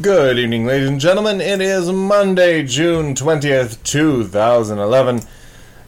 [0.00, 1.40] Good evening, ladies and gentlemen.
[1.40, 5.22] It is Monday, June 20th, 2011.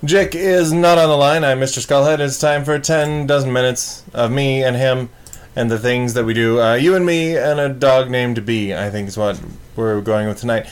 [0.05, 1.45] Jick is not on the line.
[1.45, 1.79] I'm Mr.
[1.79, 2.19] Skullhead.
[2.19, 5.11] It's time for 10 dozen minutes of me and him
[5.55, 6.61] and the things that we do.
[6.61, 9.41] Uh, you and me and a dog named B, I think is what
[9.77, 10.67] we're going with tonight.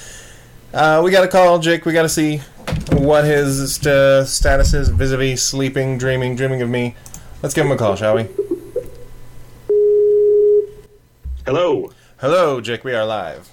[0.75, 1.85] Uh, we got to call Jake.
[1.85, 2.39] We got to see
[2.91, 6.97] what his st- status is vis a vis sleeping, dreaming, dreaming of me.
[7.43, 8.27] Let's give him a call, shall we?
[11.47, 11.93] Hello.
[12.21, 12.85] Hello, Jake.
[12.85, 13.49] We are live.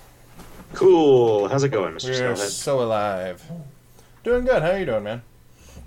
[0.73, 1.47] Cool.
[1.47, 2.09] How's it going, Mr.
[2.09, 2.49] We're Skullhead?
[2.49, 3.43] so alive.
[4.23, 4.61] Doing good.
[4.63, 5.21] How are you doing, man?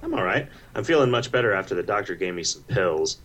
[0.03, 0.49] I'm all right.
[0.75, 3.19] I'm feeling much better after the doctor gave me some pills.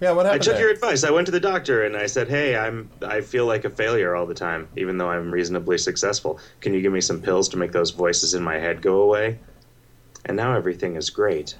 [0.00, 0.26] Yeah, what happened?
[0.26, 0.42] I happened?
[0.42, 0.62] took there?
[0.64, 1.02] your advice.
[1.02, 4.14] I went to the doctor and I said, "Hey, I'm I feel like a failure
[4.14, 6.38] all the time, even though I'm reasonably successful.
[6.60, 9.38] Can you give me some pills to make those voices in my head go away?"
[10.26, 11.54] And now everything is great.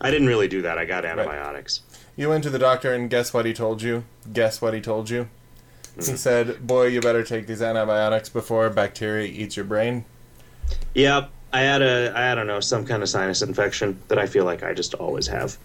[0.00, 0.78] I didn't really do that.
[0.78, 1.82] I got antibiotics.
[2.16, 4.04] You went to the doctor, and guess what he told you?
[4.32, 5.28] Guess what he told you?
[5.94, 6.00] Hmm.
[6.00, 10.04] He said, "Boy, you better take these antibiotics before bacteria eats your brain."
[10.94, 11.30] Yep.
[11.52, 14.62] I had a I don't know some kind of sinus infection that I feel like
[14.62, 15.56] I just always have.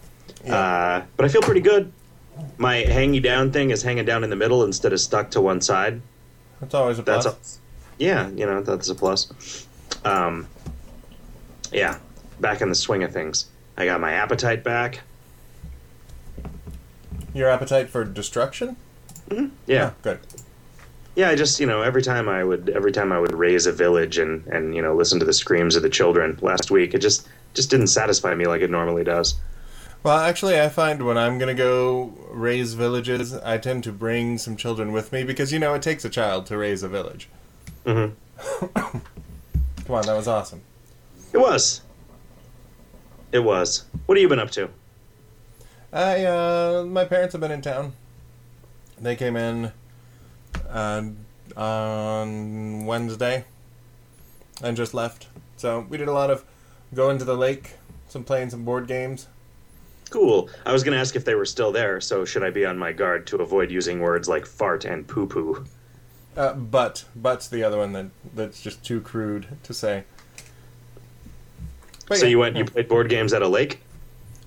[0.46, 1.92] Uh, but I feel pretty good.
[2.56, 5.60] My hanging down thing is hanging down in the middle instead of stuck to one
[5.60, 6.00] side.
[6.60, 7.24] That's always a plus.
[7.24, 9.66] That's a, yeah, you know that's a plus.
[10.04, 10.46] Um,
[11.72, 11.98] yeah,
[12.40, 13.46] back in the swing of things.
[13.76, 15.00] I got my appetite back.
[17.38, 18.74] Your appetite for destruction?
[19.66, 20.18] Yeah, Oh, good.
[21.14, 21.28] yeah.
[21.30, 24.18] I just you know every time I would every time I would raise a village
[24.18, 27.28] and and you know listen to the screams of the children last week, it just
[27.54, 29.36] just didn't satisfy me like it normally does.
[30.02, 34.56] Well, actually, I find when I'm gonna go raise villages, I tend to bring some
[34.56, 37.28] children with me because you know it takes a child to raise a village.
[37.86, 38.14] Mhm.
[38.74, 40.62] Come on, that was awesome.
[41.32, 41.82] It was.
[43.30, 43.84] It was.
[44.06, 44.70] What have you been up to?
[45.92, 47.94] I uh, my parents have been in town.
[49.00, 49.72] They came in
[50.68, 51.02] uh,
[51.56, 53.44] on Wednesday
[54.62, 55.28] and just left.
[55.56, 56.44] So we did a lot of
[56.94, 57.74] going to the lake,
[58.08, 59.28] some playing some board games.
[60.10, 60.48] Cool.
[60.64, 62.78] I was going to ask if they were still there, so should I be on
[62.78, 65.66] my guard to avoid using words like fart and poo poo?
[66.36, 70.04] Uh, but but's the other one that that's just too crude to say.
[72.06, 73.80] But So yeah, you went, you played board games at a lake?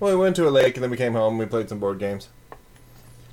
[0.01, 1.33] Well, we went to a lake and then we came home.
[1.33, 2.27] and We played some board games.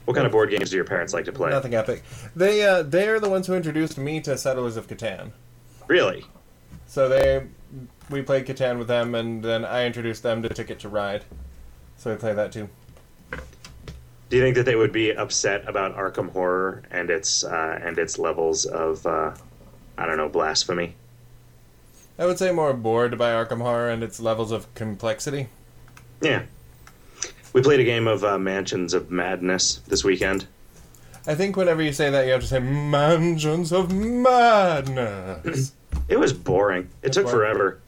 [0.05, 1.49] What kind of board games do your parents like to play?
[1.51, 2.03] Nothing epic.
[2.37, 5.33] They uh, they are the ones who introduced me to Settlers of Catan.
[5.87, 6.27] Really?
[6.87, 7.47] So they,
[8.11, 11.25] we played Catan with them, and then I introduced them to Ticket to Ride.
[11.97, 12.69] So we play that too.
[13.31, 17.99] Do you think that they would be upset about Arkham Horror and its uh, and
[17.99, 19.35] its levels of uh,
[19.97, 20.95] I don't know blasphemy?
[22.19, 25.49] I would say more bored by Arkham Horror and its levels of complexity.
[26.21, 26.43] Yeah.
[27.53, 30.47] We played a game of uh, Mansions of Madness this weekend.
[31.27, 35.73] I think whenever you say that, you have to say Mansions of Madness.
[36.09, 36.89] It was boring.
[37.03, 37.37] It took boring.
[37.37, 37.81] forever.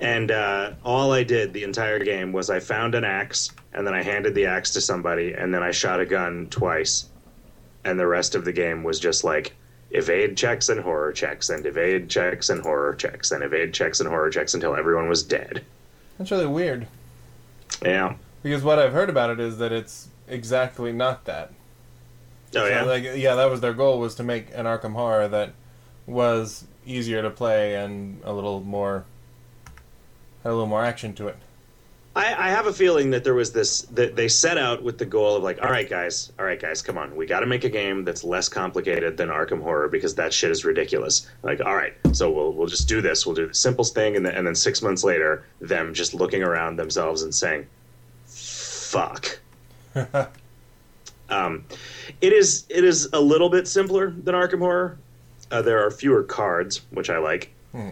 [0.00, 3.94] And uh, all I did the entire game was I found an axe, and then
[3.94, 7.06] I handed the axe to somebody, and then I shot a gun twice.
[7.84, 9.54] And the rest of the game was just like
[9.92, 14.08] evade checks and horror checks, and evade checks and horror checks, and evade checks and
[14.08, 15.64] horror checks until everyone was dead.
[16.18, 16.88] That's really weird.
[17.84, 18.14] Yeah.
[18.42, 21.52] Because what I've heard about it is that it's exactly not that.
[22.54, 22.82] Oh, So, yeah.
[22.82, 25.52] like, yeah, that was their goal was to make an Arkham Horror that
[26.06, 29.04] was easier to play and a little more
[30.42, 31.36] had a little more action to it.
[32.14, 35.06] I, I have a feeling that there was this that they set out with the
[35.06, 37.64] goal of like, all right, guys, all right, guys, come on, we got to make
[37.64, 41.30] a game that's less complicated than Arkham Horror because that shit is ridiculous.
[41.42, 43.24] Like, all right, so we'll we'll just do this.
[43.24, 46.42] We'll do the simplest thing, and then and then six months later, them just looking
[46.42, 47.66] around themselves and saying,
[48.92, 49.40] "Fuck."
[51.28, 51.64] Um,
[52.20, 54.98] it is it is a little bit simpler than Arkham Horror.
[55.50, 57.90] Uh, there are fewer cards, which I like, Hmm.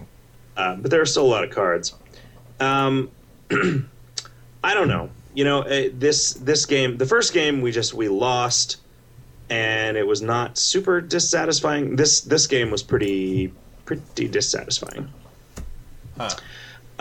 [0.59, 1.95] uh, but there are still a lot of cards.
[2.59, 3.11] Um,
[3.51, 5.09] I don't know.
[5.33, 8.77] You know, uh, this this game, the first game, we just we lost,
[9.49, 11.97] and it was not super dissatisfying.
[11.97, 13.55] This this game was pretty
[13.87, 15.09] pretty dissatisfying.
[16.19, 16.29] Huh.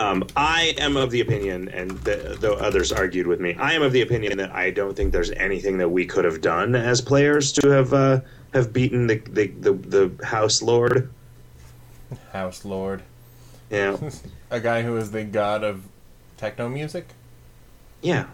[0.00, 3.82] Um, I am of the opinion, and the, though others argued with me, I am
[3.82, 7.02] of the opinion that I don't think there's anything that we could have done as
[7.02, 8.20] players to have uh,
[8.54, 11.10] have beaten the, the, the, the House Lord.
[12.32, 13.02] House Lord.
[13.68, 13.98] Yeah,
[14.50, 15.84] A guy who is the god of
[16.38, 17.06] techno music?
[18.00, 18.24] yeah.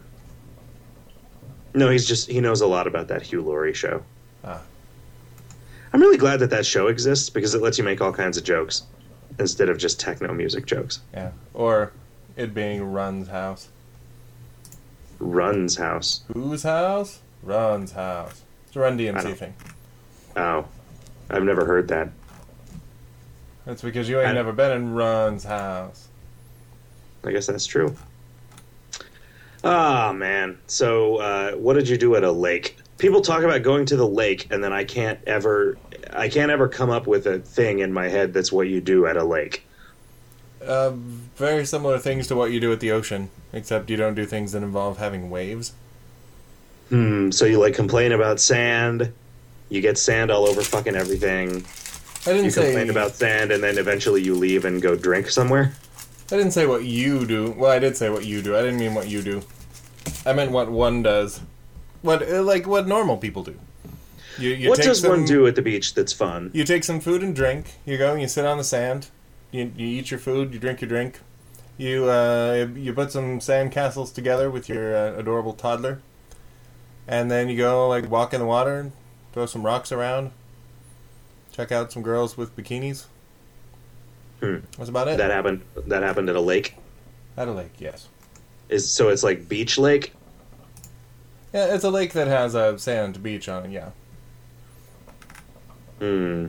[1.75, 4.03] No, he's just he knows a lot about that Hugh Laurie show.
[4.45, 4.63] Ah.
[5.93, 8.45] I'm really glad that that show exists because it lets you make all kinds of
[8.45, 8.85] jokes
[9.39, 11.01] instead of just techno music jokes.
[11.13, 11.31] Yeah.
[11.55, 11.93] Or
[12.37, 13.69] it being Run's house.
[15.19, 16.23] Run's house.
[16.33, 17.21] Whose house?
[17.43, 18.43] Run's house.
[18.67, 19.55] It's a Run DMC thing.
[20.37, 20.67] Oh,
[21.31, 22.11] I've never heard that.
[23.65, 26.09] That's because you ain't never been in Run's house.
[27.25, 27.97] I guess that's true.
[29.65, 30.59] Ah, man.
[30.69, 32.77] So, uh, what did you do at a lake?
[32.99, 35.77] People talk about going to the lake, and then I can't ever,
[36.13, 39.07] I can't ever come up with a thing in my head that's what you do
[39.07, 39.65] at a lake.
[40.65, 40.91] Uh,
[41.37, 44.53] very similar things to what you do at the ocean, except you don't do things
[44.53, 45.75] that involve having waves.
[46.89, 47.31] Hmm.
[47.31, 49.13] So you like complain about sand.
[49.69, 51.65] You get sand all over fucking everything.
[52.25, 55.29] I didn't You say complain about sand, and then eventually you leave and go drink
[55.29, 55.75] somewhere.
[56.33, 57.53] I didn't say what you do.
[57.57, 58.57] Well, I did say what you do.
[58.57, 59.43] I didn't mean what you do.
[60.25, 61.41] I meant what one does.
[62.07, 63.59] What uh, like what normal people do.
[64.39, 66.51] You, you what does some, one do at the beach that's fun?
[66.55, 67.75] You take some food and drink.
[67.85, 69.09] You go and you sit on the sand.
[69.51, 70.53] You, you eat your food.
[70.53, 71.21] You drink your drink.
[71.79, 76.01] You uh, you put some sand castles together with your uh, adorable toddler,
[77.07, 78.93] and then you go like walk in the water,
[79.33, 80.31] throw some rocks around,
[81.53, 83.07] check out some girls with bikinis.
[84.41, 84.59] Hmm.
[84.79, 85.19] That's about it.
[85.19, 85.63] That happened.
[85.87, 86.77] That happened at a lake.
[87.37, 88.09] At a lake, yes.
[88.69, 90.13] Is so it's like beach lake.
[91.57, 93.71] Yeah, it's a lake that has a sand beach on it.
[93.71, 93.91] Yeah.
[95.99, 96.49] Hmm.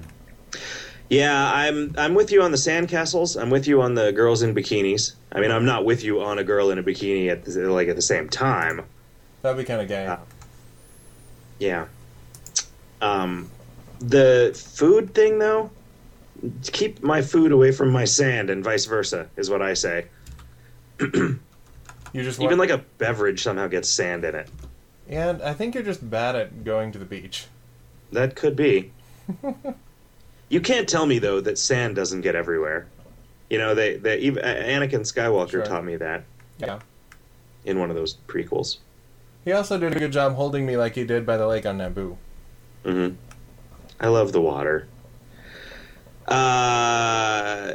[1.10, 3.42] Yeah, I'm I'm with you on the sandcastles.
[3.42, 5.14] I'm with you on the girls in bikinis.
[5.32, 7.88] I mean, I'm not with you on a girl in a bikini at the, like
[7.88, 8.84] at the same time.
[9.44, 10.08] That'd be kind of gay.
[10.08, 10.18] Uh,
[11.60, 11.86] Yeah.
[13.02, 13.50] Um,
[14.00, 15.72] the food thing though,
[16.64, 20.08] keep my food away from my sand, and vice versa, is what I say.
[21.00, 21.40] you
[22.14, 24.50] just Even like a beverage somehow gets sand in it.
[25.10, 27.46] And I think you're just bad at going to the beach.
[28.12, 28.92] That could be.
[30.50, 32.88] you can't tell me though that sand doesn't get everywhere.
[33.50, 35.66] You know, they they even Anakin Skywalker Sure.
[35.66, 36.24] taught me that
[36.60, 36.80] Yeah.
[37.66, 38.78] in one of those prequels.
[39.46, 41.78] He also did a good job holding me like he did by the lake on
[41.78, 42.18] Naboo.
[42.84, 43.16] Mm-hmm.
[44.00, 44.88] I love the water.
[46.28, 47.72] Uh,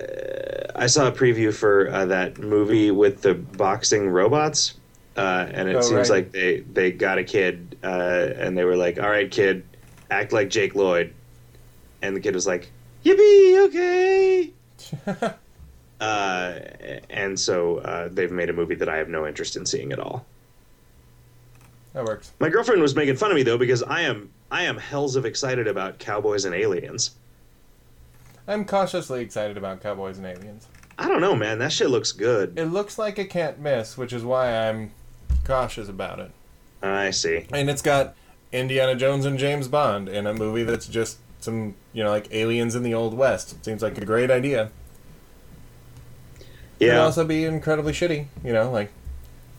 [0.76, 4.74] I saw a preview for uh, that movie with the boxing robots,
[5.16, 6.24] uh, and it Oh, seems right.
[6.24, 7.86] like they they got a kid, uh,
[8.36, 9.64] and they were like, "All right, kid,
[10.10, 11.12] act like Jake Lloyd,"
[12.02, 12.70] and the kid was like,
[13.04, 14.50] "Yippee, okay."
[16.00, 16.58] Uh,
[17.10, 20.00] and so uh, they've made a movie that I have no interest in seeing at
[20.00, 20.26] all.
[21.92, 22.32] that works.
[22.40, 25.24] My girlfriend was making fun of me though because I am I am hells of
[25.24, 27.12] excited about cowboys and aliens.
[28.48, 30.66] I'm cautiously excited about Cowboys and Aliens.
[30.98, 31.60] I don't know, man.
[31.60, 32.58] That shit looks good.
[32.58, 34.90] It looks like a can't miss, which is why I'm
[35.44, 36.30] cautious about it.
[36.82, 37.46] I see.
[37.52, 38.14] And it's got
[38.52, 42.74] Indiana Jones and James Bond in a movie that's just some, you know, like aliens
[42.74, 43.64] in the Old West.
[43.64, 44.70] Seems like a great idea.
[46.78, 46.98] Yeah.
[46.98, 48.90] also be incredibly shitty, you know, like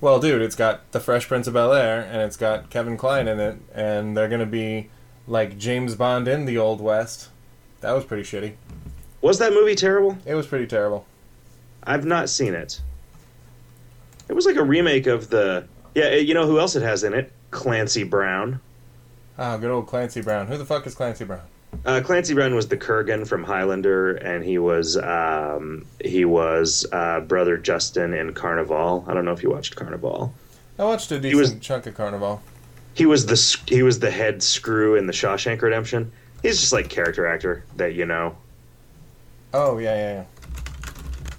[0.02, 3.30] well, dude, it's got The Fresh Prince of Bel Air and it's got Kevin Kline
[3.30, 4.90] in it and they're going to be
[5.28, 7.30] like James Bond in the Old West.
[7.80, 8.56] That was pretty shitty.
[9.22, 10.18] Was that movie terrible?
[10.26, 11.06] It was pretty terrible.
[11.84, 12.82] I've not seen it.
[14.30, 15.66] It was like a remake of the.
[15.96, 17.32] Yeah, you know who else it has in it?
[17.52, 18.60] Clancy Brown.
[19.38, 20.48] Ah, good old Clancy Brown.
[20.48, 21.42] Who the fuck is Clancy Brown?
[21.86, 27.20] Uh, Clancy Brown was the Kurgan from Highlander, and he was um, he was uh,
[27.22, 29.06] brother Justin in Carnival.
[29.08, 30.34] I don't know if you watched Carnival.
[30.80, 32.42] I watched a decent was- chunk of Carnival.
[32.96, 36.12] He was the he was the head screw in the Shawshank Redemption.
[36.44, 38.36] He's just like character actor that you know.
[39.52, 40.24] Oh, yeah, yeah, yeah.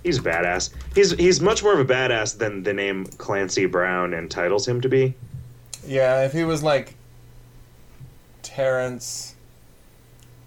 [0.04, 0.70] He's badass.
[0.94, 4.88] He's he's much more of a badass than the name Clancy Brown entitles him to
[4.88, 5.14] be.
[5.86, 6.94] Yeah, if he was like
[8.42, 9.34] Terrence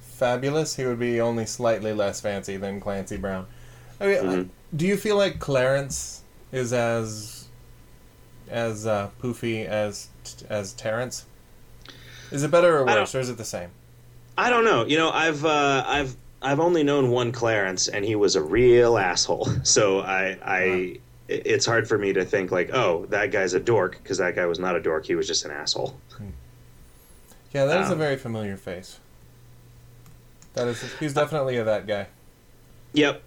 [0.02, 3.46] Fabulous, he would be only slightly less fancy than Clancy Brown.
[4.00, 4.50] I mean, Mhm.
[4.76, 6.22] do you feel like Clarence
[6.52, 7.46] is as
[8.50, 10.08] as uh, poofy as
[10.50, 11.26] as Terrence?
[12.32, 13.70] Is it better or worse, or is it the same?
[14.38, 14.86] I don't know.
[14.86, 18.98] You know, I've uh, I've I've only known one Clarence, and he was a real
[18.98, 19.48] asshole.
[19.64, 24.00] So I I it's hard for me to think like, oh, that guy's a dork
[24.02, 25.06] because that guy was not a dork.
[25.06, 26.00] He was just an asshole.
[27.54, 29.00] Yeah, that is a Um, very familiar face.
[30.54, 32.08] That is, he's definitely a that guy.
[32.94, 33.22] Yep,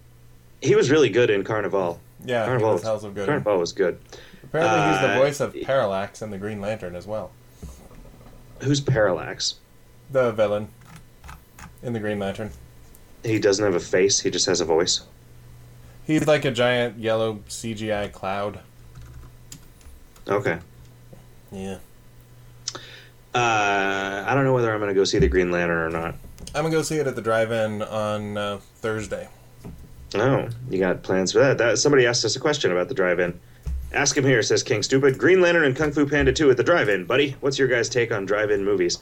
[0.62, 2.00] he was really good in Carnival.
[2.25, 3.26] Yeah, Carnival was was, good.
[3.26, 3.99] Carnival was good.
[4.45, 7.31] Apparently, he's the Uh, voice of Parallax in the Green Lantern as well.
[8.62, 9.55] Who's Parallax?
[10.11, 10.69] The villain
[11.83, 12.50] in the Green Lantern.
[13.22, 14.20] He doesn't have a face.
[14.20, 15.02] He just has a voice.
[16.06, 18.60] He's like a giant yellow CGI cloud.
[20.28, 20.58] Okay.
[21.52, 21.78] Yeah.
[23.34, 26.14] Uh, I don't know whether I'm going to go see the Green Lantern or not.
[26.52, 29.28] I'm gonna go see it at the drive-in on uh, Thursday.
[30.16, 31.58] Oh, you got plans for that?
[31.58, 33.38] That somebody asked us a question about the drive-in.
[33.92, 34.82] Ask him here, says King.
[34.82, 35.16] Stupid.
[35.16, 37.36] Green Lantern and Kung Fu Panda 2 at the drive-in, buddy.
[37.40, 38.98] What's your guys' take on drive-in movies?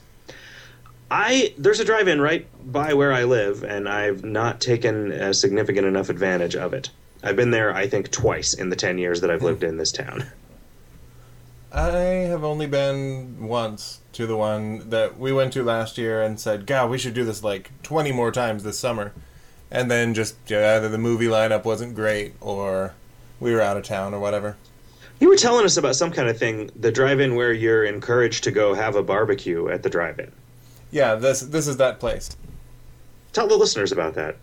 [1.11, 5.87] I there's a drive-in right by where I live, and I've not taken a significant
[5.87, 6.91] enough advantage of it.
[7.23, 9.91] I've been there, I think, twice in the ten years that I've lived in this
[9.91, 10.27] town.
[11.73, 11.99] I
[12.29, 16.67] have only been once to the one that we went to last year and said,
[16.67, 19.12] God, we should do this like 20 more times this summer.
[19.71, 22.95] And then just either the movie lineup wasn't great or
[23.38, 24.57] we were out of town or whatever.
[25.21, 28.50] You were telling us about some kind of thing, the drive-in where you're encouraged to
[28.50, 30.33] go have a barbecue at the drive-in.
[30.90, 32.30] Yeah, this this is that place.
[33.33, 34.37] Tell the listeners about that.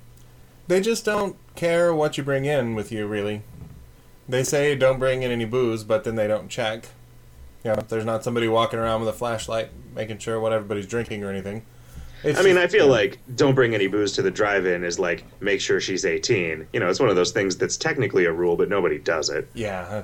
[0.68, 3.42] They just don't care what you bring in with you, really.
[4.28, 6.88] They say don't bring in any booze, but then they don't check.
[7.64, 11.24] You know, there's not somebody walking around with a flashlight making sure what everybody's drinking
[11.24, 11.64] or anything.
[12.24, 14.98] It's I mean, I just- feel like don't bring any booze to the drive-in is
[15.00, 16.68] like make sure she's 18.
[16.74, 19.48] You know, it's one of those things that's technically a rule, but nobody does it.
[19.54, 20.04] Yeah,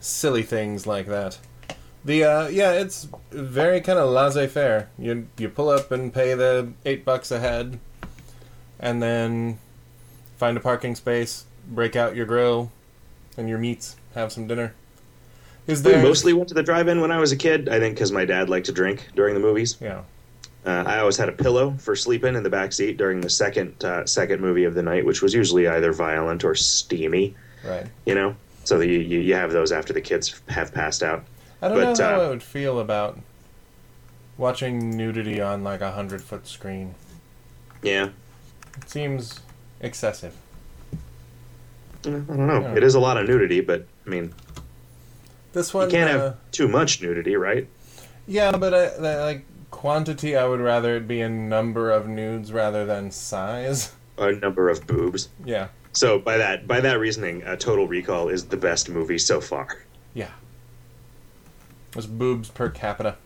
[0.00, 1.38] silly things like that.
[2.04, 4.88] The uh, yeah, it's very kind of laissez-faire.
[4.98, 7.78] You you pull up and pay the eight bucks a head,
[8.78, 9.58] and then
[10.38, 12.72] find a parking space, break out your grill
[13.36, 14.74] and your meats, have some dinner.
[15.66, 17.68] Is We mostly went to the drive-in when I was a kid.
[17.68, 19.76] I think because my dad liked to drink during the movies.
[19.80, 20.02] Yeah,
[20.64, 23.84] Uh, I always had a pillow for sleeping in the back seat during the second
[23.84, 27.36] uh, second movie of the night, which was usually either violent or steamy.
[27.62, 27.86] right.
[28.06, 31.24] You know, so you you have those after the kids have passed out.
[31.62, 33.18] I don't But, know how uh, I would feel about
[34.38, 36.94] watching nudity on like a hundred foot screen.
[37.82, 38.10] Yeah,
[38.78, 39.40] It seems
[39.80, 40.34] excessive.
[42.04, 42.60] I don't know.
[42.60, 42.74] Yeah.
[42.76, 44.32] It is a lot of nudity, but I mean,
[45.52, 47.66] This one you can't uh, have too much nudity, right?
[48.26, 52.52] Yeah, but I, the, like quantity, I would rather it be a number of nudes
[52.52, 53.92] rather than size.
[54.18, 55.30] A number of boobs.
[55.46, 59.40] Yeah, So by that by that reasoning, uh, Total Recall is the best movie so
[59.40, 59.78] far.
[60.14, 60.30] yeah.
[61.92, 63.16] There's boobs per capita.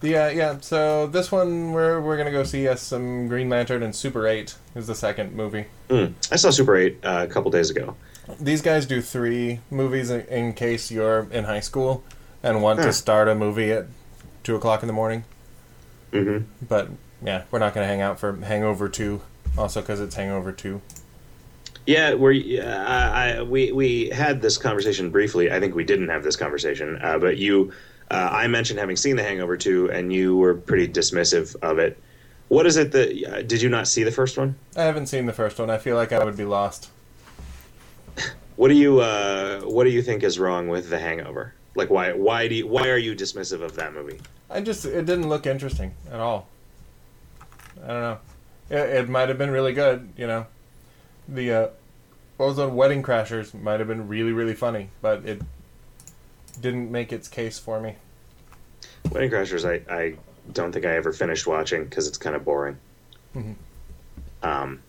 [0.00, 3.82] The uh, yeah, so this one we're we're gonna go see uh, some Green Lantern
[3.82, 5.66] and Super Eight is the second movie.
[5.88, 6.12] Mm.
[6.30, 7.96] I saw Super Eight uh, a couple days ago.
[8.40, 12.02] These guys do three movies in, in case you're in high school
[12.42, 12.86] and want Huh.
[12.86, 13.86] to start a movie at
[14.42, 15.24] two o'clock in the morning.
[16.12, 16.88] hmm But
[17.24, 19.22] yeah, we're not gonna hang out for Hangover Two,
[19.56, 20.82] also because it's Hangover Two.
[21.86, 25.52] Yeah, we uh, I, I, we we had this conversation briefly.
[25.52, 27.72] I think we didn't have this conversation, uh, but you,
[28.10, 31.96] uh, I mentioned having seen The Hangover 2, and you were pretty dismissive of it.
[32.48, 34.56] What is it that uh, did you not see the first one?
[34.76, 35.70] I haven't seen the first one.
[35.70, 36.90] I feel like I would be lost.
[38.56, 41.54] What do you uh, what do you think is wrong with The Hangover?
[41.76, 44.18] Like why why do you, why are you dismissive of that movie?
[44.50, 46.48] I just it didn't look interesting at all.
[47.84, 48.18] I don't know.
[48.70, 50.46] It, it might have been really good, you know.
[51.28, 51.68] The uh,
[52.36, 55.40] what was on Wedding Crashers might have been really really funny, but it
[56.60, 57.94] didn't make its case for me.
[59.10, 60.14] Wedding Crashers, I, I
[60.52, 62.78] don't think I ever finished watching because it's kind of boring.
[63.34, 63.54] Mhm.
[64.42, 64.80] Um,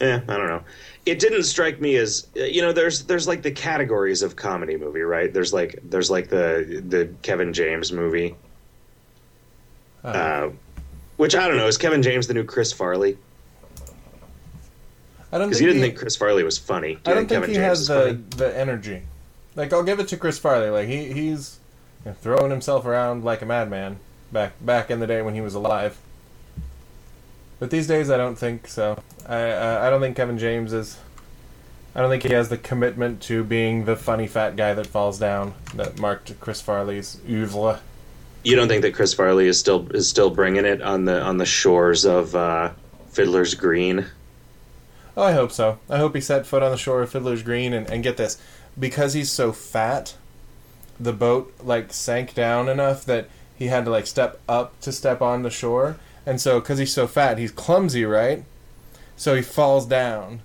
[0.00, 0.62] yeah, I don't know.
[1.06, 2.72] It didn't strike me as you know.
[2.72, 5.32] There's there's like the categories of comedy movie, right?
[5.32, 8.34] There's like there's like the the Kevin James movie,
[10.04, 10.50] Uh, uh,
[11.18, 11.68] which I don't know.
[11.68, 13.16] Is Kevin James the new Chris Farley?
[15.32, 16.98] I don't Because you didn't he, think Chris Farley was funny.
[17.06, 19.02] I don't think Kevin he James has the the energy.
[19.56, 20.68] Like I'll give it to Chris Farley.
[20.68, 21.58] Like he he's
[22.04, 23.98] you know, throwing himself around like a madman
[24.30, 25.98] back back in the day when he was alive.
[27.58, 29.02] But these days, I don't think so.
[29.26, 30.98] I I, I don't think Kevin James is.
[31.94, 35.18] I don't think he has the commitment to being the funny fat guy that falls
[35.18, 37.80] down that marked Chris Farley's oeuvre.
[38.44, 41.38] You don't think that Chris Farley is still is still bringing it on the on
[41.38, 42.72] the shores of uh,
[43.10, 44.06] Fiddler's Green?
[45.16, 45.78] Oh, I hope so.
[45.90, 48.40] I hope he set foot on the shore of Fiddler's Green and, and get this.
[48.78, 50.16] Because he's so fat,
[50.98, 55.20] the boat like sank down enough that he had to like step up to step
[55.20, 55.98] on the shore.
[56.24, 58.44] And so because he's so fat, he's clumsy, right?
[59.16, 60.40] So he falls down.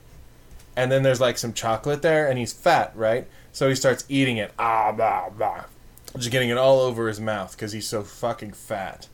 [0.76, 3.28] And then there's like some chocolate there and he's fat, right?
[3.52, 4.52] So he starts eating it.
[4.60, 5.64] Ah, blah, blah.
[6.16, 9.08] Just getting it all over his mouth because he's so fucking fat.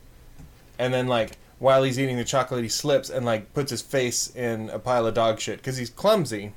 [0.78, 4.34] And then like while he's eating the chocolate, he slips and like puts his face
[4.34, 6.52] in a pile of dog shit because he's clumsy.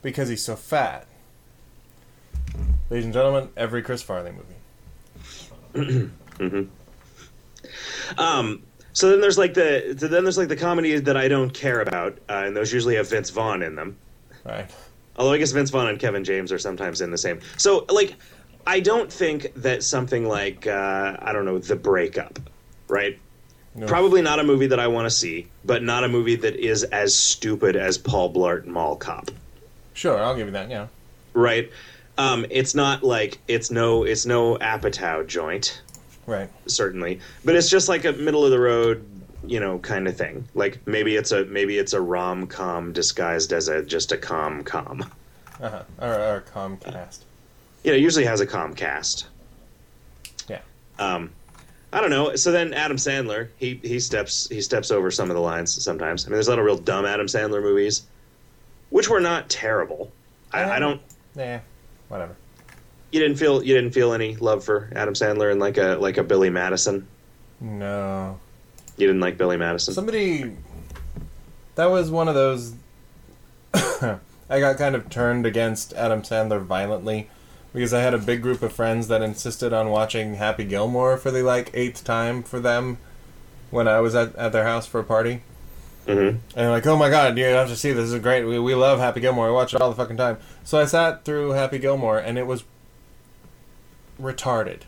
[0.00, 1.06] Because he's so fat.
[2.88, 4.32] Ladies and gentlemen, every Chris Farley
[5.74, 6.10] movie.
[8.16, 8.62] Um,
[8.92, 11.80] so then there's like the so then there's like the comedies that I don't care
[11.80, 13.96] about, uh, and those usually have Vince Vaughn in them.
[14.44, 14.70] Right.
[15.16, 17.40] Although I guess Vince Vaughn and Kevin James are sometimes in the same.
[17.56, 18.14] So like,
[18.66, 22.38] I don't think that something like uh, I don't know the breakup,
[22.88, 23.18] right?
[23.78, 23.86] No.
[23.86, 26.82] Probably not a movie that I want to see, but not a movie that is
[26.84, 29.30] as stupid as Paul Blart Mall Cop.
[29.94, 30.68] Sure, I'll give you that.
[30.68, 30.88] Yeah.
[31.34, 31.70] right?
[32.16, 35.80] Um, it's not like it's no it's no Apatow joint,
[36.26, 36.48] Right.
[36.66, 39.04] certainly, but it's just like a middle of the road,
[39.46, 40.44] you know, kind of thing.
[40.54, 44.64] Like maybe it's a maybe it's a rom com disguised as a just a com
[44.64, 45.02] com.
[45.62, 45.82] Uh-huh.
[46.00, 47.18] Or, or Comcast.
[47.84, 49.26] You know, it usually has a Comcast.
[50.48, 50.60] Yeah.
[50.98, 51.30] Um,
[51.92, 52.36] I don't know.
[52.36, 56.26] So then Adam Sandler, he he steps he steps over some of the lines sometimes.
[56.26, 58.02] I mean, there's a lot of real dumb Adam Sandler movies,
[58.90, 60.12] which were not terrible.
[60.52, 61.00] I, I um, don't.
[61.34, 61.60] Nah,
[62.08, 62.36] whatever.
[63.10, 66.18] You didn't feel you didn't feel any love for Adam Sandler and like a like
[66.18, 67.06] a Billy Madison.
[67.60, 68.38] No.
[68.98, 69.94] You didn't like Billy Madison.
[69.94, 70.56] Somebody.
[71.76, 72.74] That was one of those.
[73.74, 77.30] I got kind of turned against Adam Sandler violently
[77.78, 81.30] because I had a big group of friends that insisted on watching Happy Gilmore for
[81.30, 82.98] the like eighth time for them
[83.70, 85.42] when I was at, at their house for a party.
[86.04, 88.06] hmm And like, oh my god, you have to see this.
[88.06, 88.44] This is great.
[88.44, 89.46] We, we love Happy Gilmore.
[89.46, 90.38] We watch it all the fucking time.
[90.64, 92.64] So I sat through Happy Gilmore and it was
[94.20, 94.80] retarded.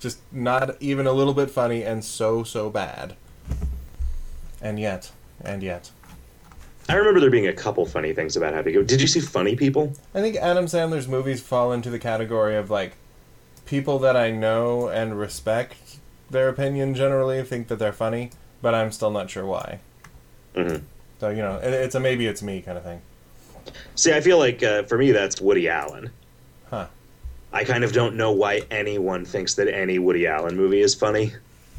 [0.00, 3.14] Just not even a little bit funny and so, so bad.
[4.60, 5.12] And yet,
[5.44, 5.92] and yet.
[6.88, 8.86] I remember there being a couple funny things about Happy Gilmore.
[8.86, 9.92] Did you see Funny People?
[10.14, 12.94] I think Adam Sandler's movies fall into the category of like
[13.66, 15.98] people that I know and respect
[16.28, 19.78] their opinion generally think that they're funny, but I'm still not sure why.
[20.54, 20.76] hmm
[21.20, 23.00] So, you know, it, it's a maybe it's me kind of thing.
[23.94, 26.10] See, I feel like uh, for me that's Woody Allen.
[26.68, 26.86] Huh.
[27.52, 31.32] I kind of don't know why anyone thinks that any Woody Allen movie is funny.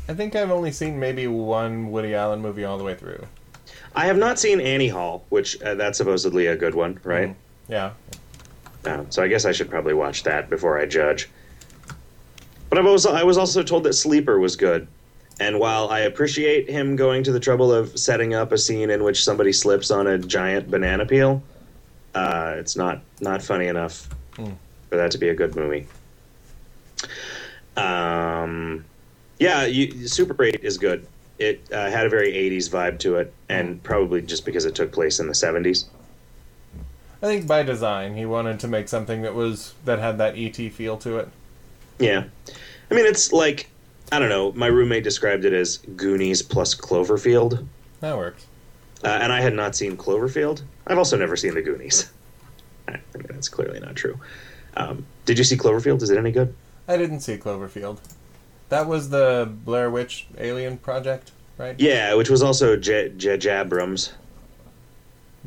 [0.07, 3.25] I think I've only seen maybe one Woody Allen movie all the way through.
[3.95, 7.29] I have not seen Annie Hall, which uh, that's supposedly a good one, right?
[7.29, 7.35] Mhm.
[7.67, 7.91] Yeah.
[8.85, 11.29] Uh, so I guess I should probably watch that before I judge.
[12.69, 14.87] But I was I was also told that Sleeper was good,
[15.39, 19.03] and while I appreciate him going to the trouble of setting up a scene in
[19.03, 21.43] which somebody slips on a giant banana peel,
[22.15, 24.53] uh, it's not not funny enough Hmm.
[24.89, 25.85] for that to be a good movie.
[27.77, 28.83] Um,
[29.39, 31.05] yeah, you, Super Eight is good.
[31.39, 34.91] It uh, had a very '80s vibe to it, and probably just because it took
[34.91, 35.85] place in the '70s.
[37.23, 40.57] I think by design he wanted to make something that was that had that ET
[40.73, 41.29] feel to it.
[41.97, 42.25] Yeah.
[42.91, 43.69] I mean, it's like,
[44.11, 47.65] I don't know, my roommate described it as Goonies plus Cloverfield.
[48.01, 48.45] That works.
[49.03, 50.63] Uh, and I had not seen Cloverfield.
[50.85, 52.11] I've also never seen the Goonies.
[52.89, 54.19] I mean, that's clearly not true.
[54.75, 56.01] Um, did you see Cloverfield?
[56.01, 56.53] Is it any good?
[56.89, 57.99] I didn't see Cloverfield.
[58.73, 61.79] That was the Blair Witch Alien project, right?
[61.79, 63.09] Yeah, which was also J.
[63.15, 64.13] J- Jabrams.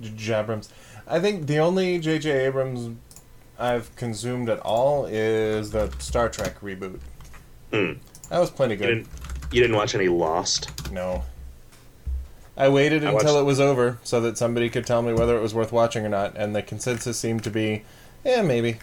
[0.01, 0.69] J- Jabrams.
[1.09, 2.31] I think the only J.J.
[2.47, 2.97] Abrams
[3.59, 7.01] I've consumed at all is the Star Trek reboot.
[7.73, 7.95] Hmm.
[8.31, 8.87] That was plenty You good.
[8.87, 9.09] didn't,
[9.51, 10.93] you didn't watch any Lost?
[10.93, 11.25] No.
[12.57, 15.37] I waited I until watched- it was over so that somebody could tell me whether
[15.37, 17.83] it was worth watching or not, and the consensus seemed to be,
[18.25, 18.79] yeah, maybe.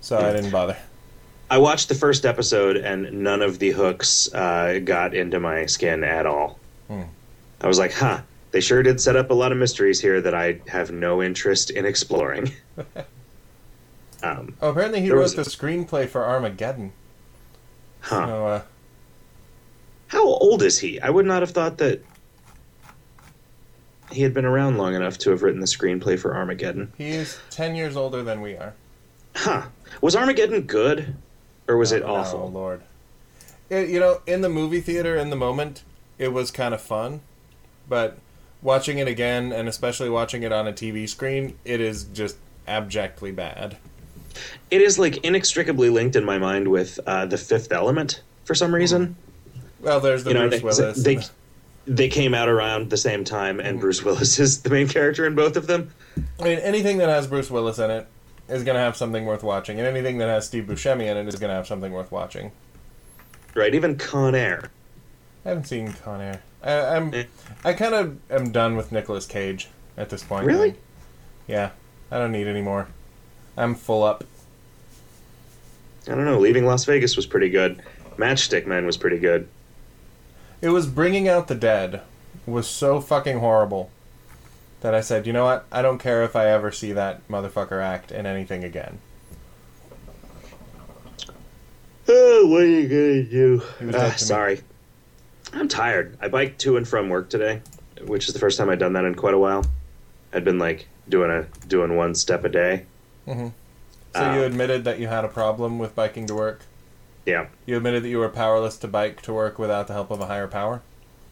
[0.00, 0.76] So I didn't bother.
[1.50, 6.04] I watched the first episode, and none of the hooks uh, got into my skin
[6.04, 6.58] at all.
[6.88, 7.02] Hmm.
[7.60, 8.20] I was like, huh,
[8.52, 11.70] they sure did set up a lot of mysteries here that I have no interest
[11.70, 12.52] in exploring.
[14.22, 16.92] um, Oh, apparently he wrote was- the screenplay for Armageddon.
[18.00, 18.26] huh.
[18.26, 18.62] So, uh,
[20.08, 21.00] How old is he?
[21.00, 22.02] I would not have thought that
[24.12, 26.92] he had been around long enough to have written the screenplay for Armageddon.
[26.98, 28.74] he is 10 years older than we are.
[29.36, 29.62] Huh.
[30.00, 31.14] Was Armageddon good?
[31.70, 32.40] Or was it awful?
[32.40, 32.46] Oh.
[32.46, 32.82] Lord.
[33.68, 35.84] It, you know, in the movie theater in the moment,
[36.18, 37.20] it was kind of fun.
[37.88, 38.18] But
[38.60, 43.30] watching it again, and especially watching it on a TV screen, it is just abjectly
[43.30, 43.76] bad.
[44.72, 48.74] It is like inextricably linked in my mind with uh, The Fifth Element for some
[48.74, 49.14] reason.
[49.78, 51.04] Well, there's the you know, Bruce Willis.
[51.04, 51.20] they
[51.86, 55.36] they came out around the same time, and Bruce Willis is the main character in
[55.36, 55.92] both of them.
[56.40, 58.08] I mean, anything that has Bruce Willis in it
[58.50, 61.28] is going to have something worth watching, and anything that has Steve Buscemi in it
[61.28, 62.52] is going to have something worth watching.
[63.54, 63.74] Right?
[63.74, 64.70] Even Con Air.
[65.44, 66.42] I haven't seen Con Air.
[66.62, 67.24] I, I'm, Eh.
[67.64, 70.46] I kind of am done with Nicolas Cage at this point.
[70.46, 70.74] Really?
[71.46, 71.70] Yeah,
[72.10, 72.88] I don't need any more.
[73.56, 74.24] I'm full up.
[76.06, 76.38] I don't know.
[76.38, 77.82] Leaving Las Vegas was pretty good.
[78.16, 79.48] Matchstick Man was pretty good.
[80.60, 82.02] It was bringing out the dead
[82.46, 83.90] was so fucking horrible
[84.80, 85.66] that I said, you know what?
[85.70, 88.98] I don't care if I ever see that motherfucker act in anything again.
[92.08, 93.62] Oh, what are you gonna do?
[93.78, 94.16] He was ah, to me.
[94.18, 94.60] sorry.
[95.52, 96.16] I'm tired.
[96.20, 97.60] I biked to and from work today,
[98.04, 99.64] which is the first time I'd done that in quite a while.
[100.32, 102.84] I'd been like doing a doing one step a day.
[103.26, 103.48] Mm-hmm.
[104.14, 104.34] So Ah.
[104.34, 106.62] you admitted that you had a problem with biking to work.
[107.26, 107.46] Yeah.
[107.66, 110.26] You admitted that you were powerless to bike to work without the help of a
[110.26, 110.82] higher power.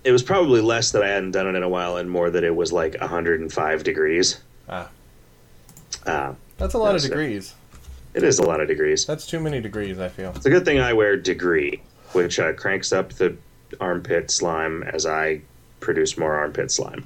[0.04, 2.44] It was probably less that I hadn't done it in a while, and more that
[2.44, 4.40] it was like 105 degrees.
[4.68, 4.88] Ah,
[6.06, 7.08] Uh, that's a lot of That's it.
[7.08, 7.54] degrees.
[8.14, 9.04] it is a lot of degrees.
[9.06, 9.98] That's too many degrees.
[9.98, 10.32] I feel.
[10.36, 11.82] It's a good thing I wear degree.
[12.12, 13.36] which uh, cranks up the
[13.80, 15.42] armpit slime as I
[15.80, 17.04] produce more armpit slime.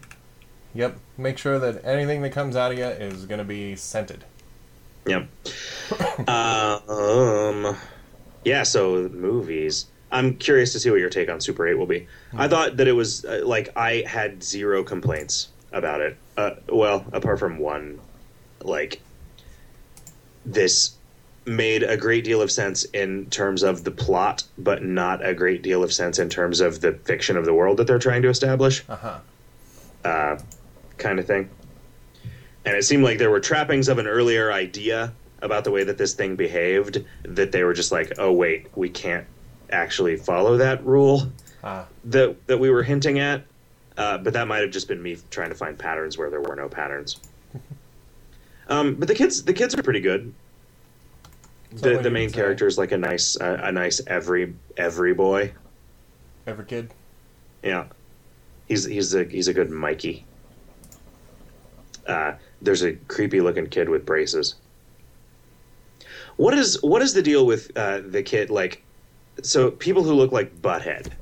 [0.75, 0.97] Yep.
[1.19, 4.25] Make sure that anything that comes out of you is going to be scented.
[5.07, 5.27] Yep.
[6.29, 7.77] uh, um,
[8.45, 8.63] yeah.
[8.63, 9.87] So movies.
[10.13, 12.07] I'm curious to see what your take on Super 8 will be.
[12.37, 16.17] I thought that it was uh, like I had zero complaints about it.
[16.37, 17.99] Uh, well, apart from one,
[18.63, 19.01] like
[20.45, 20.93] this
[21.45, 25.63] made a great deal of sense in terms of the plot, but not a great
[25.63, 28.29] deal of sense in terms of the fiction of the world that they're trying to
[28.29, 29.19] establish, Uh huh.
[30.05, 30.39] uh,
[30.99, 31.49] kind of thing.
[32.65, 35.99] And it seemed like there were trappings of an earlier idea about the way that
[35.99, 39.27] this thing behaved that they were just like, oh wait, we can't
[39.73, 41.31] actually follow that rule
[41.65, 41.87] Ah.
[42.05, 43.43] that that we were hinting at.
[43.97, 46.57] Uh, but that might have just been me trying to find patterns where there were
[46.57, 47.21] no patterns.
[48.69, 50.33] um, but the kids, the kids are pretty good.
[51.73, 55.53] The the main character is like a nice uh, a nice every every boy.
[56.47, 56.93] Every kid.
[57.63, 57.85] Yeah,
[58.67, 60.27] he's he's a he's a good Mikey.
[62.07, 64.57] Uh, there's a creepy looking kid with braces.
[66.37, 68.51] What is what is the deal with uh, the kid?
[68.51, 68.83] Like,
[69.43, 71.13] so people who look like Butthead,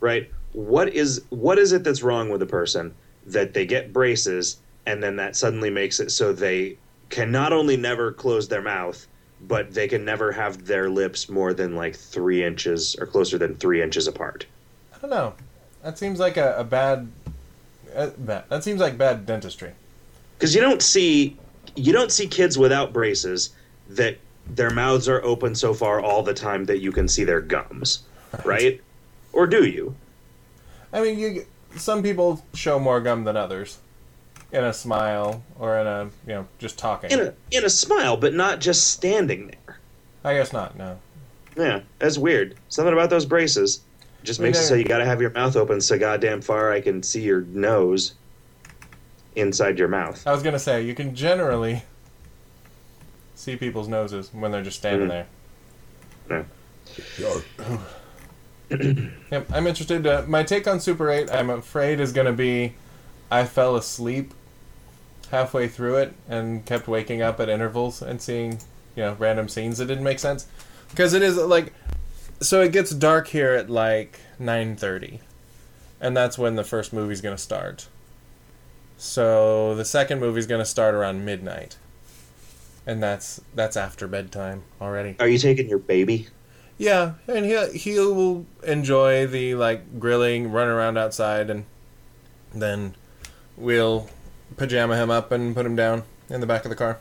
[0.00, 0.30] right?
[0.52, 2.94] What is what is it that's wrong with a person
[3.26, 6.76] that they get braces and then that suddenly makes it so they
[7.10, 9.06] can not only never close their mouth,
[9.40, 13.54] but they can never have their lips more than like three inches or closer than
[13.56, 14.46] three inches apart.
[14.94, 15.34] I don't know.
[15.82, 17.10] That seems like a, a bad.
[17.94, 18.44] Uh, bad.
[18.48, 19.72] That seems like bad dentistry.
[20.36, 21.36] because you don't see
[21.76, 23.50] you don't see kids without braces
[23.88, 27.40] that their mouths are open so far all the time that you can see their
[27.40, 28.04] gums,
[28.44, 28.80] right?
[29.32, 29.94] Or do you?
[30.92, 31.46] I mean, you.
[31.76, 33.78] Some people show more gum than others,
[34.52, 37.10] in a smile or in a you know just talking.
[37.10, 39.78] In a in a smile, but not just standing there.
[40.24, 40.76] I guess not.
[40.76, 40.98] No.
[41.56, 42.56] Yeah, that's weird.
[42.68, 43.80] Something about those braces
[44.22, 46.40] just I mean, makes it so you got to have your mouth open so goddamn
[46.40, 48.14] far I can see your nose
[49.36, 50.26] inside your mouth.
[50.26, 51.82] I was gonna say you can generally
[53.40, 55.24] see people's noses when they're just standing Mhm.
[56.28, 56.46] there.
[57.18, 57.40] Yeah.
[59.30, 60.06] Yep, I'm interested.
[60.06, 62.74] Uh, my take on Super 8, I'm afraid, is going to be
[63.30, 64.32] I fell asleep
[65.30, 68.58] halfway through it and kept waking up at intervals and seeing,
[68.94, 70.46] you know, random scenes that didn't make sense.
[70.90, 71.72] Because it is like,
[72.40, 75.20] so it gets dark here at like 9:30,
[76.00, 77.86] and that's when the first movie's going to start.
[78.98, 81.76] So the second movie's going to start around midnight,
[82.90, 85.14] and that's that's after bedtime already.
[85.20, 86.26] Are you taking your baby?
[86.76, 91.66] Yeah, and he he will enjoy the like grilling, run around outside, and
[92.52, 92.96] then
[93.56, 94.10] we'll
[94.56, 96.98] pajama him up and put him down in the back of the car.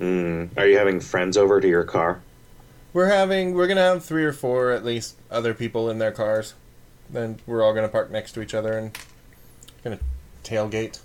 [0.00, 0.50] Mm.
[0.56, 2.20] Are you having friends over to your car?
[2.92, 6.54] We're having we're gonna have three or four at least other people in their cars.
[7.08, 8.98] Then we're all gonna park next to each other and
[9.84, 10.00] gonna
[10.42, 10.98] tailgate.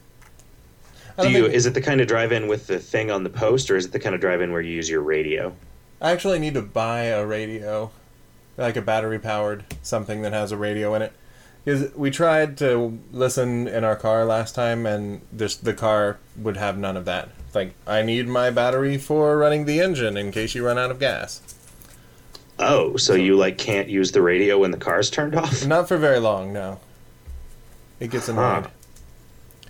[1.26, 1.44] Do you?
[1.44, 3.86] think- Is it the kind of drive-in with the thing on the post, or is
[3.86, 5.54] it the kind of drive-in where you use your radio?
[6.02, 7.90] I actually need to buy a radio,
[8.58, 11.14] like a battery powered something that has a radio in it.
[11.66, 16.56] Because we tried to listen in our car last time, and this the car would
[16.56, 17.30] have none of that.
[17.48, 20.92] It's like I need my battery for running the engine in case you run out
[20.92, 21.42] of gas.
[22.60, 25.66] Oh, so you like can't use the radio when the car's turned off?
[25.66, 26.80] Not for very long, no.
[28.00, 28.64] It gets annoyed.
[28.64, 28.70] Huh.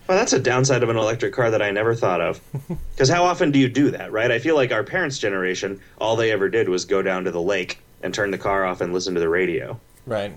[0.08, 2.40] Well, that's a downside of an electric car that I never thought of.
[2.96, 4.32] Because how often do you do that, right?
[4.32, 7.42] I feel like our parents' generation, all they ever did was go down to the
[7.42, 9.80] lake and turn the car off and listen to the radio.
[10.08, 10.34] Right.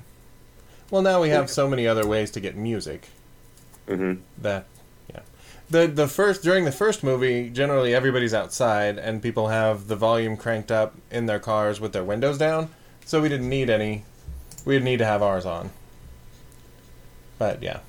[0.91, 3.09] Well, now we have so many other ways to get music.
[3.89, 4.67] hmm that
[5.13, 5.21] yeah
[5.71, 10.37] the the first during the first movie generally everybody's outside and people have the volume
[10.37, 12.69] cranked up in their cars with their windows down
[13.07, 14.05] so we didn't need any
[14.67, 15.71] we didn't need to have ours on
[17.39, 17.81] but yeah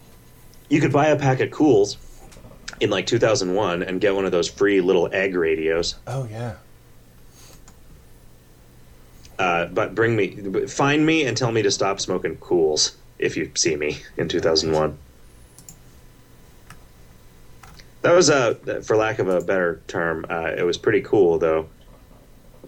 [0.72, 1.98] You could buy a pack of Cools
[2.80, 5.96] in like 2001 and get one of those free little egg radios.
[6.08, 6.54] oh yeah
[9.38, 13.52] Uh, but bring me, find me and tell me to stop smoking Cools if you
[13.56, 14.98] see me in 2001.
[18.04, 21.68] That was a, for lack of a better term, uh, it was pretty cool though.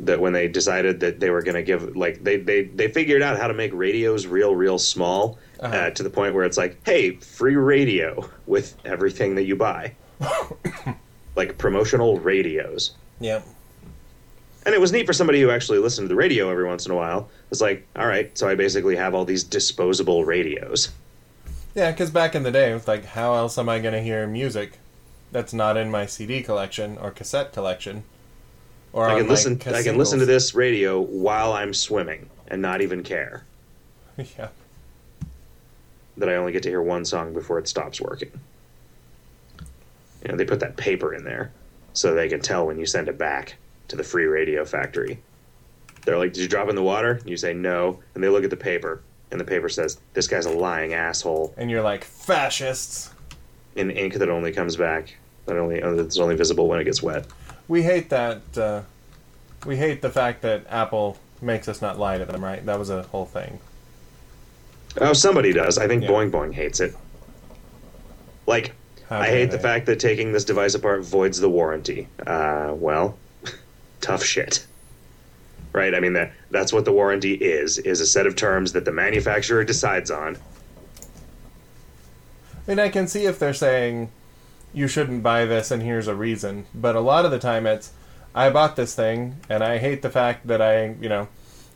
[0.02, 3.22] That when they decided that they were going to give, like, they, they they figured
[3.22, 5.89] out how to make radios real, real small uh Uh-huh.
[5.91, 9.93] to the point where it's like, hey, free radio with everything that you buy,
[11.36, 12.91] like promotional radios.
[13.19, 13.41] yeah
[14.65, 16.91] And it was neat for somebody who actually listened to the radio every once in
[16.91, 17.30] a while.
[17.52, 20.89] It's like, all right, so I basically have all these disposable radios.
[21.76, 24.02] yeah because back in the day it was like how else am i going to
[24.02, 24.78] hear music
[25.32, 28.04] that's not in my cd collection or cassette collection
[28.93, 29.60] Or I can listen.
[29.73, 33.43] I can listen to this radio while I'm swimming and not even care
[34.38, 34.49] yeah.
[36.17, 38.32] That I only get to hear one song before it stops working.
[40.23, 41.52] You know, they put that paper in there
[41.93, 43.56] so they can tell when you send it back
[43.89, 45.19] to the free radio factory.
[46.06, 48.43] They're like, "Did you drop in the water?" And you say no, and they look
[48.43, 52.04] at the paper, and the paper says, "This guy's a lying asshole." And you're like
[52.04, 53.10] fascists.
[53.76, 57.02] In ink that only comes back, that only uh, that's only visible when it gets
[57.02, 57.26] wet.
[57.67, 58.41] We hate that.
[58.56, 58.82] Uh,
[59.65, 62.43] we hate the fact that Apple makes us not lie to them.
[62.43, 62.65] Right?
[62.65, 63.60] That was a whole thing.
[65.01, 65.77] Oh, somebody does.
[65.77, 66.10] I think Yeah.
[66.10, 66.95] Boing Boing hates it.
[68.45, 68.73] Like,
[69.10, 72.08] I hate the fact that taking this device apart voids the warranty.
[72.25, 73.17] Uh, well,
[74.01, 74.65] tough shit.
[75.71, 75.95] Right?
[75.95, 78.91] I mean that that's what the warranty is, is a set of terms that the
[78.91, 80.38] manufacturer decides on.
[82.67, 84.12] I mean, I can see if they're saying
[84.73, 87.91] you shouldn't buy this and here's a reason, but a lot of the time it's
[88.36, 91.27] I bought this thing and I hate the fact that I, you know,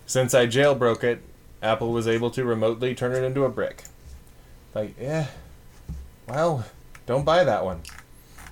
[0.06, 1.22] since I jailbroke it,
[1.62, 3.84] Apple was able to remotely turn it into a brick.
[4.76, 5.28] Like, yeah,
[6.28, 6.66] well,
[7.06, 7.82] don't buy that one.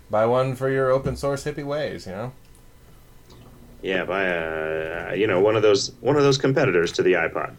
[0.10, 2.32] Buy one for your open source hippie ways, you know.
[3.82, 7.54] Yeah, by uh, you know, one of those one of those competitors to the iPod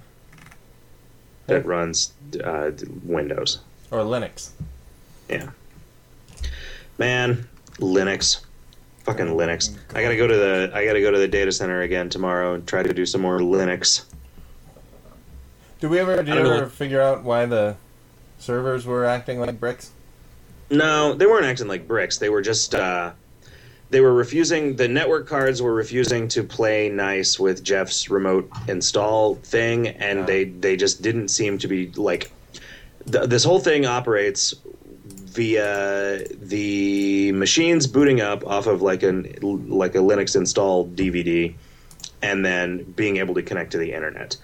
[1.47, 1.69] that Yeah.
[1.71, 2.73] runs uh,
[3.05, 3.61] Windows.
[3.93, 4.51] Or Linux.
[5.29, 5.51] Yeah.
[6.99, 7.47] Man,
[7.79, 8.41] Linux.
[9.05, 9.77] Fucking Linux.
[9.95, 12.67] I gotta go to the I gotta go to the data center again tomorrow and
[12.67, 14.05] try to do some more Linux.
[15.81, 16.17] Did we ever?
[16.17, 17.77] Did you ever what- figure out why the
[18.39, 19.91] servers were acting like bricks?
[20.71, 22.19] No, they weren't acting like bricks.
[22.19, 23.13] They were just uh
[23.91, 29.37] they were refusing the network cards were refusing to play nice with Jeff's remote install
[29.37, 30.25] thing and Yeah.
[30.27, 32.33] they they just didn't seem to be like
[33.11, 34.55] th- this whole thing operates
[35.05, 41.55] via the machines booting up off of like an like a Linux installed DVD
[42.23, 44.37] and then being able to connect to the internet.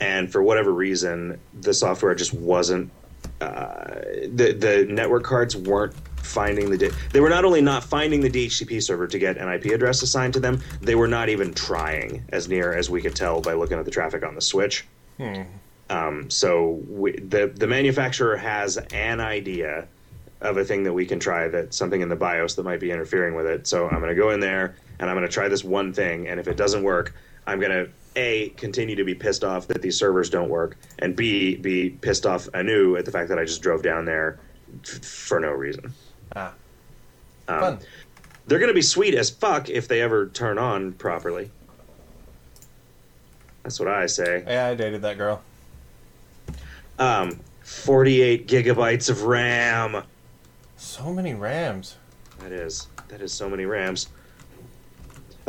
[0.00, 2.90] And for whatever reason, the software just wasn't
[3.40, 4.00] uh,
[4.32, 8.30] the the network cards weren't finding the di- they were not only not finding the
[8.30, 12.24] DHCP server to get an IP address assigned to them, they were not even trying
[12.30, 14.86] as near as we could tell by looking at the traffic on the switch.
[15.16, 15.42] Hmm.
[15.88, 19.88] Um, so we, the the manufacturer has an idea
[20.40, 22.90] of a thing that we can try that something in the BIOS that might be
[22.90, 23.66] interfering with it.
[23.66, 26.28] So I'm going to go in there and I'm going to try this one thing,
[26.28, 27.14] and if it doesn't work,
[27.46, 31.14] I'm going to a continue to be pissed off that these servers don't work, and
[31.16, 34.38] b be pissed off anew at the fact that I just drove down there
[34.84, 35.92] f- for no reason.
[36.34, 36.52] Ah,
[37.48, 37.78] Um, fun.
[38.46, 41.50] They're going to be sweet as fuck if they ever turn on properly.
[43.62, 44.42] That's what I say.
[44.46, 45.42] Yeah, I dated that girl.
[46.98, 50.02] Um, 48 gigabytes of RAM.
[50.76, 51.96] So many RAMs.
[52.40, 54.08] That is that is so many RAMs.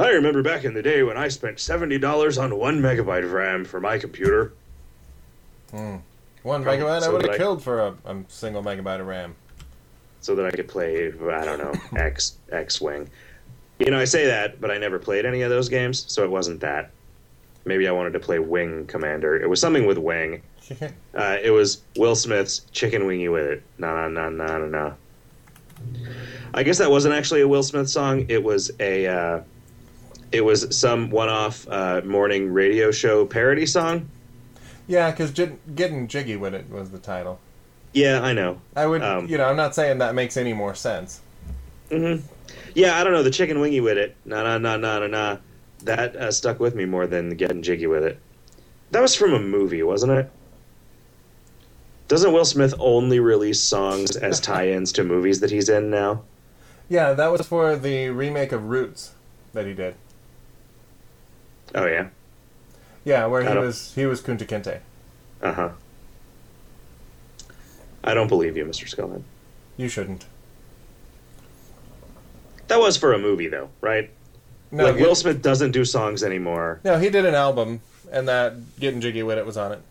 [0.01, 3.31] I remember back in the day when I spent seventy dollars on one megabyte of
[3.31, 4.53] RAM for my computer.
[5.71, 5.97] Hmm.
[6.43, 9.35] One Right, megabyte I would have I- killed for a, a single megabyte of RAM.
[10.21, 13.09] so that I could play I don't know X X Wing.
[13.79, 16.29] You know, I say that, but I never played any of those games, so it
[16.29, 16.91] wasn't that.
[17.65, 19.35] Maybe I wanted to play Wing Commander.
[19.41, 20.41] It was something with Wing.
[21.13, 23.63] Uh, it was Will Smith's Chicken Wingy with it.
[23.77, 24.93] Na na na na na na.
[26.53, 28.25] I guess that wasn't actually a Will Smith song.
[28.29, 29.05] It was a.
[29.07, 29.41] Uh,
[30.32, 34.10] it was some one-off uh, morning radio show parody song.
[34.88, 35.32] yeah, because
[35.76, 37.39] getting jiggy with it was the title.
[37.94, 38.62] Yeah, I know.
[38.76, 41.20] I would, Um, you know, I'm not saying that makes any more sense.
[41.89, 42.15] hmm
[42.74, 43.24] Yeah, I don't know.
[43.24, 44.15] The chicken wingy with it.
[44.26, 45.38] Na na na na na na.
[45.84, 48.20] That uh, stuck with me more than getting jiggy with it.
[48.91, 50.30] That was from a movie, wasn't it?
[52.08, 56.24] Doesn't Will Smith only release songs as tie-ins to movies that he's in now?
[56.89, 59.13] Yeah, that was for the remake of Roots
[59.54, 59.96] that he did.
[61.75, 62.07] Oh yeah.
[63.05, 64.79] Yeah, where I he was he was Kunta Kinte.
[65.41, 65.69] Uh huh.
[68.03, 68.88] I don't believe you, Mr.
[68.89, 69.23] Skullhead.
[69.77, 70.25] You shouldn't.
[72.67, 74.10] That was for a movie, though, right?
[74.71, 76.79] No, like Will Smith doesn't do songs anymore.
[76.84, 77.81] no, he did an album,
[78.12, 79.81] and that getting jiggy with it was on it.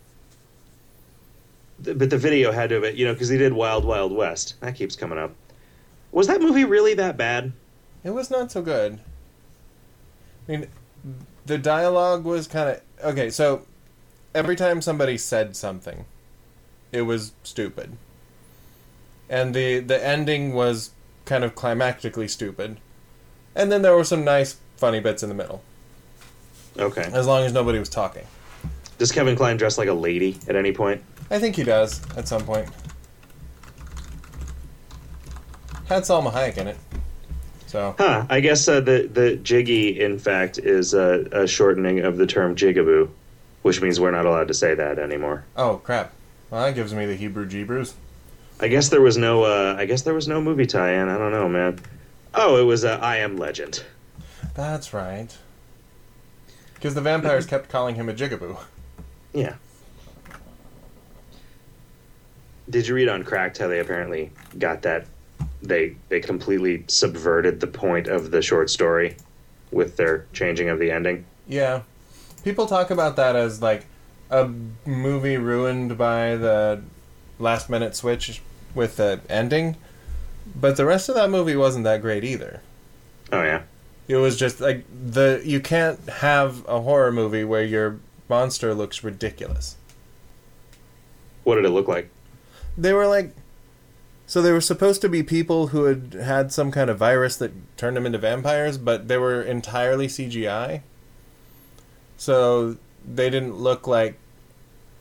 [1.84, 4.54] Th- But the video had to have, you know, because he did Wild Wild West.
[4.60, 5.32] That keeps coming up.
[6.12, 7.52] Was that movie really that bad?
[8.02, 8.98] It was not so good.
[10.48, 10.66] I mean,
[11.46, 13.31] the dialogue was kind of okay.
[13.31, 13.62] So
[14.35, 16.05] every time somebody said something,
[16.92, 17.96] it was stupid,
[19.29, 20.90] and the the ending was
[21.24, 22.79] kind of climactically stupid,
[23.55, 25.62] and then there were some nice, funny bits in the middle,
[26.79, 27.09] Okay.
[27.12, 28.26] as long as nobody was talking.
[28.98, 31.03] Does Kevin Kline dress like a lady at any point?
[31.31, 32.68] I think he does at some point.
[35.87, 36.76] Had Salma Hayek in it.
[37.70, 38.26] So Huh.
[38.28, 42.56] I guess uh, the the jiggy, in fact, is a, a shortening of the term
[42.56, 43.09] jigaboo,
[43.62, 45.44] which means we're not allowed to say that anymore.
[45.56, 46.12] oh crap.
[46.50, 47.94] Well, that gives me the Hebrew Jeebrews.
[48.59, 49.44] I guess there was no.
[49.44, 51.09] Uh, I guess there was no movie tie-in.
[51.09, 51.78] I don't know, man.
[52.35, 53.85] Oh, it was uh, I Am Legend.
[54.54, 55.28] That's right.
[56.74, 58.59] Because the vampires kept calling him a jigaboo.
[59.33, 59.54] Yeah.
[62.68, 65.06] Did you read on Cracked how they apparently got that?
[65.62, 69.16] They they completely subverted the point of the short story
[69.70, 71.24] with their changing of the ending.
[71.46, 71.83] Yeah.
[72.44, 73.87] People talk about that as like
[74.31, 74.48] a
[74.87, 76.83] movie ruined by the
[77.38, 78.40] last minute switch
[78.74, 79.76] with the ending.
[80.55, 82.62] But the rest of that movie wasn't that great either.
[83.33, 83.62] Oh yeah.
[84.09, 89.05] It was just like the you can't have a horror movie where your monster looks
[89.05, 89.76] ridiculous.
[91.44, 92.11] What did it look like?
[92.76, 93.35] They were like
[94.30, 97.50] so they were supposed to be people who had had some kind of virus that
[97.76, 100.82] turned them into vampires, but they were entirely CGI.
[102.16, 104.20] So they didn't look like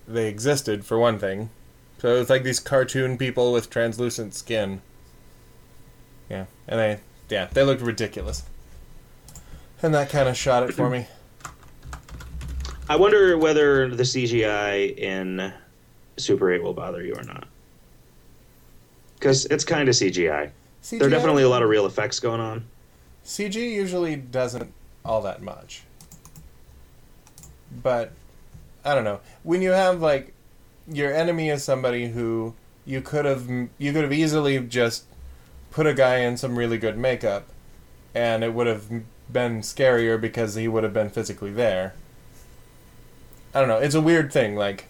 [0.08, 1.52] they existed for one thing.
[2.00, 4.82] So it was like these cartoon people with translucent skin.
[6.28, 8.42] Yeah, and they yeah, they looked ridiculous.
[9.84, 11.06] And that kind of shot it for me.
[12.90, 15.54] I wonder whether the CGI in
[16.18, 17.48] Super 8 will bother you or not.
[19.20, 20.52] Because it's kind of CGI.
[20.90, 22.66] There are definitely a lot of real effects going on.
[23.26, 24.72] CG usually doesn't
[25.04, 25.84] all that much.
[27.84, 28.14] But
[28.84, 29.20] I don't know.
[29.44, 30.34] When you have like
[30.88, 32.56] your enemy is somebody who
[32.86, 35.06] you could have you could have easily just
[35.70, 37.46] put a guy in some really good makeup
[38.16, 38.90] and it would have
[39.32, 41.94] been scarier because he would have been physically there.
[43.54, 43.78] I don't know.
[43.78, 44.89] It's a weird thing like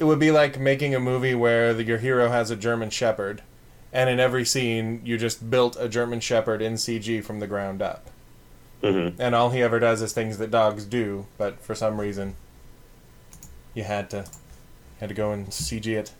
[0.00, 3.42] it would be like making a movie where the, your hero has a German shepherd
[3.92, 7.82] and in every scene you just built a German Shepherd in CG from the ground
[7.82, 8.06] up.
[8.82, 12.36] hmm And all he ever does is things that dogs do, but for some reason
[13.74, 14.24] you had to
[14.98, 16.12] had to go and CG it.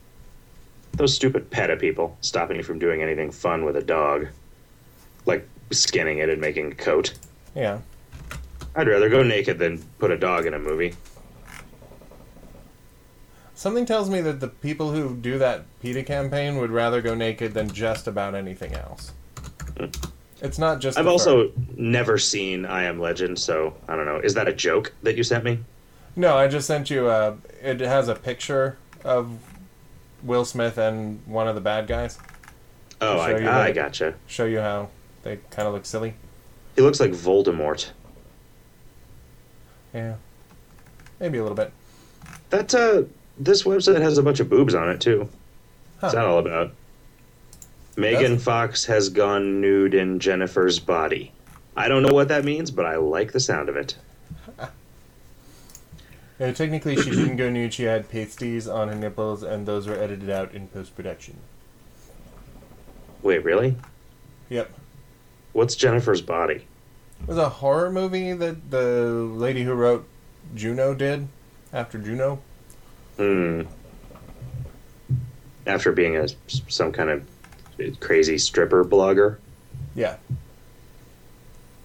[0.92, 4.28] Those stupid PETA people stopping you from doing anything fun with a dog.
[5.26, 7.14] Like skinning it and making a coat.
[7.54, 7.80] Yeah.
[8.74, 10.94] I'd rather go naked than put a dog in a movie.
[13.60, 17.52] Something tells me that the people who do that PETA campaign would rather go naked
[17.52, 19.12] than just about anything else.
[20.40, 21.54] It's not just I've also fur.
[21.76, 24.18] never seen I Am Legend, so I don't know.
[24.18, 25.58] Is that a joke that you sent me?
[26.16, 29.38] No, I just sent you a it has a picture of
[30.22, 32.18] Will Smith and one of the bad guys.
[33.02, 34.14] Oh, show you I, I gotcha.
[34.26, 34.88] Show you how
[35.22, 36.14] they kind of look silly.
[36.76, 37.90] He looks like Voldemort.
[39.92, 40.14] Yeah.
[41.18, 41.74] Maybe a little bit.
[42.48, 43.02] That uh,
[43.38, 45.28] this website has a bunch of boobs on it too.
[46.00, 46.20] What's Huh.
[46.20, 46.72] that all about?
[47.96, 48.40] Megan it?
[48.40, 51.32] Fox has gone nude in Jennifer's body.
[51.76, 53.96] I don't know what that means, but I like the sound of it.
[56.38, 57.74] Yeah, technically, she didn't go nude.
[57.74, 61.36] She had pasties on her nipples, and those were edited out in post production.
[63.22, 63.76] Wait, really?
[64.48, 64.70] Yep.
[65.52, 66.64] What's Jennifer's body?
[67.22, 70.08] It was a horror movie that the lady who wrote
[70.54, 71.28] Juno did
[71.74, 72.40] after Juno.
[73.20, 73.62] Hmm.
[75.66, 76.26] After being a
[76.68, 79.36] some kind of crazy stripper blogger,
[79.94, 80.16] Yeah.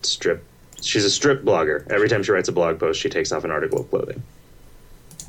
[0.01, 0.45] strip.
[0.81, 1.85] She's a strip blogger.
[1.91, 4.23] Every time she writes a blog post, she takes off an article of clothing.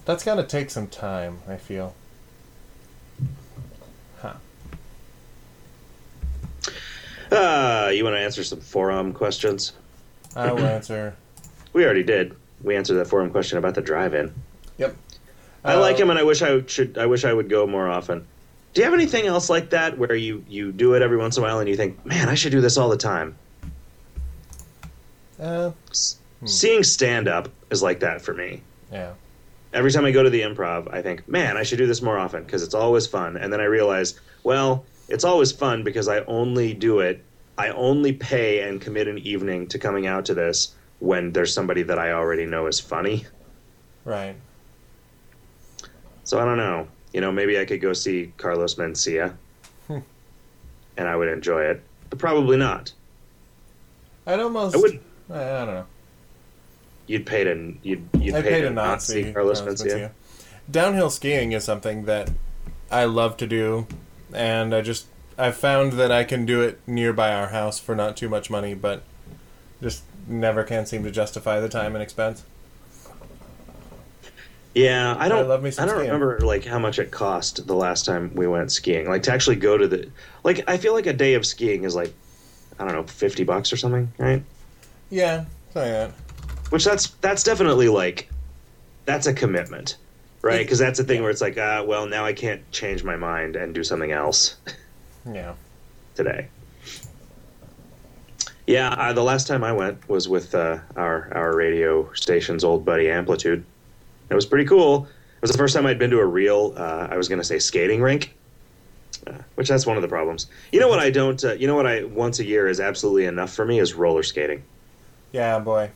[0.05, 1.97] That's got to take some time, I feel.
[4.21, 4.35] Huh.
[7.33, 9.73] Ah, you want to answer some forum questions?
[10.37, 11.17] I will answer.
[11.73, 12.37] We already did.
[12.63, 14.33] We answered that forum question about the drive-in.
[14.79, 14.95] Yep.
[15.67, 16.97] I like him, and I wish I should.
[16.99, 18.27] I wish I would go more often.
[18.75, 21.43] Do you have anything else like that where you you do it every once in
[21.43, 23.37] a while and you think, man, I should do this all the time?
[25.41, 26.47] Uh, S- Hmm.
[26.47, 28.63] Seeing stand up is like that for me.
[28.93, 29.13] yeah.
[29.73, 32.17] Every time I go to the improv, I think, man, I should do this more
[32.19, 33.37] often because it's always fun.
[33.39, 37.23] And then I realize, well, it's always fun because I only do it.
[37.59, 41.83] I only pay and commit an evening to coming out to this when there's somebody
[41.85, 43.27] that I already know is funny.
[44.05, 44.37] Right.
[46.27, 46.87] So I don't know.
[47.15, 49.33] You know, maybe I could go see Carlos Mencia,
[49.87, 50.01] Hmm.
[50.99, 52.93] and I would enjoy it, but probably not.
[54.27, 54.77] I'd almost.
[54.77, 55.01] I would.
[55.31, 55.87] I, I don't know.
[57.07, 59.93] You'd pay to you'd you'd I pay paid to a not see Carlos Carlos Mencia.
[59.95, 60.11] Mencia.
[60.71, 62.31] Downhill skiing is something that
[62.91, 63.87] I love to do,
[64.35, 65.07] and I just
[65.39, 68.75] I've found that I can do it nearby our house for not too much money,
[68.75, 69.03] but
[69.81, 72.43] just never can seem to justify the time and expense.
[74.77, 75.39] Yeah, I don't.
[75.39, 76.01] I love me I don't skiing.
[76.13, 79.09] remember like how much it cost the last time we went skiing.
[79.09, 80.11] Like to actually go to the
[80.45, 80.63] like.
[80.69, 82.13] I feel like a day of skiing is like
[82.79, 84.43] I don't know, fifty bucks or something, right?
[85.09, 86.71] Yeah, something like that.
[86.71, 88.29] Which that's that's definitely like
[89.07, 89.97] that's a commitment,
[90.43, 90.59] right?
[90.59, 93.57] Because that's a thing where it's like, ah, well, now I can't change my mind
[93.57, 94.57] and do something else
[95.33, 95.55] Yeah.
[96.15, 96.49] today.
[98.67, 102.85] Yeah, uh, the last time I went was with uh, our our radio station's old
[102.85, 103.65] buddy Amplitude.
[104.31, 105.05] It was pretty cool.
[105.05, 107.45] It was the first time I'd been to a real, uh, I was going to
[107.45, 108.35] say skating rink,
[109.27, 110.47] uh, which that's one of the problems.
[110.73, 113.27] You know what I don't, uh, you know what I once a year is absolutely
[113.27, 114.63] enough for me is roller skating.
[115.33, 115.91] Yeah, boy.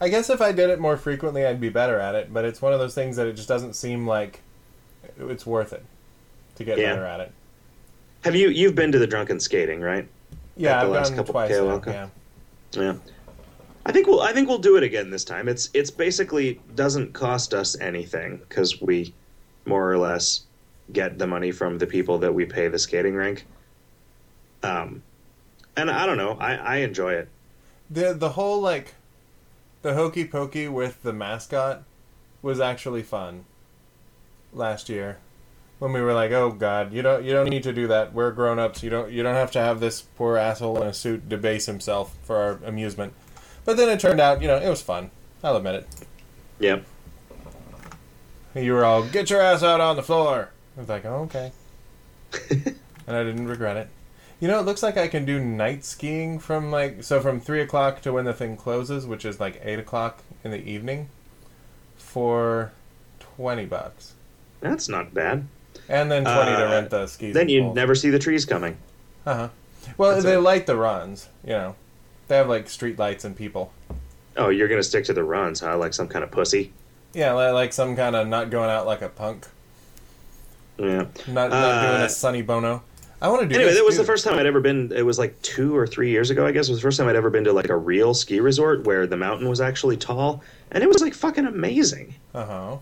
[0.00, 2.32] I guess if I did it more frequently, I'd be better at it.
[2.32, 4.40] But it's one of those things that it just doesn't seem like
[5.18, 5.84] it's worth it
[6.56, 6.94] to get Yeah.
[6.94, 7.32] better at it.
[8.24, 10.06] Have you you've been to the drunken skating, right?
[10.56, 11.50] Yeah, I've last couple twice.
[11.50, 12.08] Now, yeah.
[12.72, 12.94] Yeah.
[13.84, 15.48] I think we'll I think we'll do it again this time.
[15.48, 19.12] It's it's basically doesn't cost us anything because we
[19.64, 20.42] more or less
[20.92, 23.46] get the money from the people that we pay the skating rink.
[24.62, 25.02] Um,
[25.76, 26.36] and I don't know.
[26.38, 27.28] I I enjoy it.
[27.90, 28.94] The the whole like
[29.82, 31.82] the hokey pokey with the mascot
[32.40, 33.44] was actually fun
[34.52, 35.18] last year
[35.80, 38.12] when we were like, "Oh God, you don't you don't need to do that.
[38.12, 38.84] We're grown ups.
[38.84, 42.16] You don't you don't have to have this poor asshole in a suit debase himself
[42.22, 43.14] for our amusement."
[43.64, 45.10] But then it turned out, you know, it was fun.
[45.44, 45.86] I'll admit it.
[46.58, 46.84] Yep.
[48.54, 51.52] You were all, "Get your ass out on the floor." I was like, "Oh, okay,"
[52.50, 53.88] and I didn't regret it.
[54.40, 57.60] You know, it looks like I can do night skiing from like so from three
[57.62, 61.08] o'clock to when the thing closes, which is like eight o'clock in the evening,
[61.96, 62.72] for
[63.20, 64.12] twenty bucks,
[64.60, 65.46] That's not bad.
[65.88, 67.34] and then twenty to Uh, rent the skis.
[67.34, 68.76] Then you never see the trees coming.
[69.24, 69.48] Uh huh.
[69.96, 70.40] Well, That's they it.
[70.40, 71.28] light the runs.
[71.42, 71.76] You know,
[72.32, 73.72] they have like street lights and people.
[74.38, 75.76] Oh, you're gonna stick to the runs, huh?
[75.76, 76.72] Like some kind of pussy.
[77.12, 79.46] Yeah, li- like some kind of not going out like a punk,
[80.78, 81.04] Yeah.
[81.28, 82.82] not not Uh, doing a Sonny Bono.
[83.20, 83.52] I want to do.
[83.52, 83.56] It.
[83.56, 84.90] Anyway, this that was the first time I'd ever been.
[84.96, 86.68] It was like two or three years ago, I guess.
[86.68, 89.06] It was the first time I'd ever been to like a real ski resort where
[89.06, 92.14] the mountain was actually tall, and it was like fucking amazing.
[92.34, 92.76] Uh huh.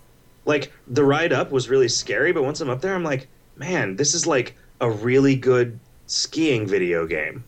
[0.46, 3.26] Like the ride up was really scary, but once I'm up there, I'm like,
[3.56, 7.42] man, this is like a really good skiing video game.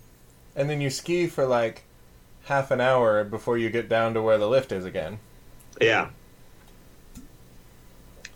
[0.57, 1.85] And then you ski for like
[2.45, 5.19] half an hour before you get down to where the lift is again.
[5.81, 6.11] Yeah,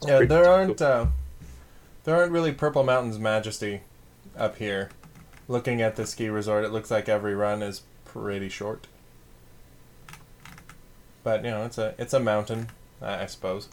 [0.07, 1.07] Yeah, there aren't uh,
[2.05, 3.81] there aren't really Purple Mountain's majesty
[4.37, 4.91] up here.
[5.49, 8.87] Looking at the ski resort, it looks like every run is pretty short.
[11.23, 12.69] But you know, it's a it's a mountain,
[13.01, 13.69] I, I suppose.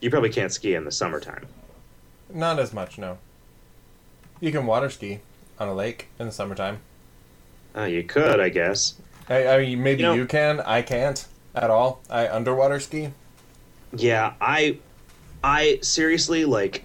[0.00, 1.46] you probably can't ski in the summertime.
[2.32, 3.18] Not as much, no.
[4.40, 5.20] You can water ski
[5.58, 6.80] on a lake in the summertime.
[7.76, 8.94] Uh, you could, I guess.
[9.28, 10.60] I, I mean, maybe You know- you can.
[10.60, 12.00] I can't at all.
[12.08, 13.10] I underwater ski.
[13.94, 14.78] Yeah, I,
[15.44, 16.84] I seriously like.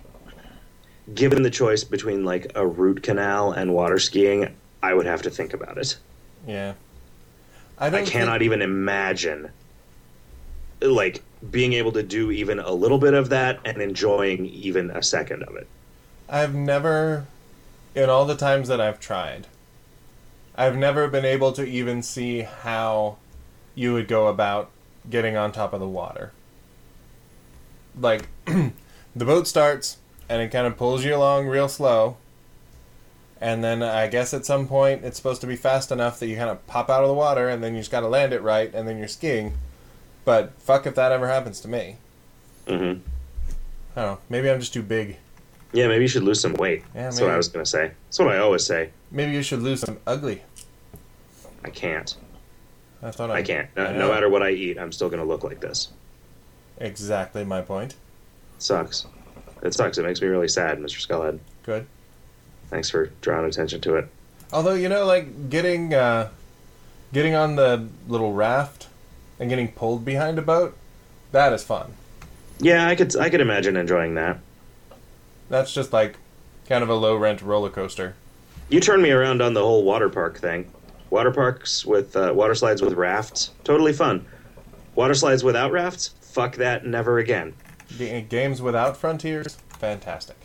[1.14, 5.30] Given the choice between like a root canal and water skiing, I would have to
[5.30, 5.98] think about it.
[6.48, 6.74] Yeah.
[7.78, 9.50] I I cannot think- even imagine
[10.82, 15.04] like being able to do even a little bit of that and enjoying even a
[15.04, 15.68] second of it.
[16.30, 17.26] I've never,
[17.94, 19.48] in all the times that I've tried,
[20.56, 23.18] I've never been able to even see how
[23.76, 24.70] you would go about
[25.10, 26.32] getting on top of the water.
[28.00, 29.98] Like, the boat starts
[30.30, 32.18] and it kind of pulls you along real slow.
[33.40, 36.36] And then I guess at some point it's supposed to be fast enough that you
[36.36, 38.42] kind of pop out of the water and then you just got to land it
[38.42, 39.54] right and then you're skiing.
[40.26, 41.98] But fuck if that ever happens to me.
[42.68, 43.00] hmm I don't
[43.96, 44.18] know.
[44.30, 45.18] Maybe I'm just too big.
[45.74, 46.84] Yeah, maybe you should lose some weight.
[46.94, 47.30] Yeah, That's what.
[47.32, 47.92] I was gonna say.
[48.08, 48.92] That's what I always say.
[49.12, 50.42] Maybe you should lose some ugly.
[51.64, 52.16] I can't.
[53.04, 53.70] I thought I can't.
[53.76, 55.90] No, I no matter what I eat, I'm still gonna look like this.
[56.78, 57.96] Exactly my point.
[58.58, 59.06] sucks.
[59.62, 59.98] It sucks.
[59.98, 61.06] It makes me really sad, Mr.
[61.06, 61.40] Skullhead.
[61.64, 61.86] Good.
[62.70, 64.08] Thanks for drawing attention to it.
[64.54, 66.30] Although you know, like getting uh,
[67.14, 68.88] getting on the little raft
[69.40, 70.78] and getting pulled behind a boat,
[71.32, 71.94] that is fun.
[72.60, 73.16] Yeah, I could.
[73.18, 74.40] I could imagine enjoying that.
[75.50, 76.18] That's just like
[76.68, 78.16] kind of a low rent roller coaster.
[78.72, 80.72] You turned me around on the whole water park thing.
[81.10, 84.26] Water parks with uh, water slides with rafts, totally fun.
[84.96, 87.54] Water slides without rafts, fuck that, never again.
[87.90, 90.38] G- games without frontiers, fantastic.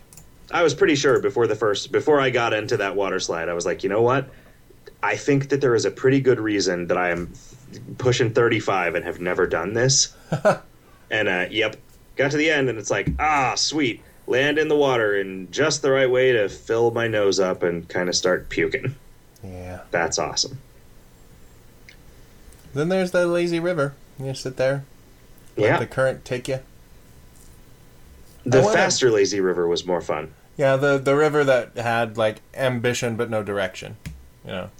[0.50, 3.54] I was pretty sure before the first, before I got into that water slide, I
[3.54, 4.28] was like, you know what?
[5.04, 7.32] I think that there is a pretty good reason that I am
[7.98, 10.16] pushing 35 and have never done this.
[11.12, 11.76] and uh, yep,
[12.16, 14.02] got to the end and it's like, ah, sweet.
[14.26, 17.88] Land in the water in just the right way to fill my nose up and
[17.88, 18.96] kind of start puking.
[19.44, 19.80] Yeah.
[19.90, 20.58] That's awesome.
[22.74, 23.94] Then there's the lazy river.
[24.18, 24.84] You sit there,
[25.56, 25.78] let Yeah.
[25.78, 26.60] the current take you.
[28.44, 30.32] The faster lazy river was more fun.
[30.56, 33.96] Yeah, the the river that had like ambition but no direction.
[34.44, 34.70] You know.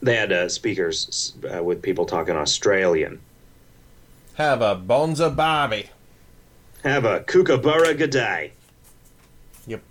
[0.00, 3.20] They had uh, speakers uh, with people talking Australian.
[4.34, 5.90] Have a bonza bobby.
[6.82, 8.50] Have a kookaburra g'day.
[9.68, 9.82] Yep.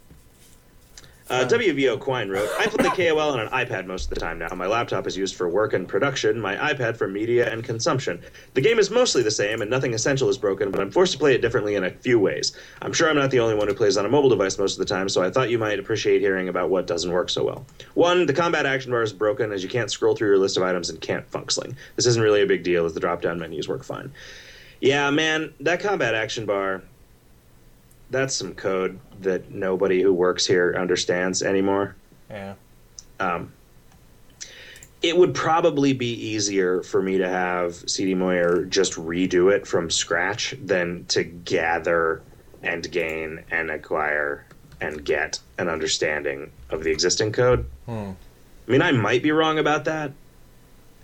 [1.30, 4.38] Uh, WVO Quine wrote, I play the KOL on an iPad most of the time
[4.38, 4.50] now.
[4.54, 8.22] My laptop is used for work and production, my iPad for media and consumption.
[8.56, 11.18] The game is mostly the same and nothing essential is broken, but I'm forced to
[11.18, 12.52] play it differently in a few ways.
[12.82, 14.80] I'm sure I'm not the only one who plays on a mobile device most of
[14.80, 17.66] the time, so I thought you might appreciate hearing about what doesn't work so well.
[17.94, 20.64] One, the combat action bar is broken as you can't scroll through your list of
[20.64, 21.74] items and can't funksling.
[21.96, 24.12] This isn't really a big deal as the drop down menus work fine.
[24.82, 26.82] Yeah, man, that combat action bar,
[28.10, 31.96] that's some code that nobody who works here understands anymore.
[32.30, 32.56] Yeah.
[33.20, 33.54] Um,
[35.04, 39.90] it would probably be easier for me to have CD Moyer just redo it from
[39.90, 42.22] scratch than to gather
[42.64, 44.46] and gain and acquire
[44.80, 47.66] and get an understanding of the existing code.
[47.86, 48.12] Hmm.
[48.68, 50.12] I mean, I might be wrong about that.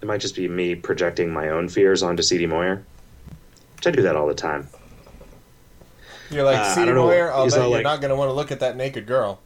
[0.02, 2.84] It might just be me projecting my own fears onto CD Moyer.
[3.78, 4.68] Which I do that all the time.
[6.30, 6.86] You're like, Uh, see.
[6.86, 9.40] Moyer, I'll bet you're like- not going to want to look at that naked girl.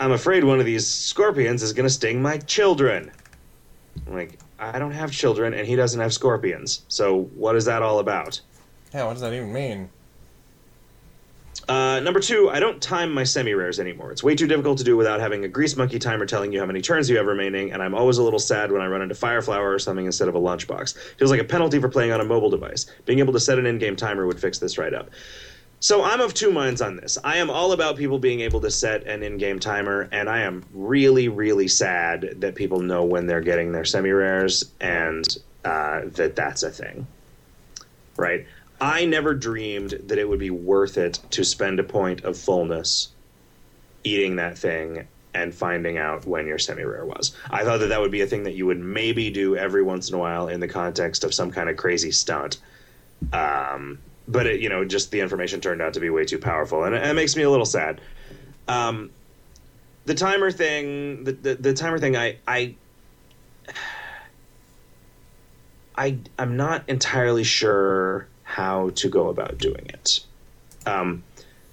[0.00, 3.12] I'm afraid one of these scorpions is going to sting my children.
[4.06, 6.82] I'm like, I don't have children, and he doesn't have scorpions.
[6.88, 8.40] So what is that all about?
[8.92, 9.90] Yeah, what does that even mean?
[11.68, 14.12] Uh, number two, I don't time my semi rares anymore.
[14.12, 16.66] It's way too difficult to do without having a grease monkey timer telling you how
[16.66, 19.14] many turns you have remaining, and I'm always a little sad when I run into
[19.14, 20.96] Fireflower or something instead of a lunchbox.
[21.16, 22.86] Feels like a penalty for playing on a mobile device.
[23.06, 25.10] Being able to set an in game timer would fix this right up.
[25.84, 27.18] So I'm of two minds on this.
[27.24, 30.64] I am all about people being able to set an in-game timer, and I am
[30.72, 35.26] really, really sad that people know when they're getting their semi rares and
[35.62, 37.06] uh, that that's a thing.
[38.16, 38.46] Right?
[38.80, 43.08] I never dreamed that it would be worth it to spend a point of fullness
[44.02, 47.36] eating that thing and finding out when your semi rare was.
[47.50, 50.08] I thought that that would be a thing that you would maybe do every once
[50.08, 52.58] in a while in the context of some kind of crazy stunt.
[53.32, 53.98] Um,
[54.28, 56.94] but it, you know, just the information turned out to be way too powerful, and
[56.94, 58.00] it, it makes me a little sad.
[58.68, 59.10] Um,
[60.06, 62.76] the timer thing, the, the, the timer thing, I, I,
[65.96, 70.20] I, I'm not entirely sure how to go about doing it,
[70.86, 71.24] um,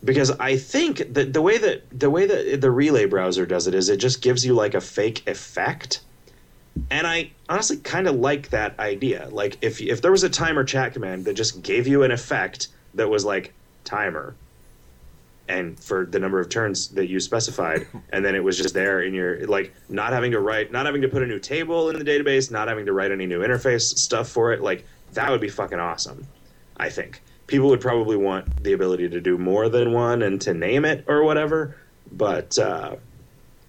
[0.03, 3.75] because I think that the way that the way that the relay browser does it
[3.75, 6.01] is it just gives you like a fake effect
[6.89, 9.27] and I honestly kind of like that idea.
[9.31, 12.69] Like if if there was a timer chat command that just gave you an effect
[12.93, 13.53] that was like
[13.83, 14.35] timer,
[15.47, 19.01] and for the number of turns that you specified, and then it was just there
[19.01, 21.99] in your like not having to write, not having to put a new table in
[21.99, 24.61] the database, not having to write any new interface stuff for it.
[24.61, 26.25] Like that would be fucking awesome.
[26.81, 30.53] I think people would probably want the ability to do more than one and to
[30.53, 31.77] name it or whatever.
[32.11, 32.95] But uh,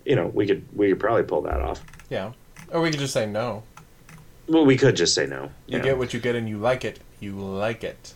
[0.06, 1.84] you know, we could we could probably pull that off.
[2.08, 2.32] Yeah.
[2.70, 3.64] Or we could just say no.
[4.48, 5.50] Well, we could just say no.
[5.66, 5.84] You know.
[5.84, 7.00] get what you get and you like it.
[7.20, 8.14] You like it.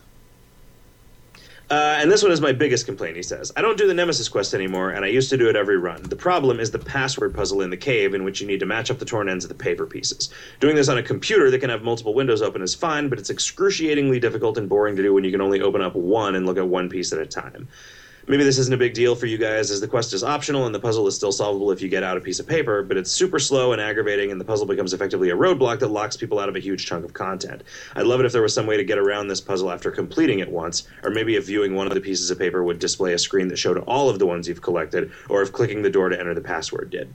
[1.69, 3.51] Uh, and this one is my biggest complaint, he says.
[3.57, 6.01] I don't do the Nemesis quest anymore, and I used to do it every run.
[6.05, 8.89] The problem is the password puzzle in the cave, in which you need to match
[8.89, 10.31] up the torn ends of the paper pieces.
[10.61, 13.31] Doing this on a computer that can have multiple windows open is fine, but it's
[13.31, 16.57] excruciatingly difficult and boring to do when you can only open up one and look
[16.57, 17.67] at one piece at a time.
[18.29, 20.75] Maybe this isn't a big deal for you guys, as the quest is optional and
[20.75, 23.13] the puzzle is still solvable if you get out a piece of paper, but it's
[23.13, 26.49] super slow and aggravating, and the puzzle becomes effectively a roadblock that locks people out
[26.49, 27.63] of a huge chunk of content.
[27.95, 30.41] I'd love it if there was some way to get around this puzzle after completing
[30.41, 33.19] it once, or maybe if viewing one of the pieces of paper would display a
[33.19, 36.19] screen that showed all of the ones you've collected, or if clicking the door to
[36.19, 37.15] enter the password did.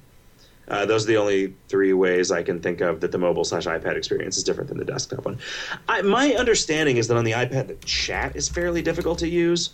[0.69, 3.65] Uh, those are the only three ways I can think of that the mobile slash
[3.65, 5.39] iPad experience is different than the desktop one.
[5.89, 9.71] I, my understanding is that on the iPad, the chat is fairly difficult to use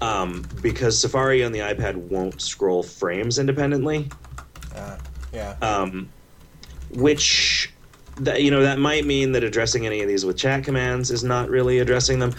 [0.00, 4.10] um, because Safari on the iPad won't scroll frames independently,
[4.74, 4.96] Uh,
[5.32, 5.56] yeah.
[5.62, 6.08] um,
[6.90, 7.72] which
[8.20, 11.24] that you know that might mean that addressing any of these with chat commands is
[11.24, 12.32] not really addressing them.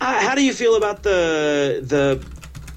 [0.00, 2.24] Uh, how do you feel about the the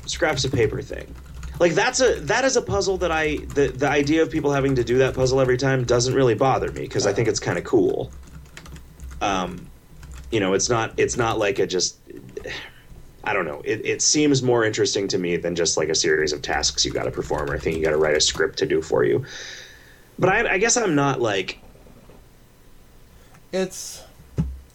[0.07, 1.13] scraps of paper thing?
[1.59, 4.73] Like that's a that is a puzzle that I the the idea of people having
[4.75, 7.59] to do that puzzle every time doesn't really bother me because I think it's kind
[7.59, 8.11] of cool.
[9.21, 9.67] Um,
[10.31, 11.99] you know, it's not it's not like a just
[13.23, 13.61] I don't know.
[13.63, 16.91] It, it seems more interesting to me than just like a series of tasks you
[16.91, 19.03] got to perform or a thing you got to write a script to do for
[19.03, 19.25] you.
[20.17, 21.59] But I, I guess I'm not like
[23.51, 24.03] It's.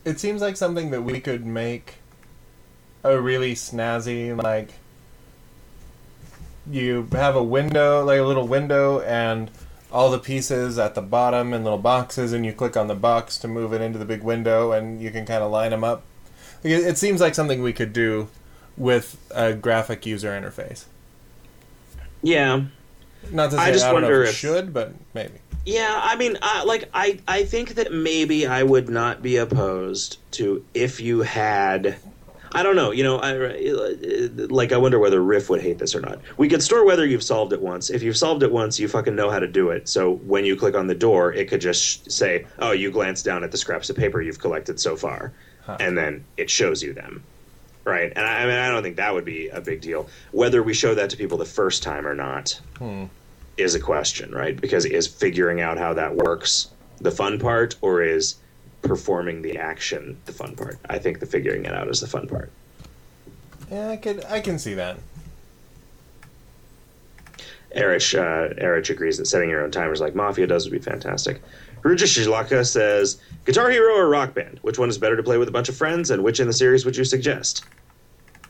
[0.04, 1.94] It seems like something that we could make
[3.02, 4.70] a really snazzy, like.
[6.68, 9.50] You have a window, like a little window, and
[9.92, 13.38] all the pieces at the bottom in little boxes, and you click on the box
[13.38, 16.02] to move it into the big window, and you can kind of line them up.
[16.62, 18.28] It, it seems like something we could do
[18.76, 20.84] with a graphic user interface.
[22.22, 22.62] yeah.
[23.32, 25.34] Not to say I I, just know wonder if if- should, but maybe.
[25.64, 30.18] Yeah, I mean, uh, like I, I think that maybe I would not be opposed
[30.32, 31.96] to if you had.
[32.52, 32.92] I don't know.
[32.92, 36.20] You know, I, uh, like I wonder whether Riff would hate this or not.
[36.36, 37.90] We could store whether you've solved it once.
[37.90, 39.88] If you've solved it once, you fucking know how to do it.
[39.88, 43.22] So when you click on the door, it could just sh- say, "Oh, you glance
[43.22, 45.32] down at the scraps of paper you've collected so far,"
[45.66, 45.76] Huh.
[45.80, 47.24] and then it shows you them.
[47.84, 50.08] Right, and I, I mean, I don't think that would be a big deal.
[50.32, 53.04] Whether we show that to people the first time or not, hmm.
[53.56, 54.60] is a question, right?
[54.60, 58.36] Because is figuring out how that works the fun part, or is
[58.82, 60.78] performing the action the fun part?
[60.88, 62.50] I think the figuring it out is the fun part.
[63.70, 64.24] Yeah, I could.
[64.24, 64.98] I can see that.
[67.72, 71.42] Erich, uh, Erich agrees that setting your own timers like Mafia does would be fantastic.
[71.82, 74.58] Ruja Shilaka says, Guitar Hero or Rock Band?
[74.62, 76.52] Which one is better to play with a bunch of friends, and which in the
[76.52, 77.64] series would you suggest?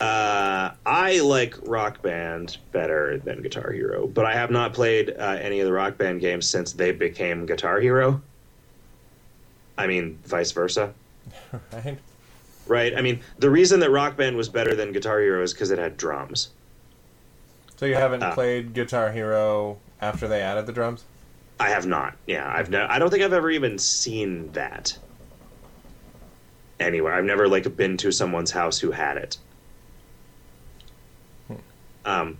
[0.00, 5.38] Uh, I like Rock Band better than Guitar Hero, but I have not played uh,
[5.40, 8.20] any of the Rock Band games since they became Guitar Hero.
[9.78, 10.92] I mean, vice versa,
[11.72, 11.98] Right?
[12.66, 12.96] right?
[12.96, 15.78] I mean, the reason that Rock Band was better than Guitar Hero is because it
[15.78, 16.50] had drums.
[17.76, 21.04] So you haven't Uh, played Guitar Hero after they added the drums?
[21.58, 22.14] I have not.
[22.26, 24.96] Yeah, I've no, I don't think I've ever even seen that
[26.78, 27.14] anywhere.
[27.14, 29.38] I've never like been to someone's house who had it.
[32.04, 32.36] Um,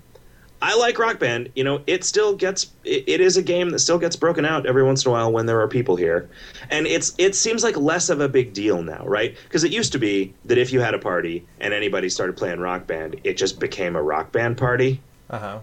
[0.63, 1.51] I like Rock Band.
[1.55, 2.71] You know, it still gets.
[2.85, 5.33] It, it is a game that still gets broken out every once in a while
[5.33, 6.29] when there are people here,
[6.71, 9.37] and it's it seems like less of a big deal now, right?
[9.45, 12.61] Because it used to be that if you had a party and anybody started playing
[12.61, 15.59] Rock Band, it just became a Rock Band party Uh huh.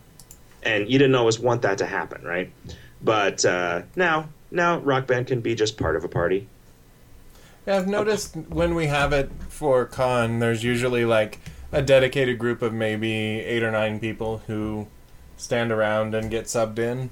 [0.63, 2.51] and you didn't always want that to happen, right?
[3.01, 6.47] But uh, now, now Rock Band can be just part of a party.
[7.65, 11.39] Yeah, I've noticed when we have it for con, there's usually like
[11.71, 14.87] a dedicated group of maybe eight or nine people who
[15.37, 17.09] stand around and get subbed in.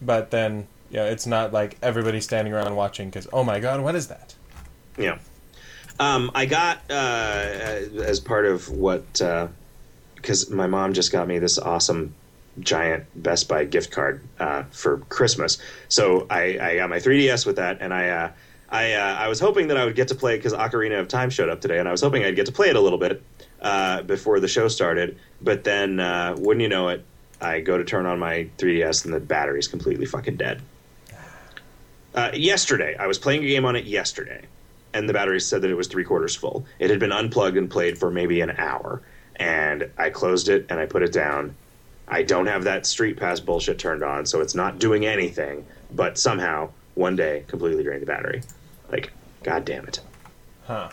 [0.00, 3.94] But then, yeah, it's not like everybody standing around watching because, oh my god, what
[3.94, 4.34] is that?
[4.96, 5.18] Yeah.
[6.00, 9.20] Um, I got uh, as part of what
[10.20, 12.14] because my mom just got me this awesome
[12.60, 15.58] giant Best Buy gift card uh, for Christmas.
[15.88, 18.32] So I, I got my 3DS with that, and I uh,
[18.70, 21.30] I uh, I was hoping that I would get to play because Ocarina of Time
[21.30, 23.22] showed up today, and I was hoping I'd get to play it a little bit
[23.60, 25.18] uh, before the show started.
[25.40, 27.04] But then, uh, wouldn't you know it,
[27.40, 30.60] I go to turn on my 3DS, and the battery's completely fucking dead.
[32.14, 34.44] Uh, yesterday, I was playing a game on it yesterday,
[34.92, 36.66] and the battery said that it was three quarters full.
[36.78, 39.02] It had been unplugged and played for maybe an hour,
[39.38, 41.54] and I closed it and I put it down.
[42.06, 45.66] I don't have that Street Pass bullshit turned on, so it's not doing anything.
[45.92, 48.42] But somehow, one day, completely drained the battery.
[48.90, 49.12] Like,
[49.42, 50.00] god damn it.
[50.66, 50.90] Huh.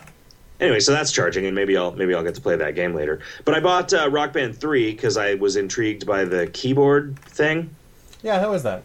[0.58, 3.20] Anyway, so that's charging, and maybe I'll maybe I'll get to play that game later.
[3.44, 7.74] But I bought uh, Rock Band three because I was intrigued by the keyboard thing.
[8.22, 8.82] Yeah, how is that?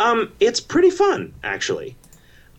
[0.00, 1.96] Um, it's pretty fun, actually.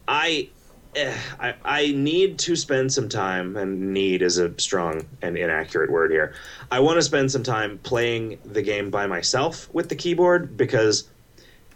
[0.07, 0.49] I,
[0.95, 6.11] I, I need to spend some time, and need is a strong and inaccurate word
[6.11, 6.33] here.
[6.71, 11.07] I want to spend some time playing the game by myself with the keyboard because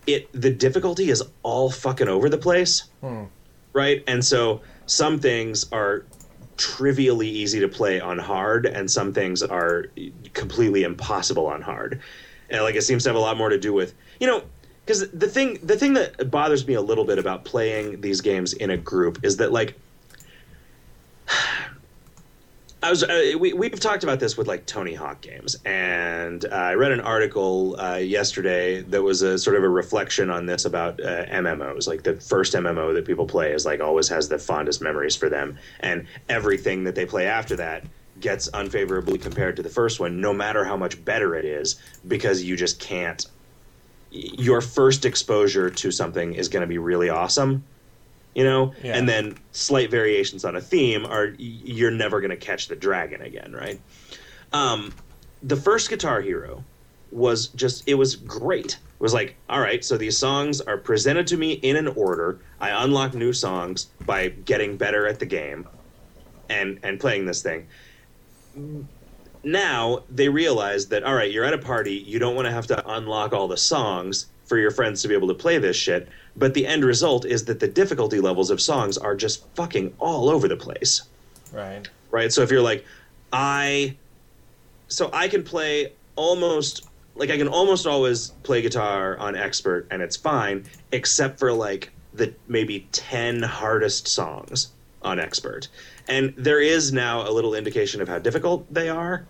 [0.07, 3.25] it the difficulty is all fucking over the place, Hmm.
[3.71, 4.03] right?
[4.07, 6.05] And so some things are
[6.57, 9.85] trivially easy to play on hard, and some things are
[10.33, 12.01] completely impossible on hard.
[12.49, 14.43] And like it seems to have a lot more to do with you know
[14.85, 18.53] because the thing the thing that bothers me a little bit about playing these games
[18.53, 19.77] in a group is that like
[22.83, 26.49] I was uh, we we've talked about this with like Tony Hawk games, and uh,
[26.49, 30.65] I read an article uh, yesterday that was a sort of a reflection on this
[30.65, 31.87] about uh, MMOs.
[31.87, 35.29] Like the first MMO that people play is like always has the fondest memories for
[35.29, 37.85] them, and everything that they play after that
[38.19, 41.77] gets unfavorably compared to the first one, no matter how much better it is,
[42.09, 43.25] because you just can't.
[44.13, 47.63] Your first exposure to something is going to be really awesome,
[48.35, 48.73] you know?
[48.83, 48.95] Yeah.
[48.95, 53.21] and then slight variations on a theme are you're never going to catch the dragon
[53.21, 53.81] again right?
[54.51, 54.93] Um,
[55.41, 56.63] the first guitar hero
[57.11, 58.73] was just it was great.
[58.73, 62.39] It was like all right so these songs are presented to me in an order.
[62.59, 65.67] I unlock new songs by getting better at the game
[66.49, 67.67] and and playing this thing
[69.43, 72.67] now they realize that all right you're at a party you don't want to have
[72.67, 76.07] to unlock all the songs for your friends to be able to play this shit
[76.35, 80.29] but the end result is that the difficulty levels of songs are just fucking all
[80.29, 81.03] over the place.
[81.51, 81.87] Right.
[82.09, 82.33] right?
[82.33, 82.85] So if you're like
[83.33, 83.97] i
[84.87, 90.01] so i can play almost like i can almost always play guitar on expert and
[90.01, 94.71] it's fine except for like the maybe 10 hardest songs
[95.03, 95.67] on expert
[96.07, 99.25] and there is now a little indication of how difficult they are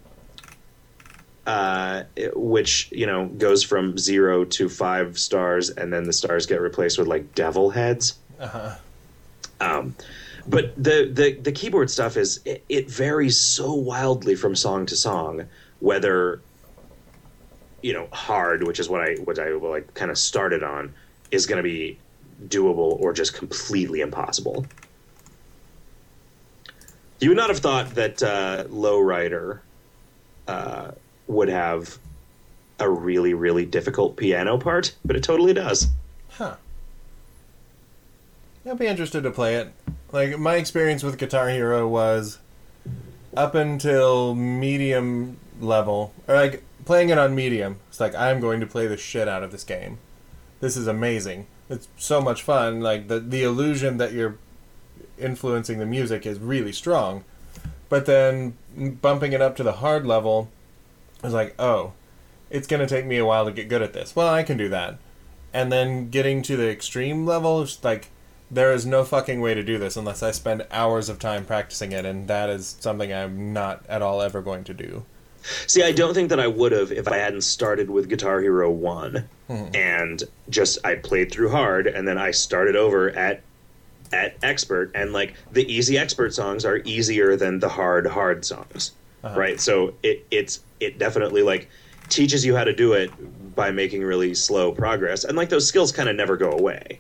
[1.45, 2.03] uh,
[2.36, 6.97] which you know goes from zero to five stars, and then the stars get replaced
[6.97, 8.17] with like devil heads.
[8.39, 8.76] Uh-huh.
[9.59, 9.95] Um,
[10.47, 14.95] but the, the the keyboard stuff is it, it varies so wildly from song to
[14.95, 15.45] song,
[15.80, 16.41] whether
[17.82, 20.93] you know hard, which is what I what I like kind of started on,
[21.32, 21.97] is going to be
[22.47, 24.65] doable or just completely impossible.
[27.20, 29.59] You would not have thought that uh, Lowrider
[30.47, 30.91] uh,
[31.28, 31.97] would have
[32.80, 35.88] a really really difficult piano part, but it totally does.
[36.32, 36.55] Huh.
[38.66, 39.72] I'd be interested to play it.
[40.11, 42.39] Like my experience with Guitar Hero was
[43.36, 47.80] up until medium level, or like playing it on medium.
[47.89, 49.97] It's like I'm going to play the shit out of this game.
[50.59, 51.47] This is amazing.
[51.70, 52.80] It's so much fun.
[52.82, 54.38] Like the the illusion that you're
[55.18, 57.24] influencing the music is really strong.
[57.89, 60.49] But then bumping it up to the hard level
[61.24, 61.93] is like, oh,
[62.49, 64.16] it's going to take me a while to get good at this.
[64.16, 64.97] Well, I can do that.
[65.53, 68.09] And then getting to the extreme level is like,
[68.49, 71.91] there is no fucking way to do this unless I spend hours of time practicing
[71.91, 75.05] it, and that is something I'm not at all ever going to do.
[75.68, 78.72] See, I don't think that I would have if I hadn't started with Guitar Hero
[78.72, 79.66] 1 hmm.
[79.74, 83.41] and just I played through hard and then I started over at
[84.14, 88.91] at expert and like the easy expert songs are easier than the hard hard songs.
[89.24, 89.39] Uh-huh.
[89.39, 89.59] Right?
[89.59, 91.70] So it it's it definitely like
[92.09, 93.11] teaches you how to do it
[93.55, 96.99] by making really slow progress and like those skills kind of never go away.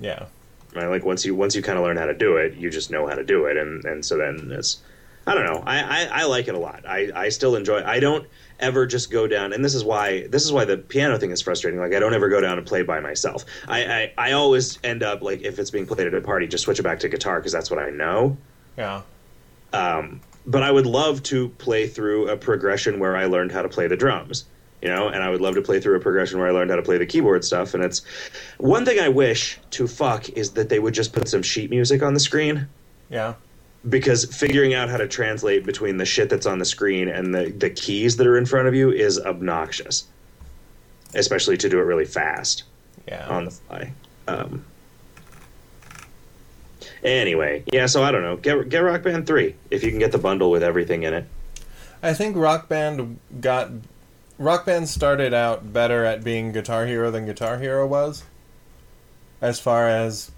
[0.00, 0.26] Yeah.
[0.74, 0.88] Right?
[0.88, 3.06] Like once you once you kind of learn how to do it, you just know
[3.06, 4.78] how to do it, and and so then it's
[5.26, 5.62] I don't know.
[5.64, 6.84] I, I, I like it a lot.
[6.86, 7.84] I, I still enjoy.
[7.84, 8.26] I don't
[8.62, 11.42] ever just go down, and this is why this is why the piano thing is
[11.42, 11.78] frustrating.
[11.80, 13.44] Like I don't ever go down and play by myself.
[13.68, 16.64] I, I, I always end up like if it's being played at a party, just
[16.64, 18.36] switch it back to guitar because that's what I know.
[18.78, 19.02] Yeah.
[19.74, 23.68] Um, but I would love to play through a progression where I learned how to
[23.68, 24.44] play the drums,
[24.80, 26.76] you know, and I would love to play through a progression where I learned how
[26.76, 27.74] to play the keyboard stuff.
[27.74, 28.02] And it's
[28.58, 32.02] one thing I wish to fuck is that they would just put some sheet music
[32.02, 32.68] on the screen
[33.08, 33.34] Yeah.
[33.88, 37.50] Because figuring out how to translate between the shit that's on the screen and the,
[37.50, 40.04] the keys that are in front of you is obnoxious,
[41.14, 42.62] especially to do it really fast
[43.08, 43.26] Yeah.
[43.28, 43.92] on the fly.
[44.28, 44.64] Um,
[47.02, 48.36] anyway, yeah, so I don't know.
[48.36, 51.24] Get, get Rock Band 3 if you can get the bundle with everything in it.
[52.02, 53.70] I think Rock Band got
[54.38, 58.24] Rock Band started out better at being Guitar Hero than Guitar Hero was,
[59.40, 60.32] as far as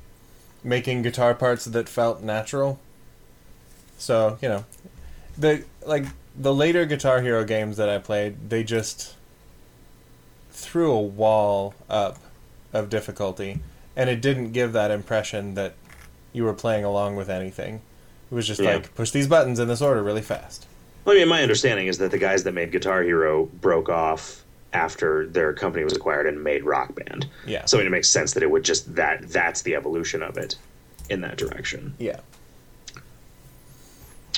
[0.63, 2.81] making guitar parts that felt natural.
[3.99, 4.65] So you know,
[5.39, 6.05] the like
[6.37, 9.15] the later Guitar Hero games that I played, they just
[10.51, 12.19] threw a wall up
[12.73, 13.61] of difficulty,
[13.97, 15.75] and it didn't give that impression that
[16.33, 17.81] you were playing along with anything.
[18.31, 18.75] It was just Yeah.
[18.75, 20.67] like push these buttons in this order really fast.
[21.05, 24.43] Well, I mean, my understanding is that the guys that made Guitar Hero broke off
[24.73, 27.27] after their company was acquired and made Rock Band.
[27.47, 27.65] Yeah.
[27.67, 30.37] So I mean, it makes sense that it would just that that's the evolution of
[30.37, 30.57] it
[31.09, 31.95] in that direction.
[31.99, 32.21] Yeah.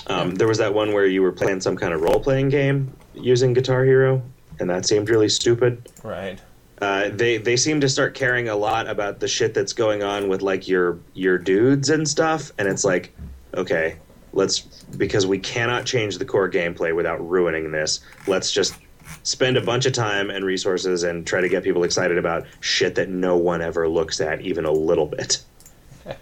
[0.09, 2.93] Um, there was that one where you were playing some kind of role playing game
[3.15, 4.23] using Guitar Hero,
[4.61, 5.91] and that seemed really stupid.
[6.03, 6.41] Right.
[6.81, 10.29] Uh, they they seem to start caring a lot about the shit that's going on
[10.29, 13.17] with like your your dudes and stuff, and it's like,
[13.55, 13.97] okay,
[14.33, 18.01] let's because we cannot change the core gameplay without ruining this.
[18.27, 18.77] Let's just
[19.23, 22.95] spend a bunch of time and resources and try to get people excited about shit
[22.97, 25.43] that no one ever looks at even a little bit.
[26.05, 26.19] like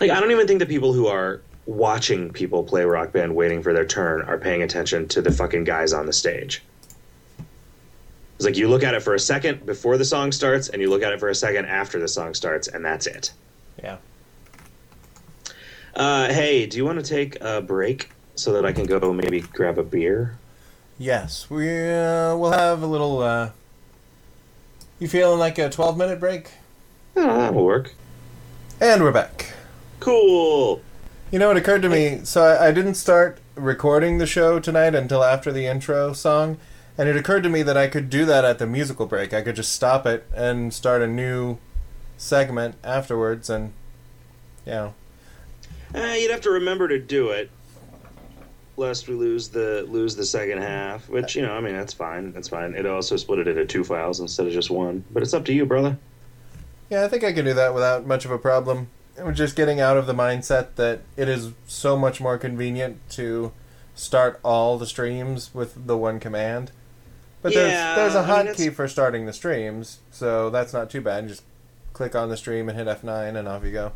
[0.00, 3.72] I don't even think the people who are watching people play rock band waiting for
[3.72, 6.62] their turn are paying attention to the fucking guys on the stage.
[8.36, 10.90] It's like you look at it for a second before the song starts, and you
[10.90, 13.32] look at it for a second after the song starts, and that's it.
[13.80, 13.98] Yeah.
[15.94, 19.40] Uh, hey, do you want to take a break so that I can go maybe
[19.40, 20.38] grab a beer?
[20.98, 23.20] Yes, we uh, we'll have a little.
[23.20, 23.50] Uh,
[24.98, 26.50] you feeling like a twelve minute break?
[27.16, 27.94] Oh, that'll work.
[28.80, 29.52] And we're back.
[30.00, 30.82] Cool.
[31.30, 32.20] You know, it occurred to me.
[32.24, 36.58] So I, I didn't start recording the show tonight until after the intro song,
[36.98, 39.32] and it occurred to me that I could do that at the musical break.
[39.32, 41.58] I could just stop it and start a new
[42.16, 43.72] segment afterwards, and
[44.66, 44.94] you know,
[45.94, 47.48] Uh, you'd have to remember to do it,
[48.76, 51.08] lest we lose the lose the second half.
[51.08, 52.32] Which you know, I mean, that's fine.
[52.32, 52.74] That's fine.
[52.74, 55.04] It also split it into two files instead of just one.
[55.12, 55.96] But it's up to you, brother.
[56.88, 58.88] Yeah, I think I can do that without much of a problem.
[59.32, 63.52] Just getting out of the mindset that it is so much more convenient to
[63.94, 66.72] start all the streams with the one command.
[67.42, 70.90] But Yeah, there's there's a I mean, hotkey for starting the streams, so that's not
[70.90, 71.28] too bad.
[71.28, 71.42] Just
[71.92, 73.92] click on the stream and hit F9 and off you go.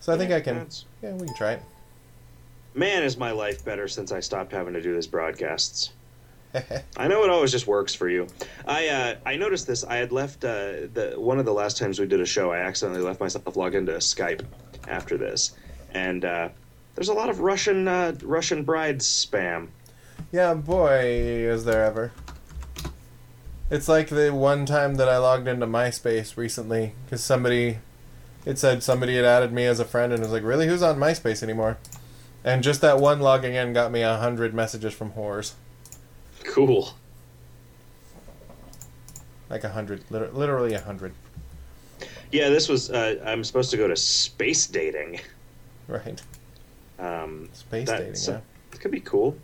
[0.00, 1.62] So I think I can That's- yeah, we can try it.
[2.74, 5.92] Man, is my life better since I stopped having to do this broadcasts.
[6.96, 8.26] I know it always just works for you.
[8.66, 9.84] I uh, I noticed this.
[9.84, 12.52] I had left uh, the one of the last times we did a show.
[12.52, 14.44] I accidentally left myself logged into Skype
[14.88, 15.52] after this,
[15.92, 16.48] and uh,
[16.94, 19.68] there's a lot of Russian uh, Russian brides spam.
[20.30, 22.12] Yeah, boy, is there ever.
[23.70, 27.78] It's like the one time that I logged into MySpace recently because somebody,
[28.44, 30.82] it said somebody had added me as a friend and it was like, really, who's
[30.82, 31.78] on MySpace anymore?
[32.44, 35.52] And just that one logging in got me a hundred messages from whores.
[36.44, 36.94] Cool.
[39.48, 41.12] Like a hundred, literally a hundred.
[42.30, 42.90] Yeah, this was.
[42.90, 45.20] Uh, I'm supposed to go to space dating.
[45.88, 46.22] Right.
[46.98, 48.40] Um, Space dating, yeah.
[48.72, 49.36] It could be cool.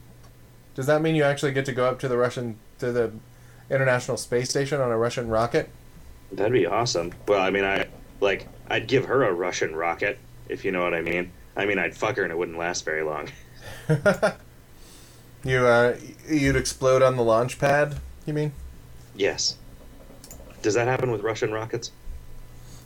[0.75, 3.13] Does that mean you actually get to go up to the Russian, to the
[3.69, 5.69] International Space Station on a Russian rocket?
[6.33, 7.13] That'd be awesome.
[7.27, 7.87] Well, I mean, I
[8.21, 10.19] like I'd give her a Russian rocket
[10.49, 11.33] if you know what I mean.
[11.57, 13.29] I mean, I'd fuck her and it wouldn't last very long.
[15.45, 15.97] you, uh,
[16.29, 18.53] you'd explode on the launch pad, you mean?
[19.15, 19.57] Yes.
[20.63, 21.91] Does that happen with Russian rockets?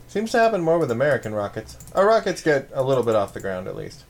[0.07, 1.77] Seems to happen more with American rockets.
[1.95, 4.03] Our rockets get a little bit off the ground, at least.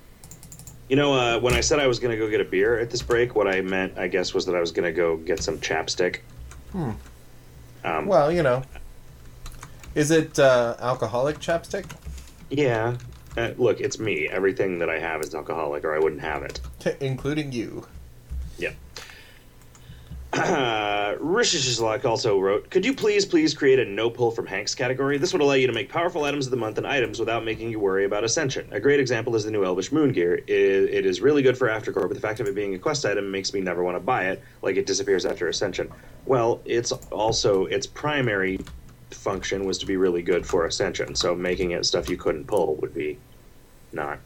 [0.90, 2.90] You know, uh, when I said I was going to go get a beer at
[2.92, 5.42] this break, what I meant, I guess, was that I was going to go get
[5.42, 6.18] some chapstick.
[6.74, 6.92] Hmm.
[7.86, 8.64] Um, Well, you know.
[9.96, 11.86] Is it uh, alcoholic chapstick?
[12.50, 12.98] yeah.
[13.36, 14.28] Uh, look, it's me.
[14.30, 16.60] Everything that I have is alcoholic, or I wouldn't have it.
[17.00, 17.88] Including you.
[20.34, 25.18] Uh, Rishishizlak also wrote, Could you please, please create a no pull from Hagnk's category?
[25.20, 27.70] This would allow you to make powerful items of the month and items without making
[27.70, 28.68] you worry about ascension.
[28.72, 30.36] A great example is the new Elvish Moon gear.
[30.36, 33.06] It, it is really good for Aftercore, but the fact of it being a quest
[33.06, 35.92] item makes me never want to buy it, like it disappears after ascension.
[36.26, 38.60] Well, it's also, its primary
[39.12, 42.76] function was to be really good for ascension, so making it stuff you couldn't pull
[42.78, 43.20] would be
[43.92, 44.18] not,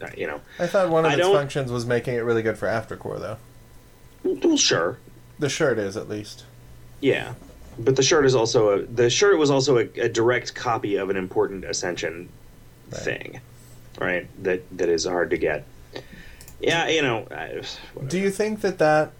[0.00, 0.40] uh, you know.
[0.60, 3.18] I thought one of I its don't- functions was making it really good for aftercore,
[3.18, 3.38] though.
[4.24, 4.98] Well, sure,
[5.38, 6.44] The shirt is, at least.
[7.00, 7.34] Yeah,
[7.78, 11.08] but the shirt is also a the shirt was also a, a direct copy of
[11.10, 12.28] an important Ascension
[12.92, 13.00] Right.
[13.02, 13.40] thing,
[13.98, 14.26] right?
[14.42, 15.64] That that is hard to get.
[16.60, 17.26] Yeah, you know.
[17.30, 17.62] I,
[18.06, 19.12] Do you think that that,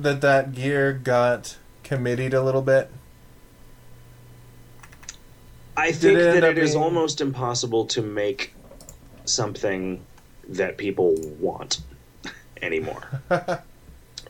[0.00, 2.90] that, that gear got committed a little bit?
[5.76, 8.54] I think it that it is being- almost impossible to make
[9.24, 10.04] something
[10.48, 11.80] that people want
[12.62, 13.20] anymore,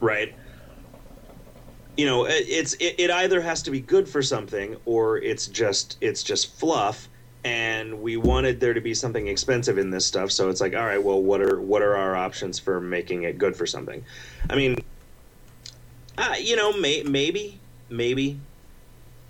[0.00, 0.34] right?
[1.96, 5.46] You know, it, it's it, it either has to be good for something or it's
[5.46, 7.08] just it's just fluff.
[7.42, 10.84] And we wanted there to be something expensive in this stuff, so it's like, all
[10.84, 14.04] right, well, what are what are our options for making it good for something?
[14.50, 14.76] I mean,
[16.18, 18.38] uh, you know, may, maybe, maybe.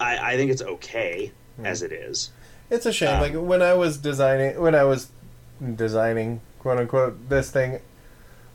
[0.00, 1.30] I, I think it's okay
[1.62, 2.30] as it is.
[2.68, 3.14] It's a shame.
[3.14, 5.12] Um, like when I was designing, when I was
[5.76, 7.80] designing, quote unquote, this thing,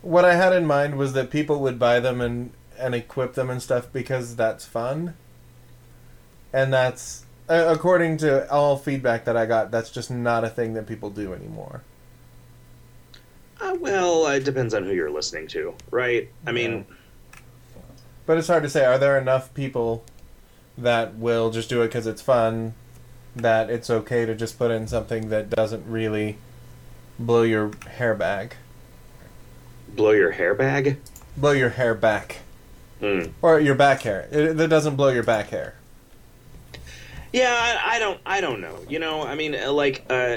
[0.06, 3.50] what I had in mind was that people would buy them and and equip them
[3.50, 5.14] and stuff because that's fun.
[6.52, 10.74] And that's uh, according to all feedback that I got, that's just not a thing
[10.74, 11.82] that people do anymore.
[13.60, 16.28] Uh, well, it depends on who you're listening to, right?
[16.46, 16.84] I mean,
[18.26, 18.84] But it's hard to say.
[18.84, 20.04] Are there enough people
[20.76, 22.74] that will just do it because it's fun?
[23.34, 26.36] That it's okay to just put in something that doesn't really
[27.18, 28.56] blow your hair back,
[29.96, 30.98] blow your hair bag.
[31.36, 32.38] blow your hair back,
[33.00, 33.24] Hmm.
[33.42, 34.28] or your back hair.
[34.30, 35.74] It, that doesn't blow your back hair.
[37.32, 37.52] Yeah,
[37.84, 38.20] I, I don't.
[38.24, 38.78] I don't know.
[38.88, 40.36] You know, I mean, uh, like, uh,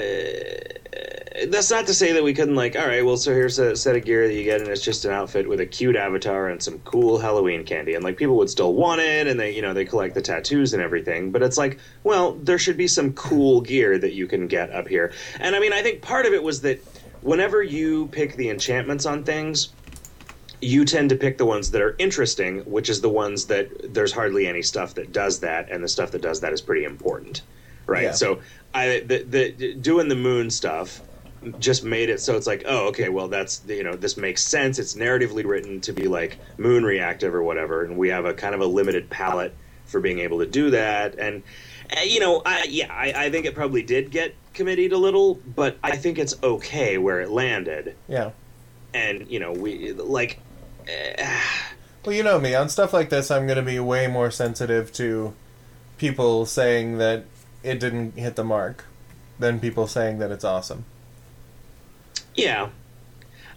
[1.48, 2.76] that's not to say that we couldn't like.
[2.76, 5.06] All right, well, so here's a set of gear that you get, and it's just
[5.06, 8.50] an outfit with a cute avatar and some cool Halloween candy, and like people would
[8.50, 11.30] still want it, and they, you know, they collect the tattoos and everything.
[11.30, 14.86] But it's like, well, there should be some cool gear that you can get up
[14.86, 15.12] here.
[15.38, 16.84] And I mean, I think part of it was that
[17.22, 19.72] whenever you pick the enchantments on things,
[20.60, 24.12] you tend to pick the ones that are interesting, which is the ones that there's
[24.12, 27.42] hardly any stuff that does that, and the stuff that does that is pretty important,
[27.86, 28.04] right?
[28.04, 28.12] Yeah.
[28.12, 28.40] So,
[28.74, 31.00] I the, the doing the moon stuff
[31.58, 34.78] just made it so it's like, oh, okay, well, that's you know this makes sense.
[34.78, 38.54] It's narratively written to be like moon reactive or whatever, and we have a kind
[38.54, 39.54] of a limited palette
[39.86, 41.42] for being able to do that, and
[41.96, 45.34] uh, you know, I, yeah, I, I think it probably did get committed a little,
[45.56, 48.30] but I think it's okay where it landed, Yeah.
[48.94, 50.40] and you know, we like.
[50.88, 51.40] eh,
[52.04, 52.54] Well, you know me.
[52.54, 55.34] On stuff like this, I'm going to be way more sensitive to
[55.98, 57.24] people saying that
[57.62, 58.86] it didn't hit the mark
[59.38, 60.84] than people saying that it's awesome.
[62.34, 62.70] Yeah.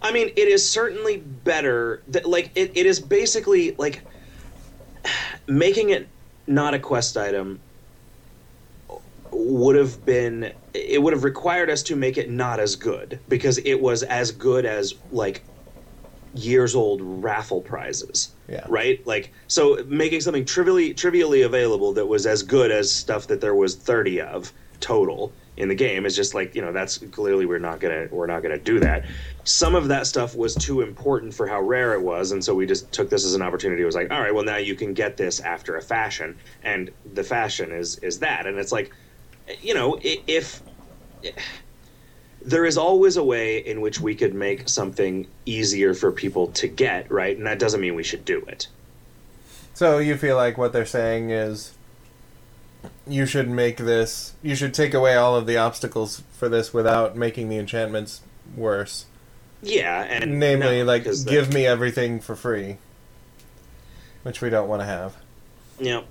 [0.01, 4.01] I mean, it is certainly better that like it, it is basically like
[5.47, 6.07] making it
[6.47, 7.59] not a quest item
[9.35, 13.57] would have been it would have required us to make it not as good because
[13.59, 15.43] it was as good as like
[16.35, 18.33] years old raffle prizes.
[18.47, 18.65] Yeah.
[18.67, 19.05] Right?
[19.05, 23.55] Like so making something trivially trivially available that was as good as stuff that there
[23.55, 27.59] was 30 of total in the game is just like, you know, that's clearly we're
[27.59, 29.05] not going to we're not to do that.
[29.43, 32.65] Some of that stuff was too important for how rare it was and so we
[32.65, 33.83] just took this as an opportunity.
[33.83, 36.91] It was like, all right, well now you can get this after a fashion and
[37.13, 38.91] the fashion is is that and it's like
[39.61, 40.61] you know, i- if
[42.41, 46.67] there is always a way in which we could make something easier for people to
[46.67, 47.37] get, right?
[47.37, 48.67] And that doesn't mean we should do it.
[49.73, 51.71] So you feel like what they're saying is
[53.07, 57.15] you should make this you should take away all of the obstacles for this without
[57.15, 58.21] making the enchantments
[58.55, 59.05] worse.
[59.61, 62.77] Yeah, and Namely, no, like because the- give me everything for free.
[64.23, 65.15] Which we don't want to have.
[65.79, 66.01] Yeah.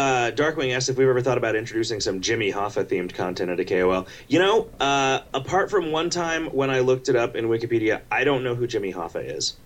[0.00, 3.66] Uh, Darkwing asked if we've ever thought about introducing some Jimmy Hoffa themed content into
[3.66, 4.06] KOL.
[4.28, 8.24] You know, uh, apart from one time when I looked it up in Wikipedia, I
[8.24, 9.58] don't know who Jimmy Hoffa is.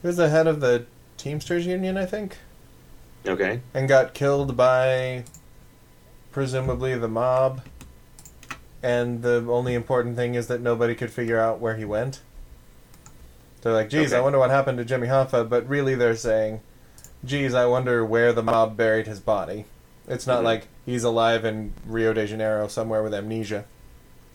[0.00, 2.36] He was the head of the Teamsters Union, I think,
[3.26, 3.62] Okay.
[3.74, 5.24] and got killed by
[6.30, 7.62] presumably the mob.
[8.80, 12.20] And the only important thing is that nobody could figure out where he went.
[13.62, 16.60] They're like, geez, I wonder what happened to Jimmy Hoffa, but really they're saying,
[17.26, 19.64] geez, I wonder where the mob buried his body.
[20.08, 20.44] It's not Mhm.
[20.44, 23.64] like he's alive in Rio de Janeiro somewhere with amnesia.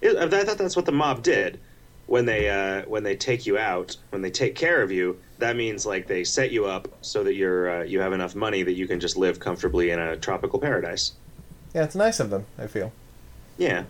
[0.01, 1.59] It, I thought that's what the mob did
[2.07, 5.17] when they uh, when they take you out, when they take care of you.
[5.39, 8.63] That means like they set you up so that you're uh, you have enough money
[8.63, 11.13] that you can just live comfortably in a tropical paradise.
[11.73, 12.91] Yeah, it's nice of them, I feel.
[13.57, 13.83] Yeah.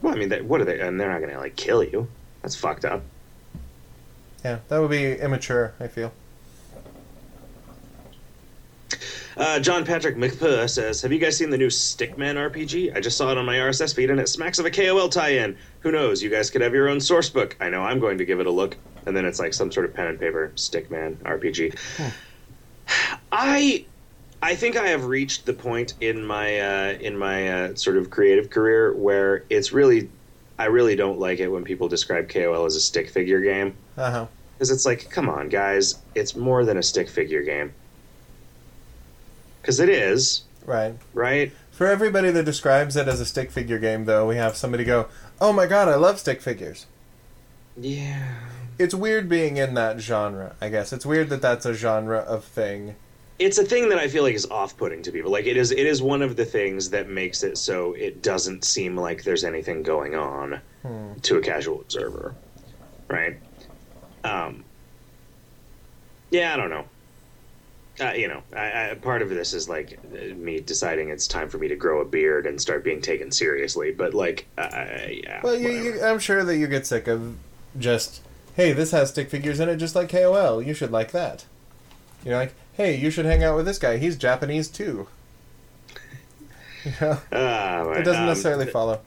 [0.00, 0.80] Well, I mean, they, what are they?
[0.80, 2.08] And they're not going to like kill you.
[2.40, 3.02] That's fucked up.
[4.44, 6.12] Yeah, that would be immature, I feel.
[9.36, 12.94] Uh, John Patrick McPuh says, "Have you guys seen the new Stickman RPG?
[12.94, 15.56] I just saw it on my RSS feed, and it smacks of a KOL tie-in.
[15.80, 16.22] Who knows?
[16.22, 17.56] You guys could have your own source book.
[17.60, 18.76] I know I'm going to give it a look.
[19.06, 21.76] And then it's like some sort of pen and paper Stickman RPG.
[23.32, 23.84] I,
[24.42, 28.10] I think I have reached the point in my uh, in my uh, sort of
[28.10, 30.10] creative career where it's really,
[30.58, 34.26] I really don't like it when people describe KOL as a stick figure game huh.
[34.54, 37.72] because it's like, come on, guys, it's more than a stick figure game.
[39.62, 40.94] Because it is, Right.
[41.14, 41.52] right?
[41.70, 45.06] For everybody that describes it as a stick figure game, though, we have somebody go,
[45.40, 46.86] "Oh my god, I love stick figures."
[47.76, 48.34] Yeah.
[48.78, 50.54] It's weird being in that genre.
[50.60, 52.96] I guess it's weird that that's a genre of thing.
[53.38, 55.30] It's a thing that I feel like is off-putting to people.
[55.32, 58.64] Like it is, it is one of the things that makes it so it doesn't
[58.64, 61.14] seem like there's anything going on Hmm.
[61.22, 62.34] to a casual observer,
[63.08, 63.36] right?
[64.24, 64.64] Um.
[66.30, 66.84] Yeah, I don't know.
[68.00, 71.58] Uh, you know, I, I, part of this is like me deciding it's time for
[71.58, 73.92] me to grow a beard and start being taken seriously.
[73.92, 75.40] But like, uh, yeah.
[75.42, 77.36] Well, you, you, I'm sure that you get sick of
[77.78, 78.22] just,
[78.54, 80.62] "Hey, this has stick figures in it, just like KOL.
[80.62, 81.44] You should like that."
[82.24, 83.98] You're like, "Hey, you should hang out with this guy.
[83.98, 85.08] He's Japanese too."
[86.84, 89.00] You know, Uh, it doesn't um, necessarily follow.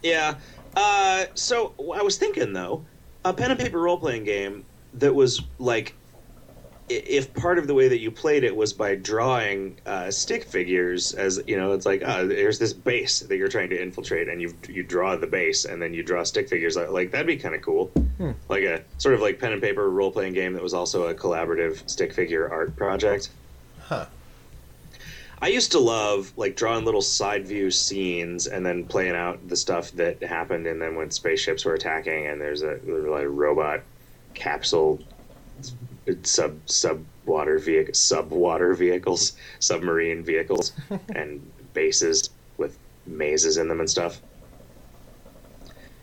[0.00, 0.36] Yeah.
[0.76, 2.84] Uh, so I was thinking though,
[3.24, 4.64] a pen and paper role playing game
[4.94, 5.94] that was like,
[6.90, 11.12] if part of the way that you played it was by drawing uh, stick figures,
[11.14, 14.42] as you know, it's like uh, there's this base that you're trying to infiltrate, and
[14.42, 16.76] you you draw the base, and then you draw stick figures.
[16.76, 17.86] uh, Like that'd be kind of cool,
[18.18, 18.32] Hmm.
[18.48, 21.14] like a sort of like pen and paper role playing game that was also a
[21.14, 23.30] collaborative stick figure art project.
[23.82, 24.06] Huh.
[25.42, 29.56] I used to love like drawing little side view scenes and then playing out the
[29.56, 33.80] stuff that happened and then when spaceships were attacking and there's a there's like robot
[34.34, 35.00] capsule
[36.22, 40.72] sub sub water vehicle sub water vehicles submarine vehicles
[41.14, 41.40] and
[41.74, 44.20] bases with mazes in them and stuff.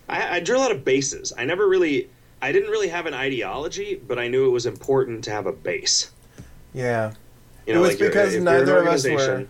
[0.10, 1.34] I, I drew a lot of bases.
[1.38, 2.10] I never really
[2.42, 5.52] I didn't really have an ideology, but I knew it was important to have a
[5.52, 6.12] base.
[6.74, 7.14] Yeah.
[7.66, 9.48] You know, It was like you're- because you're neither of us were-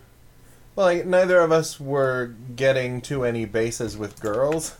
[0.75, 4.75] Well, like, neither of us were getting to any bases with girls,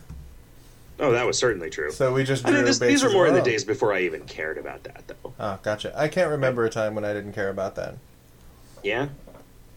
[1.00, 1.92] Oh, that was certainly true.
[1.92, 4.24] so we just I mean, this, these were more in the days before I even
[4.24, 5.32] cared about that, though.
[5.38, 5.92] Oh, gotcha.
[5.96, 7.94] I can't remember a time when I didn't care about that.
[8.82, 9.08] Yeah,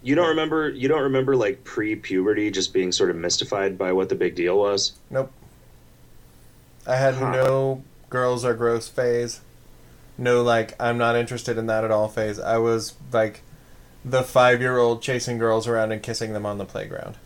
[0.01, 0.69] you don't remember?
[0.69, 4.57] You don't remember like pre-puberty, just being sort of mystified by what the big deal
[4.57, 4.93] was?
[5.09, 5.31] Nope.
[6.87, 7.31] I had Huh.
[7.31, 9.41] no girls are gross phase.
[10.17, 12.39] No, like, I'm not interested in that at all phase.
[12.39, 13.41] I was, like,
[14.03, 17.17] the five year old chasing girls around and kissing them on the playground.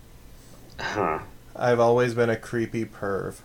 [0.79, 1.19] Huh.
[1.55, 3.35] I've always been a creepy perv.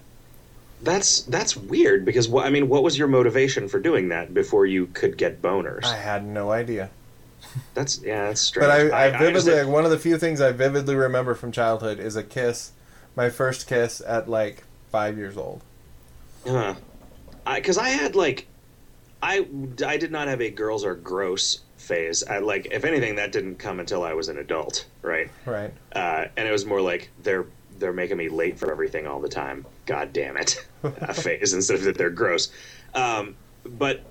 [0.83, 4.66] That's that's weird because what I mean, what was your motivation for doing that before
[4.66, 5.85] you could get boners?
[5.85, 6.91] I had no idea.
[7.74, 8.68] That's yeah, that's strange.
[8.68, 11.51] But I, I vividly, understand- like, one of the few things I vividly remember from
[11.53, 12.72] childhood is a kiss,
[13.16, 15.62] my first kiss at like five years old.
[16.47, 16.74] Huh.
[17.55, 18.47] because I, had like,
[19.22, 19.47] I
[19.85, 22.22] I did not have a girls are gross phase.
[22.22, 25.31] I like, if anything, that didn't come until I was an adult, right?
[25.45, 25.72] Right.
[25.93, 27.47] Uh, and it was more like they're
[27.78, 29.64] they're making me late for everything all the time.
[29.87, 32.51] God damn it, uh, phase instead of that they're gross.
[32.95, 34.07] Um, but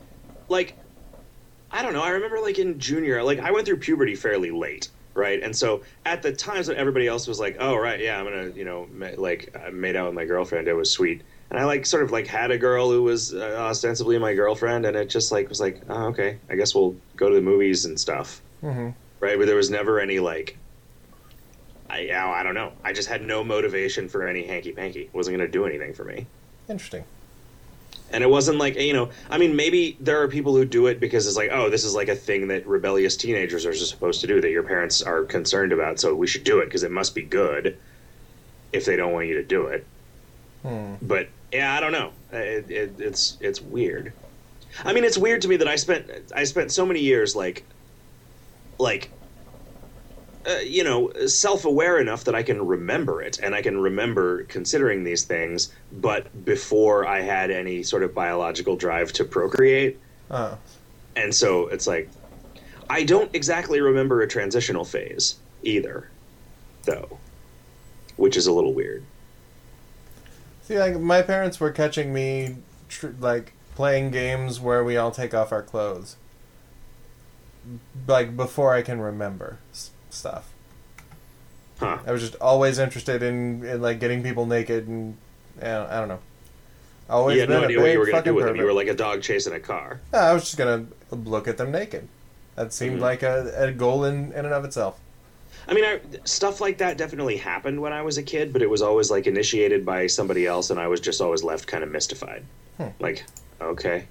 [0.49, 0.79] like,
[1.71, 2.01] I don't know.
[2.03, 5.41] I remember like in junior, like I went through puberty fairly late, right?
[5.41, 8.51] And so at the times when everybody else was like, "Oh right, yeah, I'm gonna,"
[8.55, 10.67] you know, ma- like I made out with my girlfriend.
[10.67, 11.25] It was sweet.
[11.51, 14.85] And I like sort of like had a girl who was uh, ostensibly my girlfriend,
[14.85, 17.85] and it just like was like, oh, okay, I guess we'll go to the movies
[17.85, 18.89] and stuff, hmm
[19.21, 19.37] right?
[19.39, 20.61] But there was never any like,
[21.89, 22.77] I yeah, I don't know.
[22.83, 25.09] I just had no motivation for any hanky panky.
[25.13, 26.31] Wasn't going to do anything for me.
[26.69, 27.03] Interesting.
[28.11, 29.09] And it wasn't like you know.
[29.29, 31.93] I mean, maybe there are people who do it because it's like, oh, this is
[31.93, 35.71] like a thing that rebellious teenagers are supposed to do that your parents are concerned
[35.73, 37.77] about, so we should do it because it must be good.
[38.71, 39.85] If they don't want you to do it,
[40.63, 40.95] Hmm.
[41.01, 42.11] but yeah, I don't know.
[42.31, 44.13] It, it, it's it's weird.
[44.85, 47.63] I mean, it's weird to me that I spent I spent so many years like
[48.79, 49.11] like
[50.47, 54.43] uh, you know self aware enough that I can remember it and I can remember
[54.43, 59.99] considering these things, but before I had any sort of biological drive to procreate,
[60.31, 60.55] Uh,
[61.15, 62.09] and so it's like
[62.89, 66.09] I don't exactly remember a transitional phase either,
[66.83, 67.19] though,
[68.15, 69.03] which is a little weird.
[70.63, 72.55] see, like my parents were catching me,
[72.87, 76.15] tr- like playing games where we all take off our clothes.
[78.07, 79.59] Like before I can remember
[80.09, 80.49] stuff.
[81.79, 81.97] Huh.
[82.05, 85.17] I was just always interested in, in like getting people naked and,
[85.61, 86.19] I don't know.
[87.09, 88.55] Always you had been no idea what you were going to do with them.
[88.57, 89.99] You were like a dog chasing a car.
[90.13, 92.07] I was just gonna look at them naked.
[92.55, 93.01] That seemed Mhm.
[93.01, 94.99] like a, a goal in, in and of itself.
[95.67, 98.69] I mean, I, stuff like that definitely happened when I was a kid, but it
[98.69, 101.89] was always like initiated by somebody else, and I was just always left kind of
[101.91, 102.43] mystified.
[102.77, 102.87] Hmm.
[102.99, 103.23] Like,
[103.61, 104.05] okay,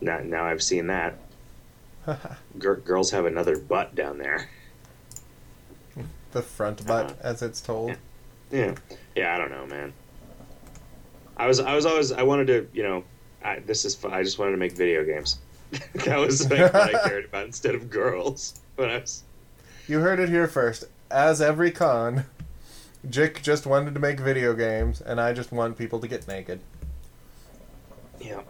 [0.00, 1.14] now now I've seen that.
[2.58, 4.48] Gir girls have another butt down there.
[6.32, 7.14] the front butt, Uh-huh.
[7.22, 7.96] as it's told.
[8.50, 8.74] Yeah,
[9.14, 9.34] yeah.
[9.34, 9.92] I don't know, man.
[11.36, 13.04] I was I was always I wanted to you know
[13.42, 15.38] I, this is I just wanted to make video games.
[15.94, 19.22] that was like what I cared about instead of girls when I was.
[19.88, 20.84] You heard it here first.
[21.10, 22.24] As every con,
[23.08, 26.60] Jick just wanted to make video games, and I just want people to get naked.
[28.20, 28.40] Yeah.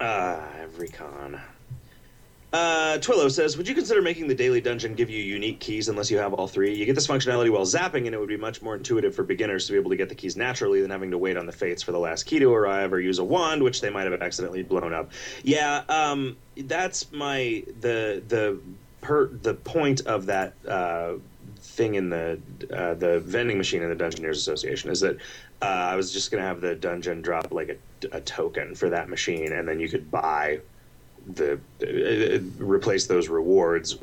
[0.00, 1.40] Uh, every con.
[2.56, 6.10] Uh, Twillo says, "Would you consider making the daily dungeon give you unique keys unless
[6.10, 6.74] you have all three?
[6.74, 9.66] You get this functionality while zapping, and it would be much more intuitive for beginners
[9.66, 11.82] to be able to get the keys naturally than having to wait on the fates
[11.82, 14.62] for the last key to arrive or use a wand, which they might have accidentally
[14.62, 18.58] blown up." Yeah, um, that's my the the
[19.02, 21.16] per the point of that uh,
[21.58, 22.40] thing in the
[22.72, 25.16] uh, the vending machine in the Dungeoneers Association is that
[25.60, 29.10] uh, I was just gonna have the dungeon drop like a, a token for that
[29.10, 30.60] machine, and then you could buy
[31.34, 33.98] the uh, replace those rewards,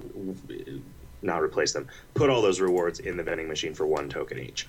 [1.21, 4.67] not replace them, put all those rewards in the vending machine for one token each,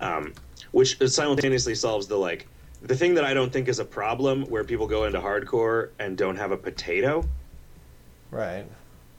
[0.00, 0.32] um,
[0.72, 2.46] which simultaneously solves the like
[2.82, 6.16] the thing that I don't think is a problem where people go into hardcore and
[6.18, 7.24] don't have a potato
[8.32, 8.64] Right.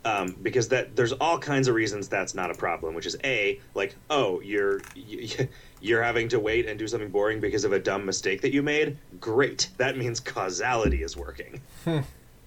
[0.04, 2.94] um, because that there's all kinds of reasons that's not a problem.
[2.96, 5.48] Which is a like oh you're you,
[5.80, 8.62] you're having to wait and do something boring because of a dumb mistake that you
[8.62, 8.98] made.
[9.22, 11.62] Great, that means causality is working.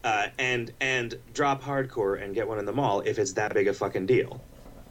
[0.07, 3.67] Uh, and and drop hardcore and get one in the mall if it's that big
[3.67, 4.41] a fucking deal.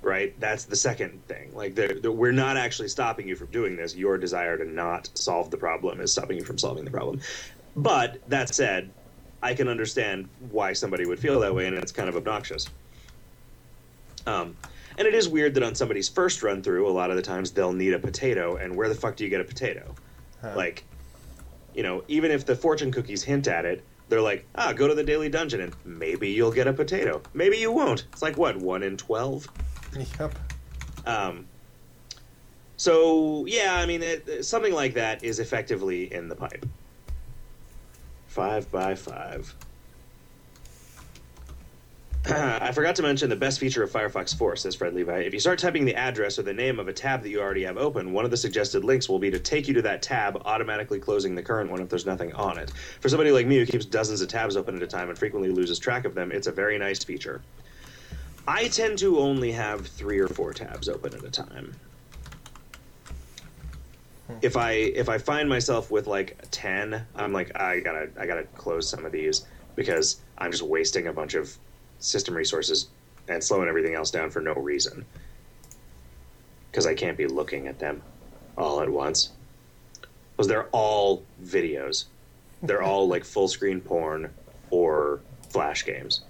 [0.01, 1.55] Right, that's the second thing.
[1.55, 3.95] Like, they're, they're- we're not actually stopping you from doing this.
[3.95, 7.21] Your desire to not solve the problem is stopping you from solving the problem.
[7.75, 8.91] But that said,
[9.41, 12.67] I can understand why somebody would feel that way, and it's kind of obnoxious.
[14.27, 14.55] Um,
[14.97, 17.49] and it is weird that on somebody's first run through, a lot of the times
[17.51, 19.95] they'll need a potato, and where the fuck do you get a potato?
[20.41, 20.53] Huh.
[20.55, 20.83] Like,
[21.73, 24.93] you know, even if the fortune cookies hint at it, they're like, ah, go to
[24.93, 27.21] the daily dungeon, and maybe you'll get a potato.
[27.33, 28.05] Maybe you won't.
[28.11, 29.47] It's like what, one in twelve?
[30.19, 30.37] Yep.
[31.05, 31.45] Um,
[32.77, 36.65] so yeah, I mean, it, something like that is effectively in the pipe.
[38.27, 39.55] Five by five.
[42.27, 45.19] I forgot to mention the best feature of Firefox 4, says Fred Levi.
[45.19, 47.63] If you start typing the address or the name of a tab that you already
[47.65, 50.41] have open, one of the suggested links will be to take you to that tab,
[50.43, 52.71] automatically closing the current one if there's nothing on it.
[52.99, 55.51] For somebody like me who keeps dozens of tabs open at a time and frequently
[55.51, 57.43] loses track of them, it's a very nice feature.
[58.47, 61.75] I tend to only have three or four tabs open at a time.
[64.27, 64.37] Hmm.
[64.41, 68.45] If I if I find myself with like ten, I'm like I gotta I gotta
[68.55, 69.45] close some of these
[69.75, 71.55] because I'm just wasting a bunch of
[72.05, 72.87] system resources
[73.27, 75.05] and slowing everything else down for no reason.
[76.71, 78.01] Because I can't be looking at them
[78.57, 79.31] all at once.
[80.31, 82.05] Because they're all videos.
[82.61, 84.31] They're all like full screen porn
[84.69, 86.21] or flash games.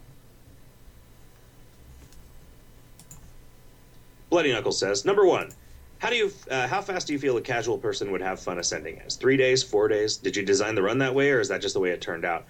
[4.29, 5.51] Bloody Knuckles says number one.
[5.99, 6.31] How do you?
[6.51, 9.15] Uh, how fast do you feel a casual person would have fun ascending as?
[9.15, 10.17] Three days, four days?
[10.17, 12.25] Did you design the run that way, or is that just the way it turned
[12.25, 12.45] out?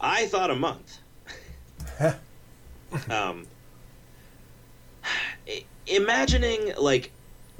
[0.00, 0.98] I thought a month.
[3.10, 3.46] um,
[5.86, 7.10] imagining like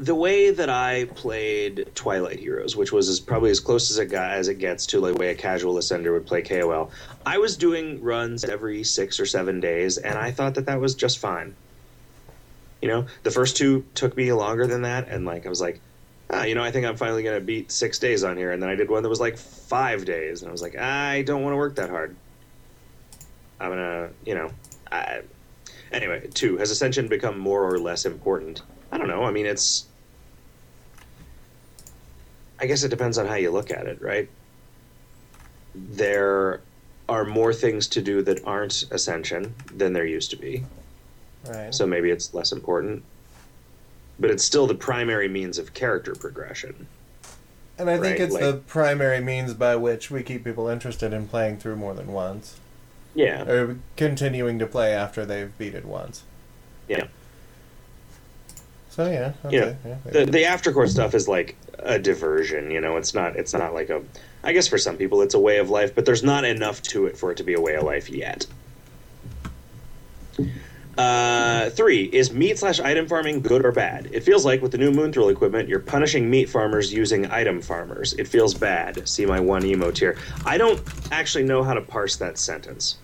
[0.00, 4.06] the way that I played Twilight Heroes, which was as, probably as close as it
[4.06, 6.90] got as it gets to the way a casual ascender would play KOL.
[7.26, 10.94] I was doing runs every six or seven days, and I thought that that was
[10.94, 11.54] just fine.
[12.80, 15.80] You know, the first two took me longer than that, and like I was like,
[16.30, 18.70] ah, you know, I think I'm finally gonna beat six days on here, and then
[18.70, 21.52] I did one that was like five days, and I was like, I don't want
[21.52, 22.16] to work that hard.
[23.60, 24.50] I'm gonna, you know,
[25.92, 26.28] Anyway.
[26.34, 28.62] Two has ascension become more or less important?
[28.92, 29.24] I don't know.
[29.24, 29.86] I mean, it's.
[32.60, 34.28] I guess it depends on how you look at it, right?
[35.74, 36.60] There
[37.08, 40.64] are more things to do that aren't ascension than there used to be.
[41.48, 41.74] Right.
[41.74, 43.02] So maybe it's less important.
[44.18, 46.86] But it's still the primary means of character progression.
[47.78, 51.14] and I think right, it's like- the primary means by which we keep people interested
[51.14, 52.56] in playing through more than once,
[53.14, 53.42] Yeah.
[53.48, 56.22] or continuing to play after they've beat it once.
[56.88, 57.04] Yeah.
[58.90, 59.74] So yeah, okay, Yeah.
[60.04, 63.72] yeah, The the aftercore stuff is like a diversion, you know, it's not it's not
[63.72, 64.02] like a
[64.42, 67.06] I guess for some people it's a way of life, but there's not enough to
[67.06, 68.46] it for it to be a way of life yet.
[70.98, 74.08] Uh, three is meat slash item farming good or bad?
[74.12, 78.12] It feels like with the new Moonthril equipment, you're punishing meat farmers using item farmers.
[78.14, 79.08] It feels bad.
[79.08, 80.16] See my one emote here.
[80.44, 82.98] I don't actually know how to parse that sentence.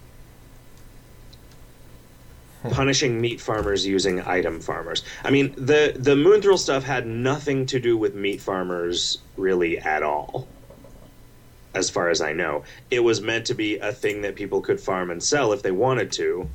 [2.71, 5.05] punishing meat farmers using item farmers.
[5.25, 10.03] I mean, the the Moonthril stuff had nothing to do with meat farmers really at
[10.03, 10.49] all.
[11.75, 14.81] As far as I know, it was meant to be a thing that people could
[14.81, 16.49] farm and sell if they wanted to.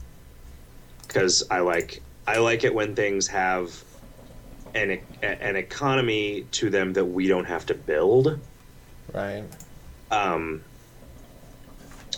[1.12, 3.84] Because I like I like it when things have
[4.74, 8.40] an an economy to them that we don't have to build.
[9.14, 9.44] right.
[10.10, 10.64] Um,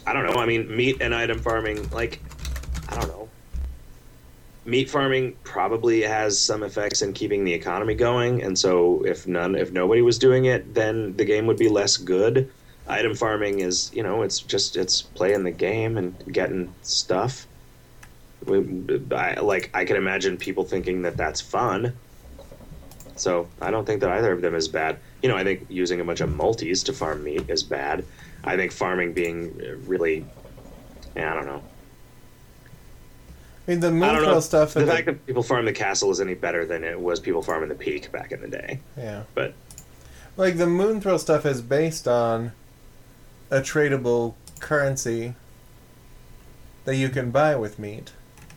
[0.05, 0.39] I don't know.
[0.39, 2.21] I mean, meat and item farming, like,
[2.89, 3.29] I don't know.
[4.65, 9.55] Meat farming probably has some effects in keeping the economy going, and so if none,
[9.55, 12.49] if nobody was doing it, then the game would be less good.
[12.87, 17.47] Item farming is, you know, it's just it's playing the game and getting stuff.
[18.47, 21.93] I, like I can imagine people thinking that that's fun.
[23.15, 24.97] So I don't think that either of them is bad.
[25.21, 28.03] You know, I think using a bunch of multis to farm meat is bad.
[28.43, 30.25] I think farming being uh, really,
[31.15, 31.61] yeah, I don't know.
[33.67, 34.35] I mean, the I don't know.
[34.35, 34.73] Moonthril stuff.
[34.73, 37.41] The and fact that people farm the castle is any better than it was people
[37.41, 38.79] farming the peak back in the day.
[38.97, 39.53] yeah, But
[40.35, 42.51] like the Moonthril stuff is based on
[43.49, 45.35] a tradable currency
[46.85, 48.11] that you can buy with meat.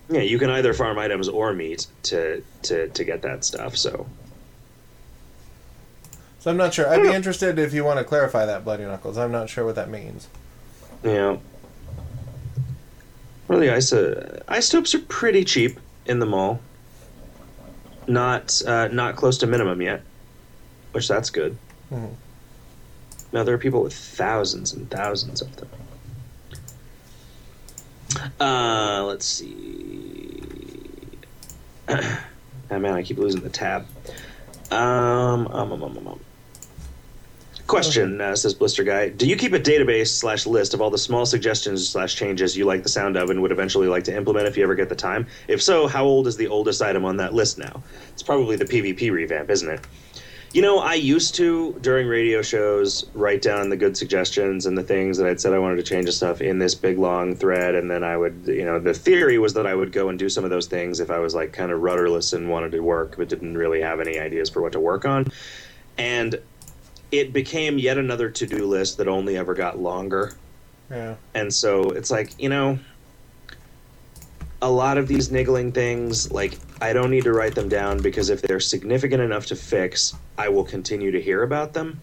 [0.09, 3.77] Yeah, you can either farm items or meat to to to get that stuff.
[3.77, 4.07] So
[6.41, 6.89] So I'm not sure.
[6.89, 9.19] I'd be interested if you want to clarify that, Bloody Knuckles.
[9.19, 10.29] I'm not sure what that means.
[11.03, 11.37] yeah.
[13.49, 16.59] Well, the ice uh, isotopes are pretty cheap in the mall.
[18.09, 20.03] Not uh, not close to minimum yet,
[20.93, 21.57] which that's good.
[21.93, 22.15] Mhm.
[23.33, 25.69] Now there are people with thousands and thousands of them.
[28.41, 30.43] Uh, let's see.
[31.89, 32.19] oh
[32.79, 33.87] man, I keep losing the tab.
[34.71, 36.21] Um, um, um, um, um, um.
[37.67, 40.99] Question uh, says Blister Guy: Do you keep a database slash list of all the
[40.99, 44.47] small suggestions slash changes you like the sound of and would eventually like to implement
[44.47, 45.27] if you ever get the time?
[45.49, 47.83] If so, how old is the oldest item on that list now?
[48.13, 49.81] It's probably the PvP revamp, isn't it?
[50.53, 54.83] You know, I used to during radio shows write down the good suggestions and the
[54.83, 57.75] things that I'd said I wanted to change and stuff in this big long thread,
[57.75, 60.31] and then I would, you know, the theory was that I would go and do
[60.31, 63.17] some of those things if I was like kind of rudderless and wanted to work
[63.19, 65.31] but didn't really have any ideas for what to work on,
[65.99, 66.41] and
[67.13, 70.33] it became yet another to-do list that only ever got longer.
[70.91, 71.17] Yeah.
[71.35, 72.79] And so it's like, you know,
[74.63, 78.29] a lot of these niggling things, like, I don't need to write them down because
[78.29, 82.03] if they're significant enough to fix, I will continue to hear about them,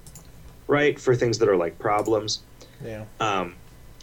[0.68, 1.00] right?
[1.00, 2.42] For things that are like problems.
[2.84, 3.06] Yeah.
[3.20, 3.56] Um,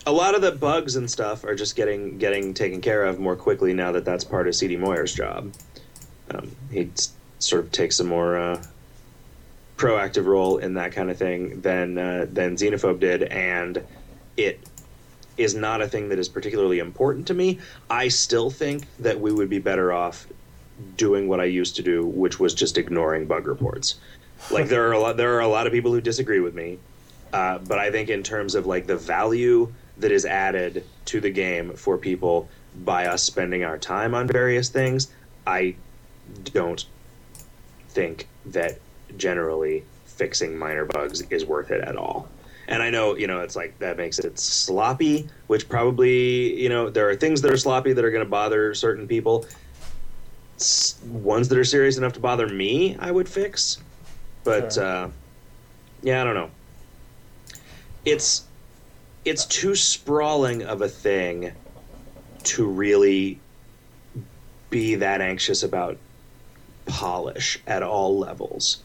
[0.06, 3.36] a lot of the bugs and stuff are just getting getting taken care of more
[3.36, 5.52] quickly now that that's part of CD Moyer's job.
[6.30, 6.90] Um, he
[7.38, 8.62] sort of takes a more uh,
[9.76, 13.84] proactive role in that kind of thing than uh, than Xenophobe did, and
[14.36, 14.60] it
[15.36, 17.58] is not a thing that is particularly important to me.
[17.88, 20.26] I still think that we would be better off
[20.96, 23.96] doing what I used to do, which was just ignoring bug reports.
[24.50, 26.78] Like there are a lot there are a lot of people who disagree with me,
[27.32, 31.30] Uh, but I think in terms of like the value that is added to the
[31.30, 32.48] game for people
[32.84, 35.08] by us spending our time on various things,
[35.46, 35.76] I
[36.44, 36.84] don't
[37.90, 38.78] think that
[39.16, 42.28] generally fixing minor bugs is worth it at all.
[42.68, 46.88] And I know, you know, it's like that makes it sloppy, which probably, you know,
[46.88, 49.44] there are things that are sloppy that are going to bother certain people.
[51.04, 53.78] Ones that are serious enough to bother me, I would fix.
[54.44, 54.84] But Sure.
[54.84, 55.10] uh,
[56.02, 56.50] yeah, I don't know.
[58.04, 58.44] It's
[59.24, 61.52] it's too sprawling of a thing
[62.42, 63.38] to really
[64.70, 65.98] be that anxious about
[66.86, 68.82] polish at all levels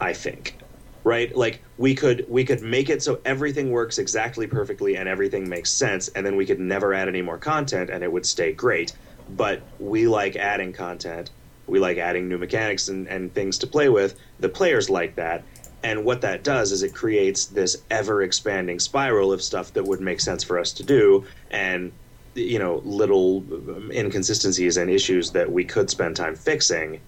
[0.00, 0.56] i think
[1.02, 5.48] right like we could we could make it so everything works exactly perfectly and everything
[5.48, 8.52] makes sense and then we could never add any more content and it would stay
[8.52, 8.92] great
[9.30, 11.30] but we like adding content.
[11.66, 14.18] We like adding new mechanics and, and things to play with.
[14.40, 15.42] The players like that.
[15.82, 20.00] And what that does is it creates this ever expanding spiral of stuff that would
[20.00, 21.92] make sense for us to do and
[22.34, 23.44] you know little
[23.92, 27.00] inconsistencies and issues that we could spend time fixing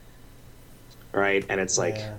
[1.13, 1.45] right?
[1.49, 2.15] And it's like Yeah.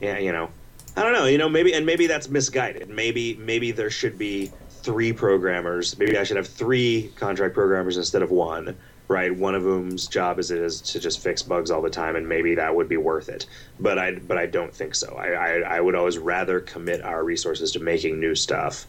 [0.00, 0.48] yeah you know
[0.96, 2.88] i don't know you know maybe and maybe that's misguided.
[2.88, 5.98] Maybe maybe there should be three programmers.
[5.98, 8.76] Maybe i should have three contract programmers instead of one
[9.08, 9.34] right?
[9.34, 12.28] One of whom's job is it is to just fix bugs all the time and
[12.28, 13.46] maybe that would be worth it.
[13.80, 15.14] But i but i don't think so.
[15.16, 18.86] I i, I would always rather commit our resources to making new stuff.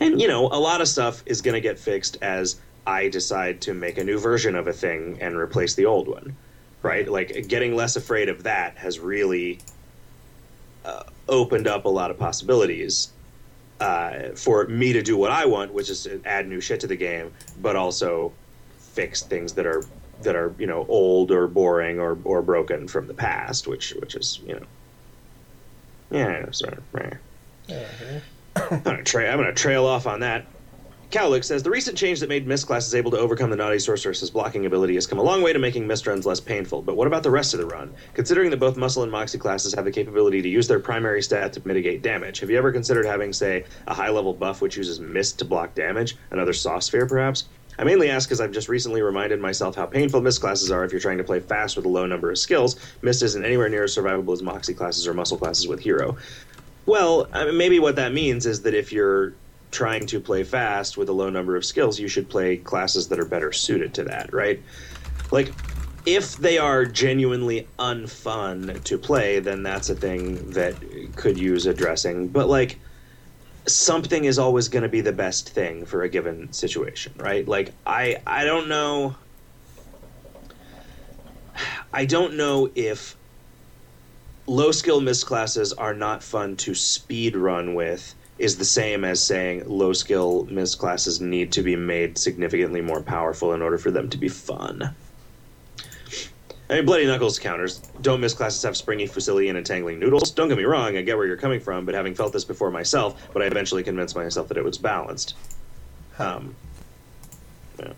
[0.00, 2.56] And you know a lot of stuff is going to get fixed as
[2.86, 6.36] i decide to make a new version of a thing and replace the old one
[6.82, 7.08] right?
[7.08, 9.60] Like getting less afraid of that has really
[10.84, 13.10] uh, opened up a lot of possibilities
[13.82, 16.96] uh, for me to do what i want which is add new shit to the
[16.96, 18.32] game but also
[18.78, 19.84] fix things that are
[20.22, 24.14] that are you know old or boring or or broken from the past which which
[24.14, 24.66] is you know
[26.10, 27.14] yeah sort of, right.
[27.66, 27.86] Yeah,
[28.56, 30.46] I'm gonna, tra- I'm gonna trail off on that.
[31.12, 34.30] Cowlick says the recent change that made Myst classes able to overcome the Naughty Sorceress's
[34.30, 36.80] blocking ability has come a long way to making Myst runs less painful.
[36.80, 37.92] But what about the rest of the run?
[38.14, 41.52] Considering that both Muscle and Moxie classes have the capability to use their primary stat
[41.52, 45.00] to mitigate damage, have you ever considered having, say, a high level buff which uses
[45.00, 46.16] Myst to block damage?
[46.30, 47.44] Another Saucesphere, perhaps?
[47.78, 50.92] I mainly ask because I've just recently reminded myself how painful Myst classes are if
[50.92, 52.80] you're trying to play fast with a low number of skills.
[53.02, 56.16] Myst isn't anywhere near as survivable as Moxie classes or Muscle classes with Hero.
[56.86, 59.34] Well, I mean, maybe what that means is that if you're
[59.72, 63.18] trying to play fast with a low number of skills, you should play classes that
[63.18, 64.62] are better suited to that, right?
[65.32, 65.54] Like,
[66.04, 70.76] if they are genuinely unfun to play, then that's a thing that
[71.16, 72.28] could use addressing.
[72.28, 72.78] But, like,
[73.66, 77.48] something is always going to be the best thing for a given situation, right?
[77.48, 79.16] Like, I, I don't know.
[81.92, 83.16] I don't know if
[84.46, 89.24] low skill myst classes are not fun to speed run with is the same as
[89.24, 93.90] saying low skill miss classes need to be made significantly more powerful in order for
[93.90, 94.94] them to be fun.
[96.70, 97.78] I mean, Bloody Knuckles counters.
[98.00, 100.30] Don't miss classes have springy fusilli and entangling noodles?
[100.30, 102.70] Don't get me wrong, I get where you're coming from, but having felt this before
[102.70, 105.34] myself, but I eventually convinced myself that it was balanced.
[106.18, 106.54] Um,
[107.78, 107.92] yeah.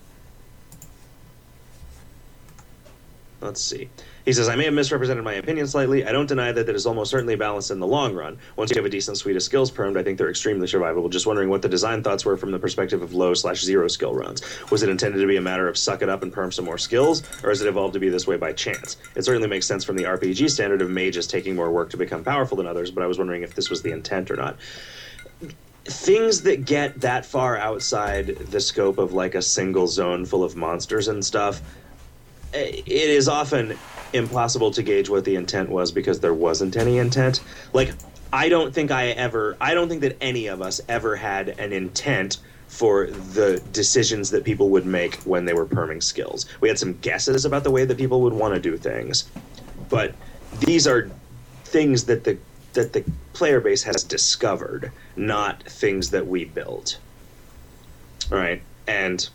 [3.40, 3.88] Let's see.
[4.24, 6.06] He says, I may have misrepresented my opinion slightly.
[6.06, 8.38] I don't deny that it is almost certainly balanced in the long run.
[8.56, 11.10] Once you have a decent suite of skills permed, I think they're extremely survivable.
[11.10, 14.14] Just wondering what the design thoughts were from the perspective of low slash zero skill
[14.14, 14.42] runs.
[14.70, 16.78] Was it intended to be a matter of suck it up and perm some more
[16.78, 18.96] skills, or has it evolved to be this way by chance?
[19.14, 22.24] It certainly makes sense from the RPG standard of mages taking more work to become
[22.24, 24.56] powerful than others, but I was wondering if this was the intent or not
[25.86, 30.56] things that get that far outside the scope of like a single zone full of
[30.56, 31.60] monsters and stuff
[32.54, 33.76] eh, it is often
[34.14, 37.40] impossible to gauge what the intent was because there wasn't any intent
[37.72, 37.92] like
[38.32, 41.72] i don't think i ever i don't think that any of us ever had an
[41.72, 42.38] intent
[42.68, 46.94] for the decisions that people would make when they were perming skills we had some
[46.98, 49.24] guesses about the way that people would want to do things
[49.88, 50.14] but
[50.60, 51.10] these are
[51.64, 52.38] things that the
[52.74, 56.98] that the player base has discovered, not things that we built.
[58.30, 59.28] All right, and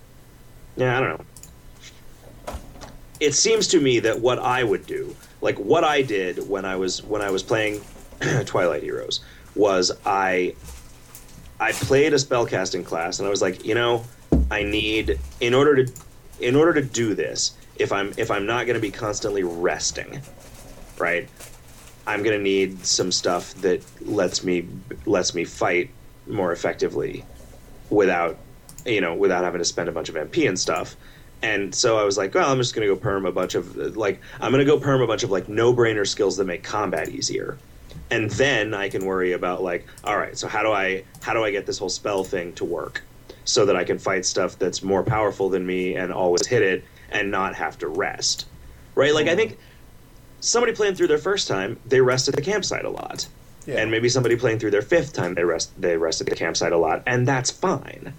[0.76, 1.26] yeah, I don't know.
[3.20, 6.76] It seems to me that what I would do, like what I did when I
[6.76, 7.82] was when I was playing
[8.46, 9.22] Twilight Heroes,
[9.56, 10.56] was I
[11.60, 14.06] I played a spellcasting class, and I was like, you know,
[14.50, 15.94] I need in order to
[16.40, 20.22] in order to do this, if I'm if I'm not going to be constantly resting,
[20.98, 21.28] right?
[22.10, 24.68] I'm gonna need some stuff that lets me
[25.06, 25.92] lets me fight
[26.26, 27.24] more effectively
[27.92, 28.38] without
[28.84, 30.96] you know without having to spend a bunch of MP and stuff.
[31.42, 34.20] And so I was like, well, I'm just gonna go perm a bunch of like
[34.42, 37.58] I'm gonna go perm a bunch of like no brainer skills that make combat easier,
[38.12, 41.44] and then I can worry about like, all right, so how do I how do
[41.44, 43.04] I get this whole spell thing to work
[43.46, 46.84] so that I can fight stuff that's more powerful than me and always hit it
[47.10, 48.46] and not have to rest,
[48.96, 49.14] right?
[49.14, 49.38] Like I mm-hmm.
[49.38, 49.60] think
[50.42, 53.28] somebody playing through their first time, they rest at the campsite a lot,
[53.66, 53.76] Yeah.
[53.82, 56.74] and maybe somebody playing through their fifth time, they rest they rest at the campsite
[56.74, 58.14] a lot, and that's fine.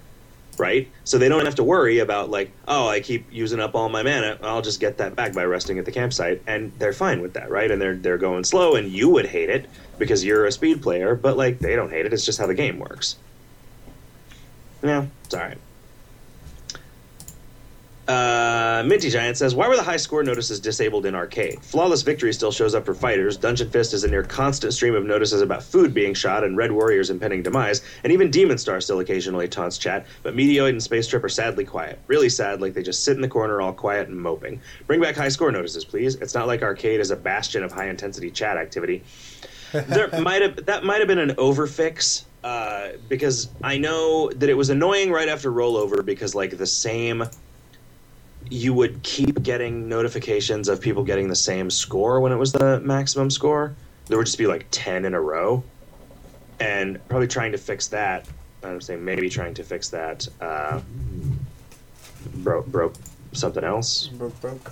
[0.57, 3.89] Right, so they don't have to worry about like, oh, I keep using up all
[3.89, 4.37] my mana.
[4.43, 7.49] I'll just get that back by resting at the campsite, and they're fine with that,
[7.49, 7.71] right?
[7.71, 9.67] And they're they're going slow, and you would hate it
[9.97, 12.13] because you're a speed player, but like they don't hate it.
[12.13, 13.15] It's just how the game works.
[14.83, 15.57] Yeah, it's all right.
[18.07, 21.63] Uh, Minty Giant says, "Why were the high score notices disabled in arcade?
[21.63, 23.37] Flawless victory still shows up for fighters.
[23.37, 26.71] Dungeon Fist is a near constant stream of notices about food being shot and Red
[26.71, 30.07] Warrior's impending demise, and even Demon Star still occasionally taunts chat.
[30.23, 33.21] But Meteoid and Space Trip are sadly quiet, really sad, like they just sit in
[33.21, 34.59] the corner all quiet and moping.
[34.87, 36.15] Bring back high score notices, please.
[36.15, 39.03] It's not like arcade is a bastion of high intensity chat activity.
[39.71, 44.55] there might have that might have been an overfix." Uh, because I know that it
[44.55, 47.23] was annoying right after rollover because like the same
[48.49, 52.79] you would keep getting notifications of people getting the same score when it was the
[52.81, 53.75] maximum score.
[54.07, 55.63] There would just be like 10 in a row.
[56.59, 58.27] And probably trying to fix that,
[58.63, 60.81] I'm saying maybe trying to fix that, uh,
[62.35, 62.95] broke, broke
[63.33, 64.07] something else.
[64.07, 64.71] Broke, broke.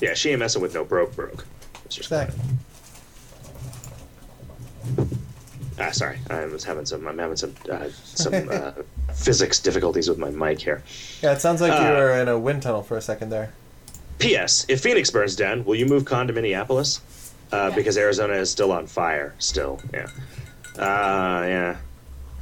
[0.00, 1.46] Yeah, she ain't messing with no broke, broke.
[1.86, 2.38] Exactly.
[5.78, 7.06] Ah, sorry, I was having some.
[7.08, 8.72] I'm having some uh, some uh,
[9.14, 10.82] physics difficulties with my mic here.
[11.22, 13.52] Yeah, it sounds like you Uh, were in a wind tunnel for a second there.
[14.20, 14.64] P.S.
[14.68, 17.00] If Phoenix burns down, will you move Con to Minneapolis?
[17.52, 17.74] Uh, Yes.
[17.74, 19.34] Because Arizona is still on fire.
[19.38, 20.06] Still, yeah.
[20.78, 21.76] Uh, yeah.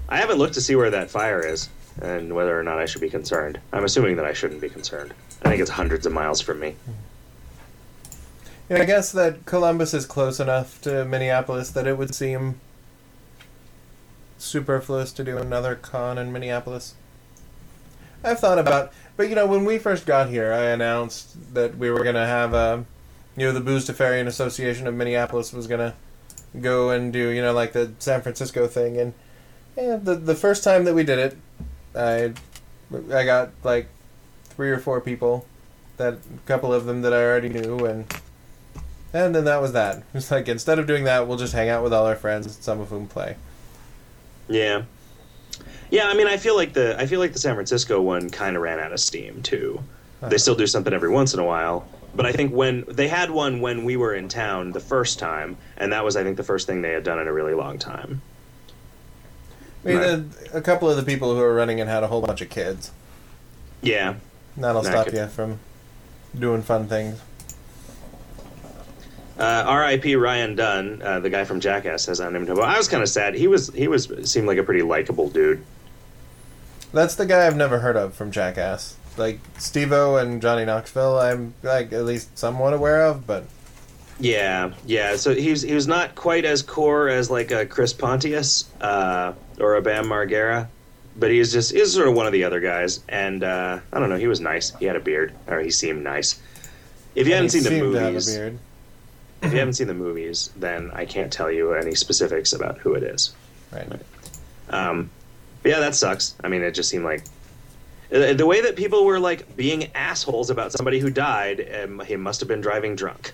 [0.09, 1.69] I haven't looked to see where that fire is
[2.01, 3.59] and whether or not I should be concerned.
[3.73, 5.13] I'm assuming that I shouldn't be concerned.
[5.43, 6.77] I think it's hundreds of miles from me.
[8.69, 12.61] Yeah, I guess that Columbus is close enough to Minneapolis that it would seem
[14.43, 16.95] superfluous to do another con in Minneapolis.
[18.25, 21.91] I've thought about, but you know, when we first got here, I announced that we
[21.91, 22.85] were to have a,
[23.37, 25.95] you know, the Boostafarian Association of Minneapolis was to
[26.61, 29.15] go and do, you know, like the San Francisco thing, and
[29.77, 31.37] yeah, the the first time that we did it,
[31.97, 32.33] I,
[33.13, 33.89] I got like
[34.45, 35.47] three or four people,
[35.97, 38.05] that a couple of them that I already knew, and
[39.13, 40.03] and then that was that.
[40.15, 42.81] It's like instead of doing that, we'll just hang out with all our friends, some
[42.81, 43.37] of whom play.
[44.49, 44.83] Yeah.
[45.91, 48.57] Yeah, I mean, I feel like the I feel like the San Francisco one kind
[48.57, 49.83] of ran out of steam too.
[50.21, 50.39] They uh-huh.
[50.39, 53.61] still do something every once in a while, but I think when they had one
[53.61, 56.67] when we were in town the first time, and that was I think the first
[56.67, 58.23] thing they had done in a really long time.
[59.85, 60.25] I mean, Right.
[60.53, 62.49] a, a couple of the people who were running it had a whole bunch of
[62.49, 62.93] kids.
[63.83, 64.15] Yeah,
[64.57, 65.59] That'll That stop could- you from
[66.39, 67.21] doing fun things.
[69.39, 70.17] Uh, R.I.P.
[70.17, 72.49] Ryan Dunn, uh, the guy from Jackass, has on him.
[72.61, 73.35] I was kind of sad.
[73.35, 75.65] He was he was seemed like a pretty likable dude.
[76.93, 78.97] That's the guy I've never heard of from Jackass.
[79.17, 83.45] Like Steve-O and Johnny Knoxville, I'm like at least somewhat aware of, but
[84.19, 85.17] Yeah, yeah.
[85.17, 89.33] So he was he was not quite as core as like a Chris Pontius uh,
[89.59, 90.69] or a Bam Margera,
[91.17, 93.01] but he was just he was sort of one of the other guys.
[93.09, 94.75] And uh, I don't know, he was nice.
[94.77, 96.41] He had a beard, or he seemed nice.
[97.15, 98.59] If you he haven't seen the seemed to have a movies, beard.
[99.43, 102.95] If you haven't seen the movies, then I can't tell you any specifics about who
[102.95, 103.35] it is.
[103.73, 103.89] Right.
[104.71, 105.11] Um,
[105.65, 106.35] yeah, that sucks.
[106.43, 107.25] I mean, it just seemed like
[108.13, 111.67] uh, the way that people were like being assholes about somebody who died.
[111.83, 113.33] Um, he must have been driving drunk.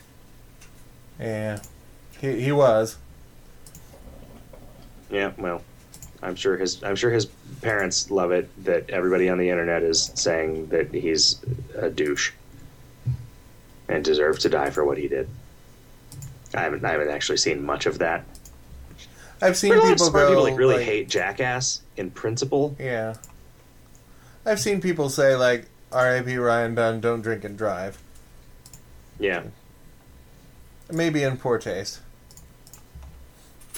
[1.19, 1.61] Yeah,
[2.21, 2.97] he he was.
[5.11, 5.63] Yeah, well,
[6.23, 7.27] I'm sure his I'm sure his
[7.61, 11.41] parents love it that everybody on the internet is saying that he's
[11.75, 12.33] a douche
[13.89, 15.29] and deserves to die for what he did.
[16.55, 18.25] I haven't I haven't actually seen much of that.
[19.41, 21.83] I've seen But a lot of people smart go people like really like- hate Jackass
[21.97, 22.75] in principle.
[22.79, 23.15] Yeah.
[24.47, 26.37] I've seen people say like R.A.P.
[26.37, 27.99] Ryan Dunn, don't drink and drive.
[29.19, 29.45] Yeah.
[30.91, 32.01] Maybe in poor taste.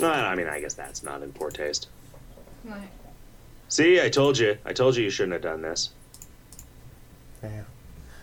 [0.01, 1.89] No, I mean I guess that's not in poor taste.
[2.65, 2.89] Right.
[3.69, 4.59] See, I told you.
[4.65, 5.91] I told you you shouldn't have done this.
[7.43, 7.63] Yeah.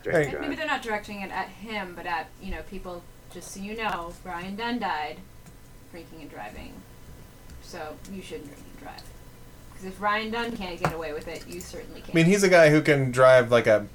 [0.04, 0.38] Drink Hey.
[0.40, 3.04] Maybe they're not directing it at him, but at you know people.
[3.34, 5.18] Just so you know, Brian Dunn died
[5.92, 6.74] drinking and driving,
[7.62, 9.04] so you shouldn't drink and drive.
[9.72, 12.16] Because if Ryan Dunn can't get away with it, you certainly can't.
[12.16, 13.88] I mean, he's a guy who can drive like a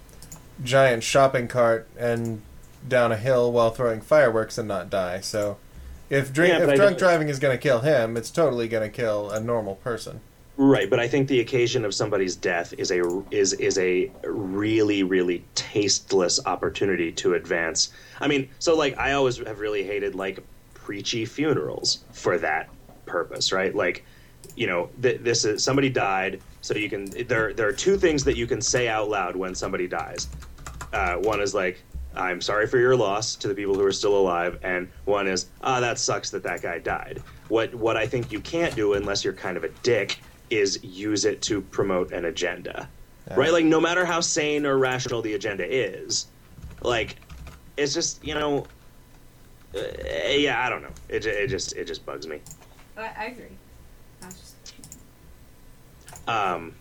[0.62, 2.42] giant shopping cart and
[2.86, 5.20] down a hill while throwing fireworks and not die.
[5.20, 5.56] So,
[6.10, 8.94] if drink Yeah, if drunk driving is going to kill him, it's totally going to
[8.94, 10.20] kill a normal person.
[10.58, 15.02] Right, but I think the occasion of somebody's death is a is is a really
[15.02, 17.90] really tasteless opportunity to advance.
[18.20, 20.40] I mean, so like I always have really hated like
[20.74, 22.68] preachy funerals for that
[23.06, 23.74] purpose, right?
[23.74, 24.04] Like,
[24.54, 28.22] you know, th- this is somebody died, so you can there there are two things
[28.24, 30.28] that you can say out loud when somebody dies.
[30.92, 31.82] Uh, one is like,
[32.14, 35.46] "I'm sorry for your loss" to the people who are still alive, and one is,
[35.62, 39.24] "Ah, that sucks that that guy died." What what I think you can't do unless
[39.24, 40.18] you're kind of a dick
[40.52, 42.88] is use it to promote an agenda,
[43.36, 43.52] right?
[43.52, 46.26] Like, no matter how sane or rational the agenda is,
[46.82, 47.16] like,
[47.76, 48.66] it's just you know,
[49.74, 49.80] uh,
[50.28, 50.90] yeah, I don't know.
[51.08, 52.40] It, it just it just bugs me.
[52.96, 53.46] I, I agree.
[54.22, 54.74] I just
[56.28, 56.74] Um,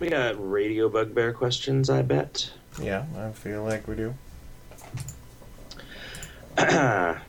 [0.00, 2.50] we got radio bugbear questions, I bet.
[2.80, 4.14] Yeah, I feel like we do.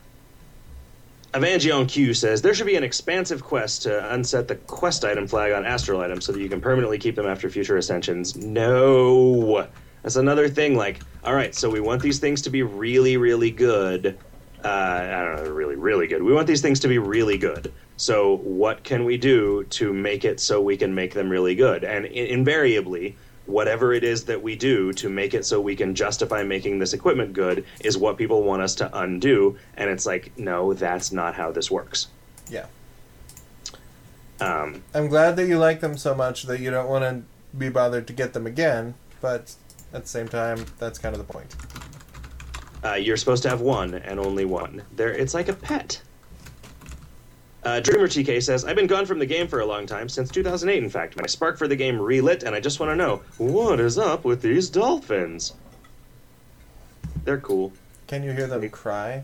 [1.34, 5.52] Evangion Q says there should be an expansive quest to unset the quest item flag
[5.52, 8.36] on astral items so that you can permanently keep them after future ascensions.
[8.36, 9.68] No,
[10.02, 10.76] that's another thing.
[10.76, 14.20] Like, all right, so we want these things to be really, really good.
[14.64, 16.22] Uh, I don't know, really, really good.
[16.22, 17.74] We want these things to be really good.
[17.96, 21.84] So, what can we do to make it so we can make them really good?
[21.84, 25.94] And i- invariably, whatever it is that we do to make it so we can
[25.94, 29.56] justify making this equipment good is what people want us to undo.
[29.76, 32.08] And it's like, no, that's not how this works.
[32.48, 32.66] Yeah.
[34.40, 37.22] Um, I'm glad that you like them so much that you don't want to
[37.56, 39.54] be bothered to get them again, but
[39.92, 41.54] at the same time, that's kind of the point.
[42.84, 44.82] uh, you're supposed to have one and only one.
[44.96, 46.02] There, it's like a pet.
[47.64, 50.30] Uh, Dreamer TK says, I've been gone from the game for a long time, since
[50.30, 51.18] 2008, in fact.
[51.18, 54.24] My spark for the game relit, and I just want to know what is up
[54.24, 55.54] with these dolphins?
[57.24, 57.72] They're cool.
[58.06, 59.22] Can you hear them cry?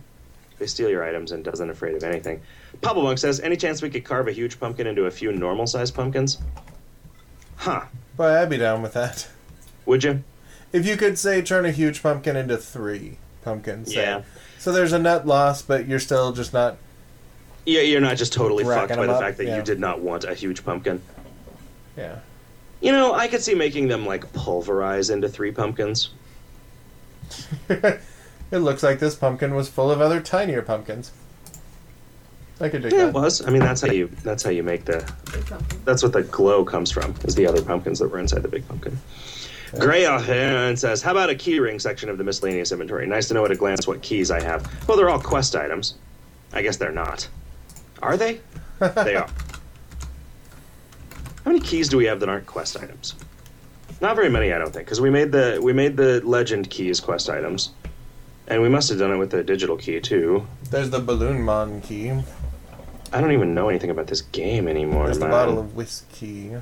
[0.59, 2.41] They steal your items and doesn't afraid of anything.
[2.81, 5.67] Pablo Monk says, Any chance we could carve a huge pumpkin into a few normal
[5.67, 6.39] sized pumpkins?
[7.57, 7.85] Huh.
[8.17, 9.29] Boy, I'd be down with that.
[9.87, 10.23] Would you?
[10.73, 14.03] If you could say turn a huge pumpkin into three pumpkins, say.
[14.03, 14.23] Yeah.
[14.59, 16.77] So there's a net loss, but you're still just not.
[17.67, 19.57] Yeah, you're not just totally Racking fucked by the up, fact that yeah.
[19.57, 21.03] you did not want a huge pumpkin.
[21.97, 22.19] Yeah.
[22.81, 26.11] You know, I could see making them like pulverize into three pumpkins.
[27.69, 28.01] it
[28.51, 31.13] looks like this pumpkin was full of other tinier pumpkins.
[32.61, 33.47] I could dig Yeah, it was.
[33.47, 35.11] I mean, that's how you that's how you make the
[35.85, 38.67] that's what the glow comes from is the other pumpkins that were inside the big
[38.69, 38.99] pumpkin.
[39.79, 43.07] Gray Offhand says, "How about a keyring section of the miscellaneous inventory?
[43.07, 44.69] Nice to know at a glance what keys I have.
[44.89, 45.95] Well, they're all quest items.
[46.53, 47.29] I guess they're not.
[48.03, 48.41] Are they?
[48.79, 49.29] they are.
[51.45, 53.15] How many keys do we have that aren't quest items?
[54.01, 57.01] Not very many, I don't think, because we made the we made the legend keys
[57.01, 57.71] quest items,
[58.49, 60.47] and we must have done it with the digital key too.
[60.71, 62.13] There's the balloon mon key.
[63.13, 65.07] I don't even know anything about this game anymore.
[65.07, 65.33] There's the man.
[65.33, 66.53] bottle of whiskey.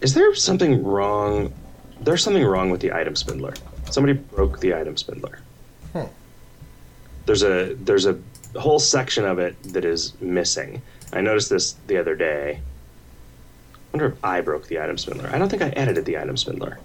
[0.00, 1.52] Is there something wrong?
[2.00, 3.54] There's something wrong with the item spindler.
[3.90, 5.40] Somebody broke the item spindler.
[5.92, 6.04] Hmm.
[7.26, 8.18] There's a there's a
[8.60, 10.82] whole section of it that is missing.
[11.12, 12.60] I noticed this the other day.
[13.74, 15.30] I wonder if I broke the item spindler.
[15.32, 16.78] I don't think I edited the item spindler.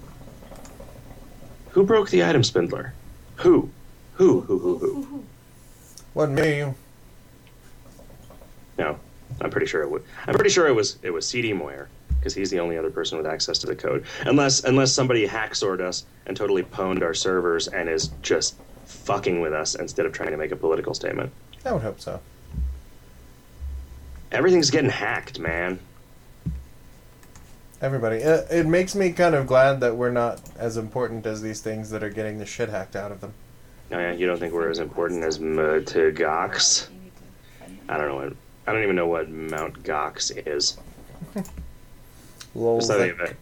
[1.72, 2.93] Who broke the item spindler?
[3.38, 3.69] Who?
[4.15, 4.41] Who?
[4.41, 4.60] Who?
[4.60, 4.77] Who?
[4.77, 5.23] Who?
[6.14, 6.73] Wasn't me.
[8.77, 8.99] No,
[9.39, 10.03] I'm pretty sure it would.
[10.27, 11.89] I'm pretty sure it was it was CD Moyer
[12.19, 14.06] because he's the only other person with access to the code.
[14.26, 19.53] Unless unless somebody hacksorted us and totally pwned our servers and is just fucking with
[19.53, 21.31] us instead of trying to make a political statement.
[21.66, 22.20] I would hope so.
[24.32, 25.80] Everything's getting hacked, man.
[27.82, 28.18] Everybody.
[28.18, 31.90] It, it makes me kind of glad that we're not as important as these things
[31.90, 33.34] that are getting the shit hacked out of them.
[33.92, 36.90] Oh yeah, you don't think we're as important as Mutagox?
[36.90, 37.24] You need to
[37.66, 37.92] find it.
[37.92, 38.34] I don't know what.
[38.68, 40.78] I don't even know what Mount Gox is.
[42.54, 43.36] Lol, Just thinking of it.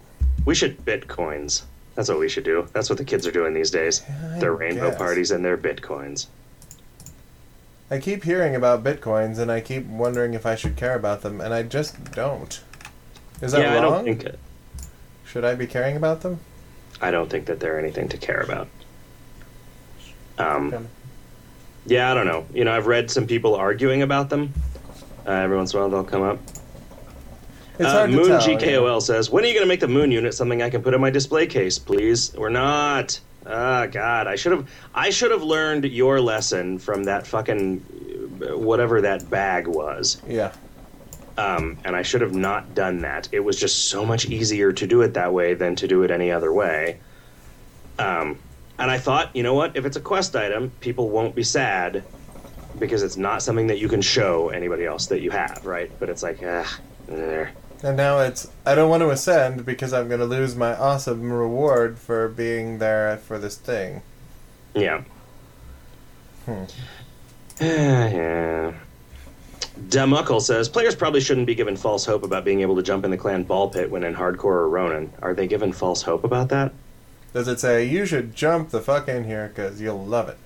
[0.46, 1.64] We should bitcoins.
[1.96, 2.68] That's what we should do.
[2.74, 4.02] That's what the kids are doing these days.
[4.34, 4.98] I Their rainbow guess.
[4.98, 6.28] parties and their bitcoins.
[7.92, 11.42] I keep hearing about bitcoins and I keep wondering if I should care about them,
[11.42, 12.62] and I just don't.
[13.42, 14.24] Is that yeah, I don't think.
[14.26, 14.40] It.
[15.26, 16.40] Should I be caring about them?
[17.02, 18.68] I don't think that they're anything to care about.
[20.38, 20.84] Um, Okay.
[21.86, 22.46] yeah, I don't know.
[22.54, 24.54] You know, I've read some people arguing about them.
[25.26, 26.40] Uh, every once in a while, they'll come up.
[27.78, 28.42] It's Uh, hard Moon to tell.
[28.42, 30.94] GKOL says, "When are you going to make the Moon unit something I can put
[30.94, 33.20] in my display case, please?" We're not.
[33.50, 34.70] Ah, God, I should have.
[34.94, 37.80] I should have learned your lesson from that fucking
[38.56, 40.22] whatever that bag was.
[40.28, 40.54] Yeah.
[41.38, 43.28] um, and I should have not done that.
[43.32, 46.12] It was just so much easier to do it that way than to do it
[46.12, 47.00] any other way.
[47.98, 48.38] Um,
[48.78, 49.76] and I thought, you know what?
[49.76, 52.04] If it's a quest item, people won't be sad
[52.78, 55.92] because it's not something that you can show anybody else that you have, right?
[56.00, 57.52] But it's like, ah, there.
[57.82, 61.32] And now it's I don't want to ascend because I'm going to lose my awesome
[61.32, 64.02] reward for being there for this thing.
[64.76, 65.04] yeah.
[66.46, 66.64] Hmm.
[67.62, 68.74] yeah.
[69.88, 73.12] Demuckle says players probably shouldn't be given false hope about being able to jump in
[73.12, 75.12] the clan ball pit when in hardcore or Ronin.
[75.22, 76.74] Are they given false hope about that?
[77.34, 80.38] Does it say you should jump the fuck in here because you'll love it?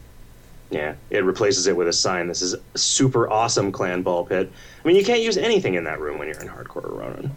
[0.74, 2.28] Yeah, it replaces it with a sign.
[2.28, 4.52] This is super awesome clan ball pit.
[4.84, 7.32] I mean, you can't use anything in that room when you're in hardcore or Ronin.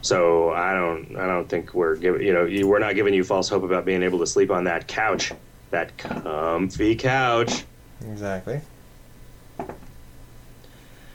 [0.00, 3.22] So I don't, I don't think we're giving, you know, you, we're not giving you
[3.22, 5.32] false hope about being able to sleep on that couch,
[5.70, 7.64] that comfy couch.
[8.10, 8.60] Exactly.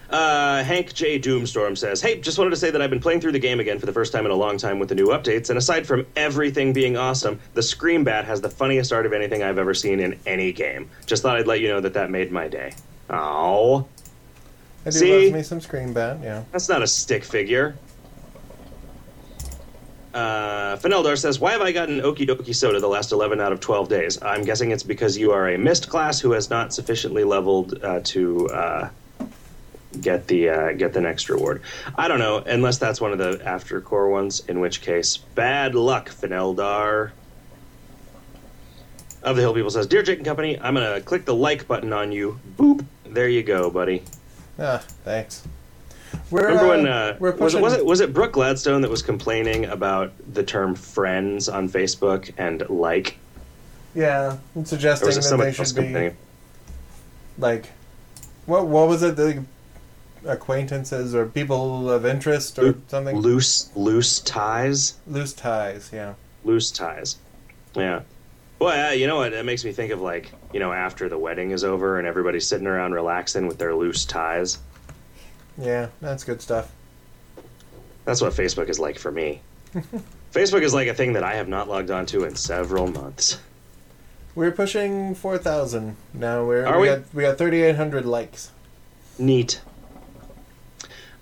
[0.09, 1.19] Uh, Hank J.
[1.19, 3.77] Doomstorm says, Hey, just wanted to say that I've been playing through the game again
[3.77, 6.07] for the first time in a long time with the new updates, and aside from
[6.15, 9.99] everything being awesome, the Scream Bat has the funniest art of anything I've ever seen
[9.99, 10.89] in any game.
[11.05, 12.73] Just thought I'd let you know that that made my day.
[13.09, 13.85] Oh,
[14.85, 15.25] I do See?
[15.25, 16.43] love me some Scream Bat, yeah.
[16.53, 17.75] that's not a stick figure.
[20.13, 23.59] Uh, Feneldar says, Why have I gotten Okie Dokie Soda the last 11 out of
[23.59, 24.21] 12 days?
[24.21, 27.99] I'm guessing it's because you are a myst class who has not sufficiently leveled uh,
[28.05, 28.89] to uh,
[30.01, 31.61] get the uh, get the next reward.
[31.95, 35.75] I don't know, unless that's one of the after core ones, in which case, bad
[35.75, 37.11] luck, Feneldar.
[39.23, 41.67] Of the Hill People says, Dear Jake and Company, I'm going to click the like
[41.67, 42.39] button on you.
[42.55, 42.85] Boop.
[43.03, 44.03] There you go, buddy.
[44.59, 45.45] Ah, thanks.
[46.29, 48.91] We're, Remember uh, when uh, we're was, it, was it was it Brooke Gladstone that
[48.91, 53.17] was complaining about the term friends on Facebook and like,
[53.95, 56.11] Yeah, suggesting that they should be
[57.37, 57.69] like,
[58.45, 59.15] what what was it?
[59.15, 59.43] The
[60.25, 63.17] acquaintances or people of interest or Loo- something?
[63.17, 66.13] Loose loose ties, Loose ties, yeah.
[66.43, 67.17] loose ties.
[67.75, 68.01] Yeah.
[68.59, 69.33] Well, yeah, you know what?
[69.33, 72.47] It makes me think of like you know after the wedding is over and everybody's
[72.47, 74.59] sitting around relaxing with their loose ties.
[75.57, 76.71] Yeah, that's good stuff.
[78.05, 79.41] That's what Facebook is like for me.
[80.31, 83.39] Facebook is like a thing that I have not logged onto in several months.
[84.35, 86.45] We're pushing 4,000 now.
[86.45, 86.95] We're, Are we, we?
[86.95, 88.51] Got, we got 3,800 likes.
[89.17, 89.61] Neat.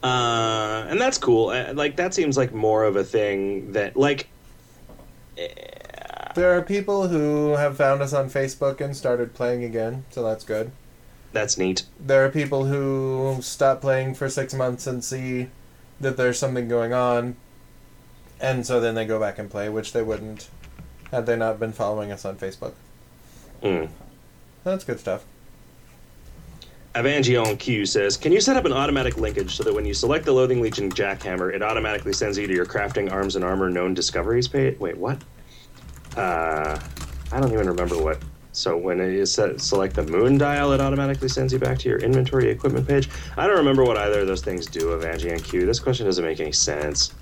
[0.05, 1.49] Uh, and that's cool.
[1.49, 4.27] Uh, Like that seems like more of a thing that like
[6.35, 10.43] There are people who have found us on Facebook and started playing again, so that's
[10.43, 10.71] good.
[11.33, 11.83] that's neat.
[11.99, 15.47] There are people who stop playing for six months and see
[15.99, 17.35] that there's something going on,
[18.39, 20.49] and so then they go back and play, which they wouldn't
[21.11, 22.73] had they not been following us on Facebook.
[23.63, 23.89] Mm.
[24.63, 25.25] That's good stuff.
[26.95, 30.23] Evangion Q says, "Can you set up an automatic linkage so that when you select
[30.23, 33.93] the Loathing Legion jackhammer, it automatically sends you to your crafting arms and armor known
[33.93, 35.21] discoveries page?" Wait, what?
[36.15, 36.79] Uh,
[37.33, 38.19] I don't even remember what.
[38.53, 41.97] So when is set, select the moon dial, it automatically sends you back to your
[41.97, 43.09] inventory equipment page.
[43.35, 45.65] I don't remember what either of those things do, Evangion Q.
[45.65, 47.13] This question doesn't make any sense.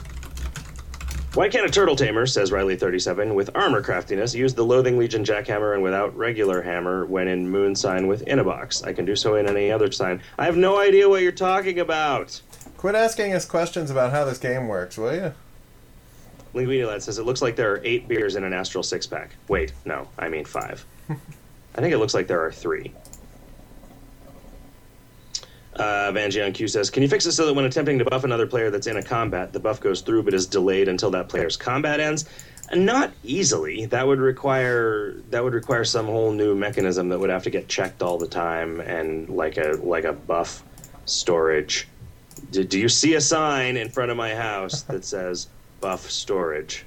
[1.35, 5.73] Why can't a turtle tamer, says Riley37, with armor craftiness, use the Loathing Legion jackhammer
[5.73, 8.83] and without regular hammer when in moon sign within a box?
[8.83, 10.21] I can do so in any other sign.
[10.37, 12.39] I have no idea what you're talking about.
[12.77, 15.33] Quit asking us questions about how this game works, will you?
[16.53, 19.31] Linguini Lad says it looks like there are eight beers in an Astral six pack.
[19.47, 20.85] Wait, no, I mean five.
[21.09, 22.93] I think it looks like there are three.
[25.75, 28.45] Uh, Vangeon Q says, "Can you fix it so that when attempting to buff another
[28.45, 31.57] player that's in a combat, the buff goes through but is delayed until that player's
[31.57, 32.25] combat ends?"
[32.71, 33.85] Uh, Not easily.
[33.87, 37.67] That would require that would require some whole new mechanism that would have to get
[37.67, 40.63] checked all the time and like a like a buff
[41.05, 41.87] storage.
[42.51, 45.47] Do, do you see a sign in front of my house that says
[45.81, 46.85] buff storage?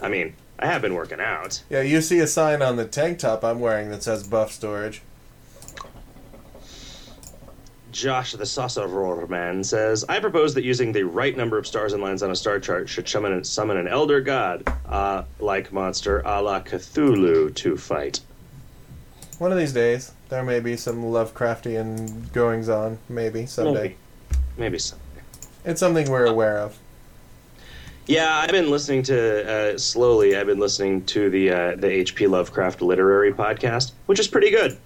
[0.00, 1.62] I mean, I have been working out.
[1.70, 5.02] Yeah, you see a sign on the tank top I'm wearing that says buff storage.
[7.92, 8.88] Josh the Saucer
[9.28, 12.36] Man says, I propose that using the right number of stars and lines on a
[12.36, 17.76] star chart should summon, summon an elder god, uh, like monster a la Cthulhu, to
[17.76, 18.20] fight.
[19.38, 23.82] One of these days, there may be some Lovecraftian goings on, maybe, someday.
[23.82, 23.96] Maybe.
[24.56, 24.96] Maybe so.
[25.64, 26.78] It's something we're aware of.
[28.06, 30.36] Yeah, I've been listening to uh, slowly.
[30.36, 34.76] I've been listening to the uh, the HP Lovecraft literary podcast, which is pretty good.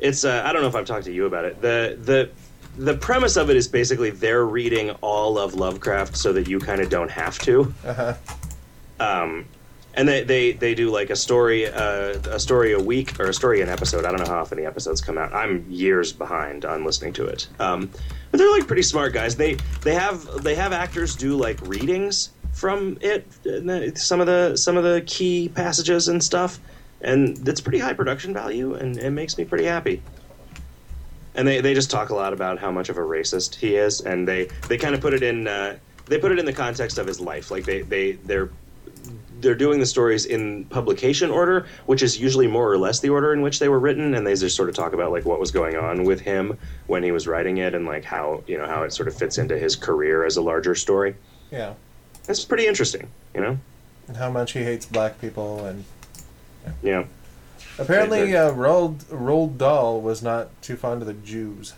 [0.00, 1.60] It's uh, I don't know if I've talked to you about it.
[1.60, 2.30] the the
[2.84, 6.80] The premise of it is basically they're reading all of Lovecraft so that you kind
[6.80, 7.74] of don't have to.
[7.84, 8.14] Uh-huh.
[9.00, 9.46] Um,
[9.94, 13.34] and they, they, they do like a story uh, a story a week or a
[13.34, 14.04] story an episode.
[14.04, 15.32] I don't know how often the episodes come out.
[15.34, 17.48] I'm years behind on listening to it.
[17.58, 17.90] Um,
[18.30, 19.34] but they're like pretty smart guys.
[19.34, 23.26] They they have they have actors do like readings from it,
[23.98, 26.60] some of the some of the key passages and stuff,
[27.00, 30.02] and it's pretty high production value, and it makes me pretty happy.
[31.34, 34.00] And they, they just talk a lot about how much of a racist he is,
[34.00, 36.98] and they, they kind of put it in uh, they put it in the context
[36.98, 37.50] of his life.
[37.50, 38.50] Like they they they're
[39.40, 43.32] they're doing the stories in publication order, which is usually more or less the order
[43.32, 45.50] in which they were written, and they just sort of talk about like what was
[45.50, 48.82] going on with him when he was writing it, and like how you know how
[48.82, 51.14] it sort of fits into his career as a larger story.
[51.50, 51.74] Yeah.
[52.28, 53.58] it's pretty interesting, you know.
[54.08, 55.84] And how much he hates black people and
[56.82, 57.04] Yeah.
[57.78, 61.74] apparently uh, Roald Roald Dahl was not too fond of the Jews.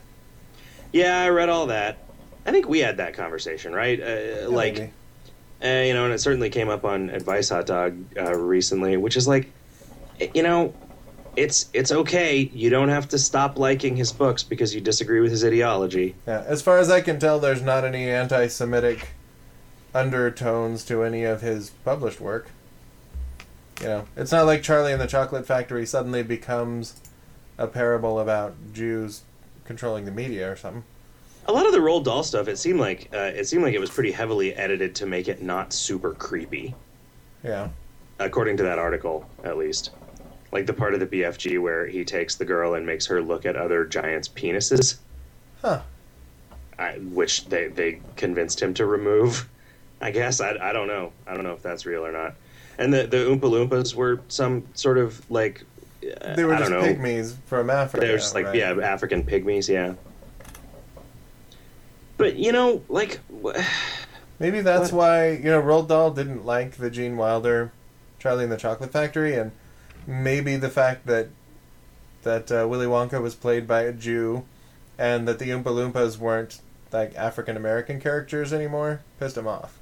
[0.92, 1.98] Yeah, I read all that.
[2.46, 4.00] I think we had that conversation, right?
[4.00, 4.78] Uh, Yeah, like,
[5.62, 9.16] uh, you know, and it certainly came up on Advice Hot Dog uh, recently, which
[9.16, 9.50] is like,
[10.34, 10.74] you know,
[11.36, 12.38] it's it's okay.
[12.38, 16.16] You don't have to stop liking his books because you disagree with his ideology.
[16.26, 19.10] Yeah, as far as I can tell, there's not any anti-Semitic
[19.94, 22.48] undertones to any of his published work.
[23.80, 27.00] You know, it's not like Charlie and the Chocolate Factory suddenly becomes
[27.56, 29.22] a parable about Jews
[29.64, 30.84] controlling the media or something.
[31.46, 33.80] A lot of the Roald Dahl stuff, it seemed like uh, it seemed like it
[33.80, 36.74] was pretty heavily edited to make it not super creepy,
[37.42, 37.68] Yeah,
[38.18, 39.90] according to that article, at least.
[40.52, 43.46] Like the part of the BFG where he takes the girl and makes her look
[43.46, 44.96] at other giants' penises.
[45.62, 45.82] huh?
[46.78, 49.48] I, which they, they convinced him to remove.
[50.00, 51.12] I guess I, I don't know.
[51.26, 52.34] I don't know if that's real or not.
[52.80, 55.62] And the the Oompa Loompas were some sort of like
[56.22, 56.80] uh, They were I just know.
[56.82, 58.04] pygmies from Africa.
[58.06, 58.56] They're just like right?
[58.56, 59.68] yeah, African pygmies.
[59.68, 59.94] Yeah.
[62.16, 63.20] But you know, like
[64.38, 64.98] Maybe that's What?
[64.98, 67.72] why you know Roald Dahl didn't like the Gene Wilder,
[68.18, 69.52] Charlie and the Chocolate Factory, and
[70.06, 71.28] maybe the fact that
[72.22, 74.44] that uh, Willy Wonka was played by a Jew,
[74.98, 76.60] and that the Oompa Loompas weren't
[76.92, 79.78] like African American characters anymore pissed him off.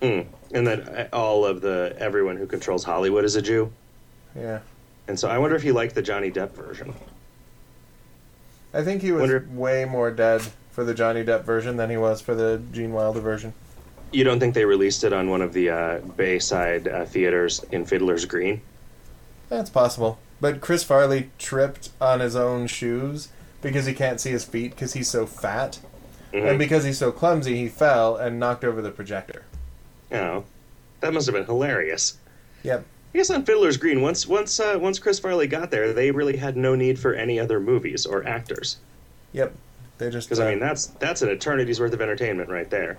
[0.00, 3.72] mm, and that all of the everyone who controls Hollywood is a Jew.
[4.36, 4.60] Yeah,
[5.08, 6.94] And so I wonder if he liked the Johnny Depp version.
[8.74, 11.96] I think he was Wonder- way more dead for the Johnny Depp version than he
[11.98, 13.52] was for the Gene Wilder version.
[14.10, 17.84] You don't think they released it on one of the uh, Bayside uh, theaters in
[17.84, 18.60] Fiddler's Green?
[19.50, 23.28] That's possible, but Chris Farley tripped on his own shoes
[23.60, 25.78] because he can't see his feet because he's so fat.
[26.32, 26.48] Mhm.
[26.50, 29.42] And because he's so clumsy, he fell and knocked over the projector.
[30.12, 30.44] Oh,
[31.00, 32.18] that must have been hilarious.
[32.62, 32.84] Yep.
[33.14, 36.36] I guess on Fiddler's Green, once once uh, once Chris Farley got there, they really
[36.36, 38.76] had no need for any other movies or actors.
[39.32, 39.54] Yep.
[39.98, 40.28] They just.
[40.28, 42.98] Because I mean, that's that's an eternity's worth of entertainment right there.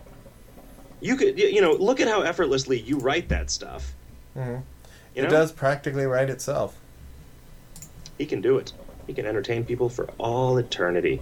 [1.01, 3.93] You could, you know, look at how effortlessly you write that stuff.
[4.37, 4.61] Mhm.
[5.15, 6.75] You it know, does practically write itself.
[8.17, 8.71] he can do it.
[9.07, 11.21] He can entertain people for all eternity.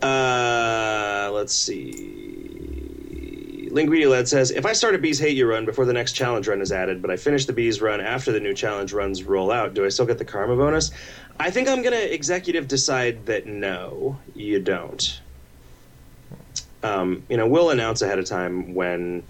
[0.00, 2.47] Uh, let's see.
[3.78, 6.48] Linguini Lad says, if I start a Bees Hate You run before the next challenge
[6.48, 9.52] run is added, but I finish the Bees run after the new challenge runs roll
[9.52, 10.90] out, do I still get the karma bonus?
[11.38, 15.20] I think I'm going to executive decide that no, you don't.
[16.82, 19.22] Um, you know, we'll announce ahead of time when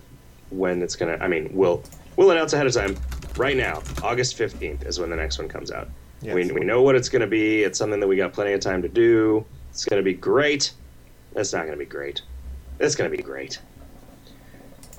[0.49, 1.83] when it's going to, I mean, we'll
[2.17, 2.97] we'll announce ahead of time
[3.37, 3.83] right now.
[4.03, 5.91] August 15th is when the next one comes out.
[6.23, 6.35] Yes.
[6.35, 7.65] We, we know what it's going to be.
[7.65, 9.45] It's something that we got plenty of time to do.
[9.71, 10.73] It's going to be great.
[11.37, 12.23] It's not going to be great.
[12.81, 13.61] It's going to be great.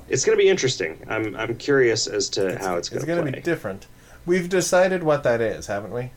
[0.10, 1.06] It's going to be interesting.
[1.07, 3.14] I'm I'm curious as to how it's going to play.
[3.14, 3.88] It's gonna be different.
[4.26, 6.11] We've decided what that is, haven't we?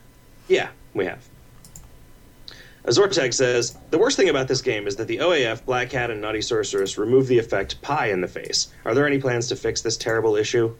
[0.47, 1.23] yeah, we have.
[2.85, 6.19] Azortag says the worst thing about this game is that the OAF, Black Cat, and
[6.19, 8.67] Naughty Sorceress remove the effect pie in the face.
[8.83, 10.75] Are there any plans to fix this terrible issue?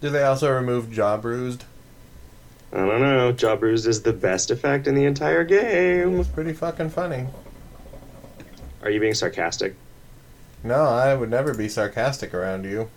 [0.00, 1.64] Do they also remove jaw bruised?
[2.72, 3.32] I don't know.
[3.32, 6.18] Jaw bruised is the best effect in the entire game.
[6.18, 7.26] was pretty fucking funny.
[8.82, 9.74] Are you being sarcastic?
[10.64, 12.90] No, I would never be sarcastic around you.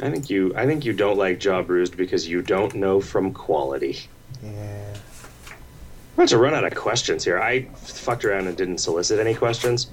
[0.00, 3.32] I think you I think you don't like jaw bruised because you don't know from
[3.32, 4.08] quality.
[4.42, 4.94] Yeah.
[4.94, 7.40] I'm about to run out of questions here.
[7.40, 9.88] I fucked around and didn't solicit any questions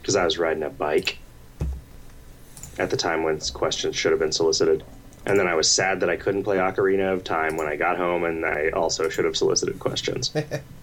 [0.00, 1.18] because I was riding a bike
[2.78, 4.82] at the time when questions should have been solicited.
[5.26, 7.98] And then I was sad that I couldn't play Ocarina of Time when I got
[7.98, 10.32] home, and I also should have solicited questions.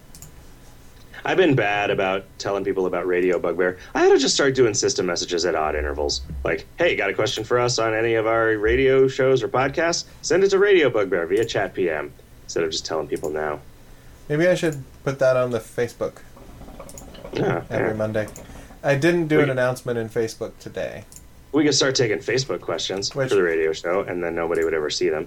[1.24, 3.78] I've been bad about telling people about Radio Bugbear.
[3.94, 6.22] I ought to just start doing system messages at odd intervals.
[6.44, 10.04] Like, hey, got a question for us on any of our radio shows or podcasts?
[10.22, 12.12] Send it to Radio Bugbear via chat PM
[12.44, 13.60] instead of just telling people now.
[14.28, 16.18] Maybe I should put that on the Facebook
[17.32, 17.94] Yeah, every yeah.
[17.94, 18.28] Monday.
[18.82, 21.04] I didn't do an announcement in Facebook today.
[21.52, 24.74] We could start taking Facebook questions Which- for the radio show, and then nobody would
[24.74, 25.26] ever see them,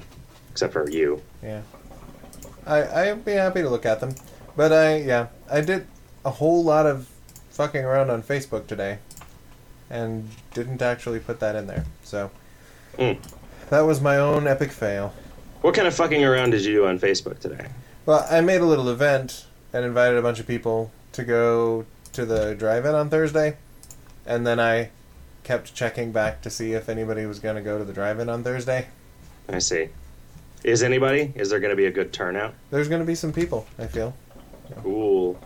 [0.51, 1.21] except for you.
[1.43, 1.61] Yeah.
[2.65, 4.13] I I'd be happy to look at them.
[4.55, 5.85] But I yeah, I did
[6.25, 7.07] a whole lot of
[7.51, 8.99] fucking around on Facebook today
[9.89, 11.85] and didn't actually put that in there.
[12.03, 12.31] So
[12.97, 13.17] Mm.
[13.69, 15.13] that was my own epic fail.
[15.61, 17.67] What kind of fucking around did you do on Facebook today?
[18.05, 22.25] Well, I made a little event and invited a bunch of people to go to
[22.25, 23.57] the drive-in on Thursday,
[24.25, 24.89] and then I
[25.43, 28.43] kept checking back to see if anybody was going to go to the drive-in on
[28.43, 28.87] Thursday.
[29.49, 29.89] I see.
[30.63, 31.31] Is anybody?
[31.35, 32.53] Is there going to be a good turnout?
[32.69, 33.67] There's going to be some people.
[33.79, 34.15] I feel.
[34.77, 35.39] Cool.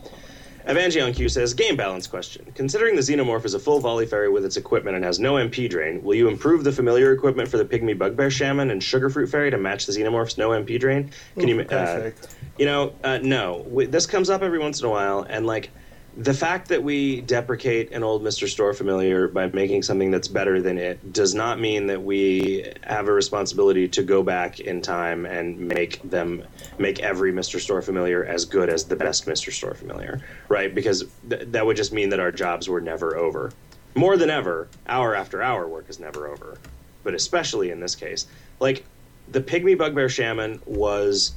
[0.68, 2.52] Evangeon Q says, Game balance question.
[2.56, 5.70] Considering the Xenomorph is a full volley fairy with its equipment and has no MP
[5.70, 9.52] drain, will you improve the familiar equipment for the Pygmy Bugbear Shaman and Sugarfruit Fairy
[9.52, 11.12] to match the Xenomorph's no MP drain?
[11.38, 12.12] Can you, Oh, for uh,
[12.58, 13.64] you know, uh, no.
[13.66, 15.70] W- This comes up every once in a while, and like
[16.18, 18.48] the fact that we deprecate an old Mr.
[18.48, 23.10] Store familiar by making something that's better than it does not mean that we have
[23.10, 26.44] a responsibility to go back in time and make them
[26.78, 27.60] make every Mr.
[27.60, 29.52] Store familiar as good as the best Mr.
[29.52, 30.74] Store familiar, right?
[30.74, 33.52] Because th- that would just mean that our jobs were never over.
[33.94, 36.58] More than ever, hour after hour work is never over.
[37.04, 38.26] But especially in this case,
[38.62, 38.86] like
[39.32, 41.34] the Pygmy Bugbear Shaman was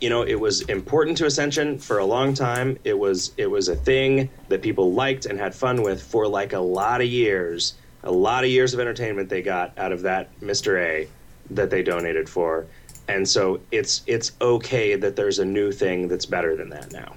[0.00, 2.78] you know it was important to ascension for a long time.
[2.84, 6.52] It was it was a thing that people liked and had fun with for like
[6.52, 10.40] a lot of years a lot of years of entertainment they got out of that
[10.40, 11.06] mr a
[11.50, 12.66] that they donated for.
[13.08, 17.16] And so it's it's okay that there's a new thing that's better than that now.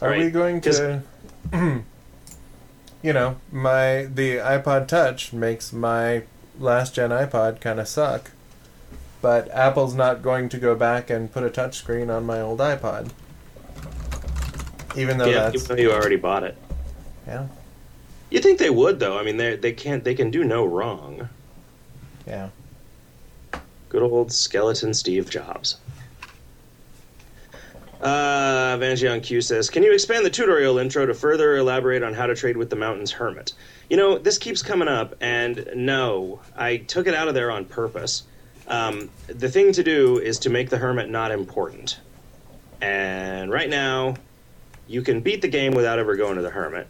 [0.00, 1.02] Are we going to?
[3.02, 6.22] you know, my the iPod Touch makes my
[6.58, 8.30] last gen iPod kind of suck,
[9.22, 12.58] but Apple's not going to go back and put a touch screen on my old
[12.58, 13.10] iPod,
[14.96, 16.56] even though yeah that's even though you already bought it
[17.26, 17.46] yeah
[18.30, 21.28] you think they would though i mean they they can't they can do no wrong
[22.26, 22.48] yeah.
[23.88, 25.76] Good old skeleton Steve Jobs.
[28.00, 32.26] Uh, Vangeon Q says, "Can you expand the tutorial intro to further elaborate on how
[32.26, 33.52] to trade with the mountain's hermit?"
[33.90, 37.64] You know, this keeps coming up, and no, I took it out of there on
[37.64, 38.24] purpose.
[38.68, 41.98] Um, the thing to do is to make the hermit not important.
[42.80, 44.16] And right now,
[44.88, 46.86] you can beat the game without ever going to the hermit.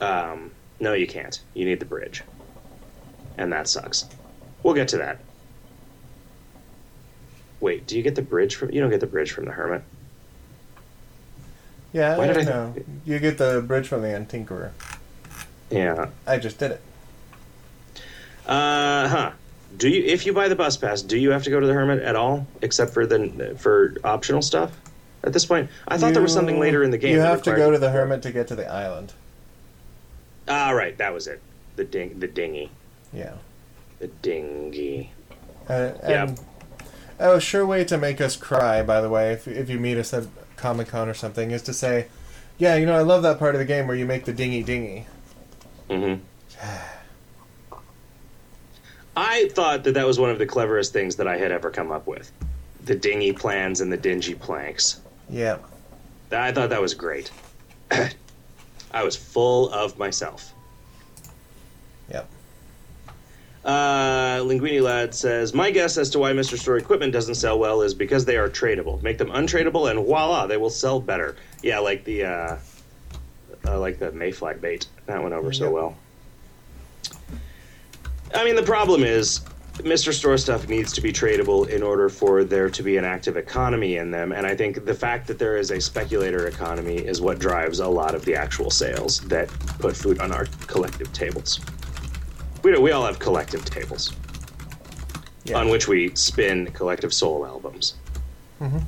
[0.00, 0.50] Um,
[0.80, 1.40] no, you can't.
[1.54, 2.22] You need the bridge,
[3.38, 4.06] and that sucks.
[4.62, 5.18] We'll get to that.
[7.60, 8.70] Wait, do you get the bridge from?
[8.72, 9.82] You don't get the bridge from the hermit.
[11.92, 12.74] Yeah, Why I did I know.
[13.06, 14.72] You get the bridge from the Antinkerer.
[15.70, 16.10] Yeah.
[16.26, 16.80] I just did it.
[18.46, 19.30] Uh huh.
[19.76, 20.02] Do you?
[20.04, 22.16] If you buy the bus pass, do you have to go to the hermit at
[22.16, 24.78] all, except for the for optional stuff?
[25.24, 27.12] At this point, I thought there was something later in the game.
[27.14, 29.12] You have to go to the hermit to get to the island.
[30.48, 31.42] Ah, right, that was it.
[31.74, 32.70] The ding, the dinghy,
[33.12, 33.32] Yeah.
[33.98, 35.10] the dinghy.
[35.68, 36.34] Uh, Yeah.
[37.18, 39.98] oh, a sure way to make us cry, by the way, if, if you meet
[39.98, 40.24] us at
[40.56, 42.06] Comic Con or something, is to say,
[42.58, 44.62] yeah, you know, I love that part of the game where you make the dingy
[44.62, 45.06] dinghy.
[45.90, 46.22] Mm-hmm.
[49.16, 51.90] I thought that that was one of the cleverest things that I had ever come
[51.90, 52.30] up with.
[52.84, 55.00] The dinghy plans and the dingy planks.
[55.30, 55.58] Yeah.
[56.30, 57.30] I thought that was great.
[57.90, 60.52] I was full of myself.
[62.10, 62.28] Yep.
[63.64, 66.56] Uh, Linguini Lad says, My guess as to why Mr.
[66.56, 69.02] Store equipment doesn't sell well is because they are tradable.
[69.02, 71.34] Make them untradeable, and voila, they will sell better.
[71.62, 72.56] Yeah, like the uh,
[73.66, 74.86] uh, like the Mayfly bait.
[75.06, 75.72] That went over so Yep.
[75.72, 75.96] well.
[78.34, 79.40] I mean, the problem is
[79.78, 80.12] Mr.
[80.12, 83.96] Store stuff needs to be tradable in order for there to be an active economy
[83.96, 84.32] in them.
[84.32, 87.88] And I think the fact that there is a speculator economy is what drives a
[87.88, 89.48] lot of the actual sales that
[89.78, 91.60] put food on our collective tables.
[92.62, 94.12] We, don't, we all have collective tables
[95.44, 95.58] Yeah.
[95.58, 97.94] on which we spin collective soul albums.
[98.60, 98.82] Mhm.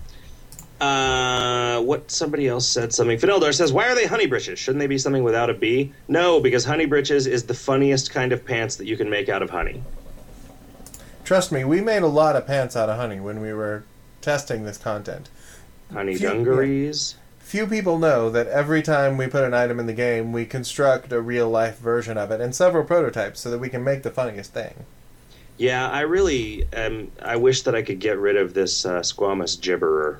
[0.81, 3.19] Uh, what somebody else said something.
[3.19, 4.61] Fineldar says, "Why are they honey breeches?
[4.61, 8.33] Shouldn't they be something without a B?" No, because honey breeches is the funniest kind
[8.33, 9.83] of pants that you can make out of honey.
[11.25, 13.85] Trust me, we made a lot of pants out of honey when we were
[14.21, 15.29] testing this content.
[15.93, 16.31] Honey yeah.
[16.31, 17.17] dungarees.
[17.41, 21.13] Few people know that every time we put an item in the game, we construct
[21.13, 24.11] a real life version of it and several prototypes so that we can make the
[24.11, 24.85] funniest thing.
[25.57, 29.59] Yeah, I really um, I wish that I could get rid of this uh, squamous
[29.59, 30.19] gibberer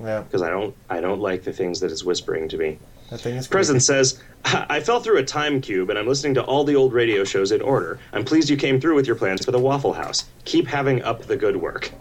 [0.00, 2.78] Yeah, because I don't I don't like the things that it's whispering to me.
[3.10, 6.64] that thing is says, I fell through a time cube and I'm listening to all
[6.64, 7.98] the old radio shows in order.
[8.12, 10.24] I'm pleased you came through with your plans for the Waffle House.
[10.44, 11.92] Keep having up the good work.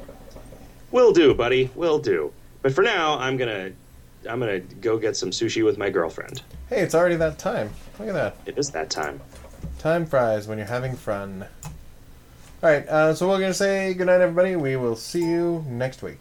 [0.91, 1.69] Will do, buddy.
[1.75, 2.31] Will do.
[2.61, 3.71] But for now, I'm gonna
[4.29, 6.41] I'm gonna go get some sushi with my girlfriend.
[6.69, 7.71] Hey, it's already that time.
[7.99, 8.37] Look at that.
[8.45, 9.19] It is that time.
[9.79, 11.45] Time fries when you're having fun.
[12.63, 14.55] Alright, uh, so we're going to say goodnight, everybody.
[14.55, 16.19] We will see you next week.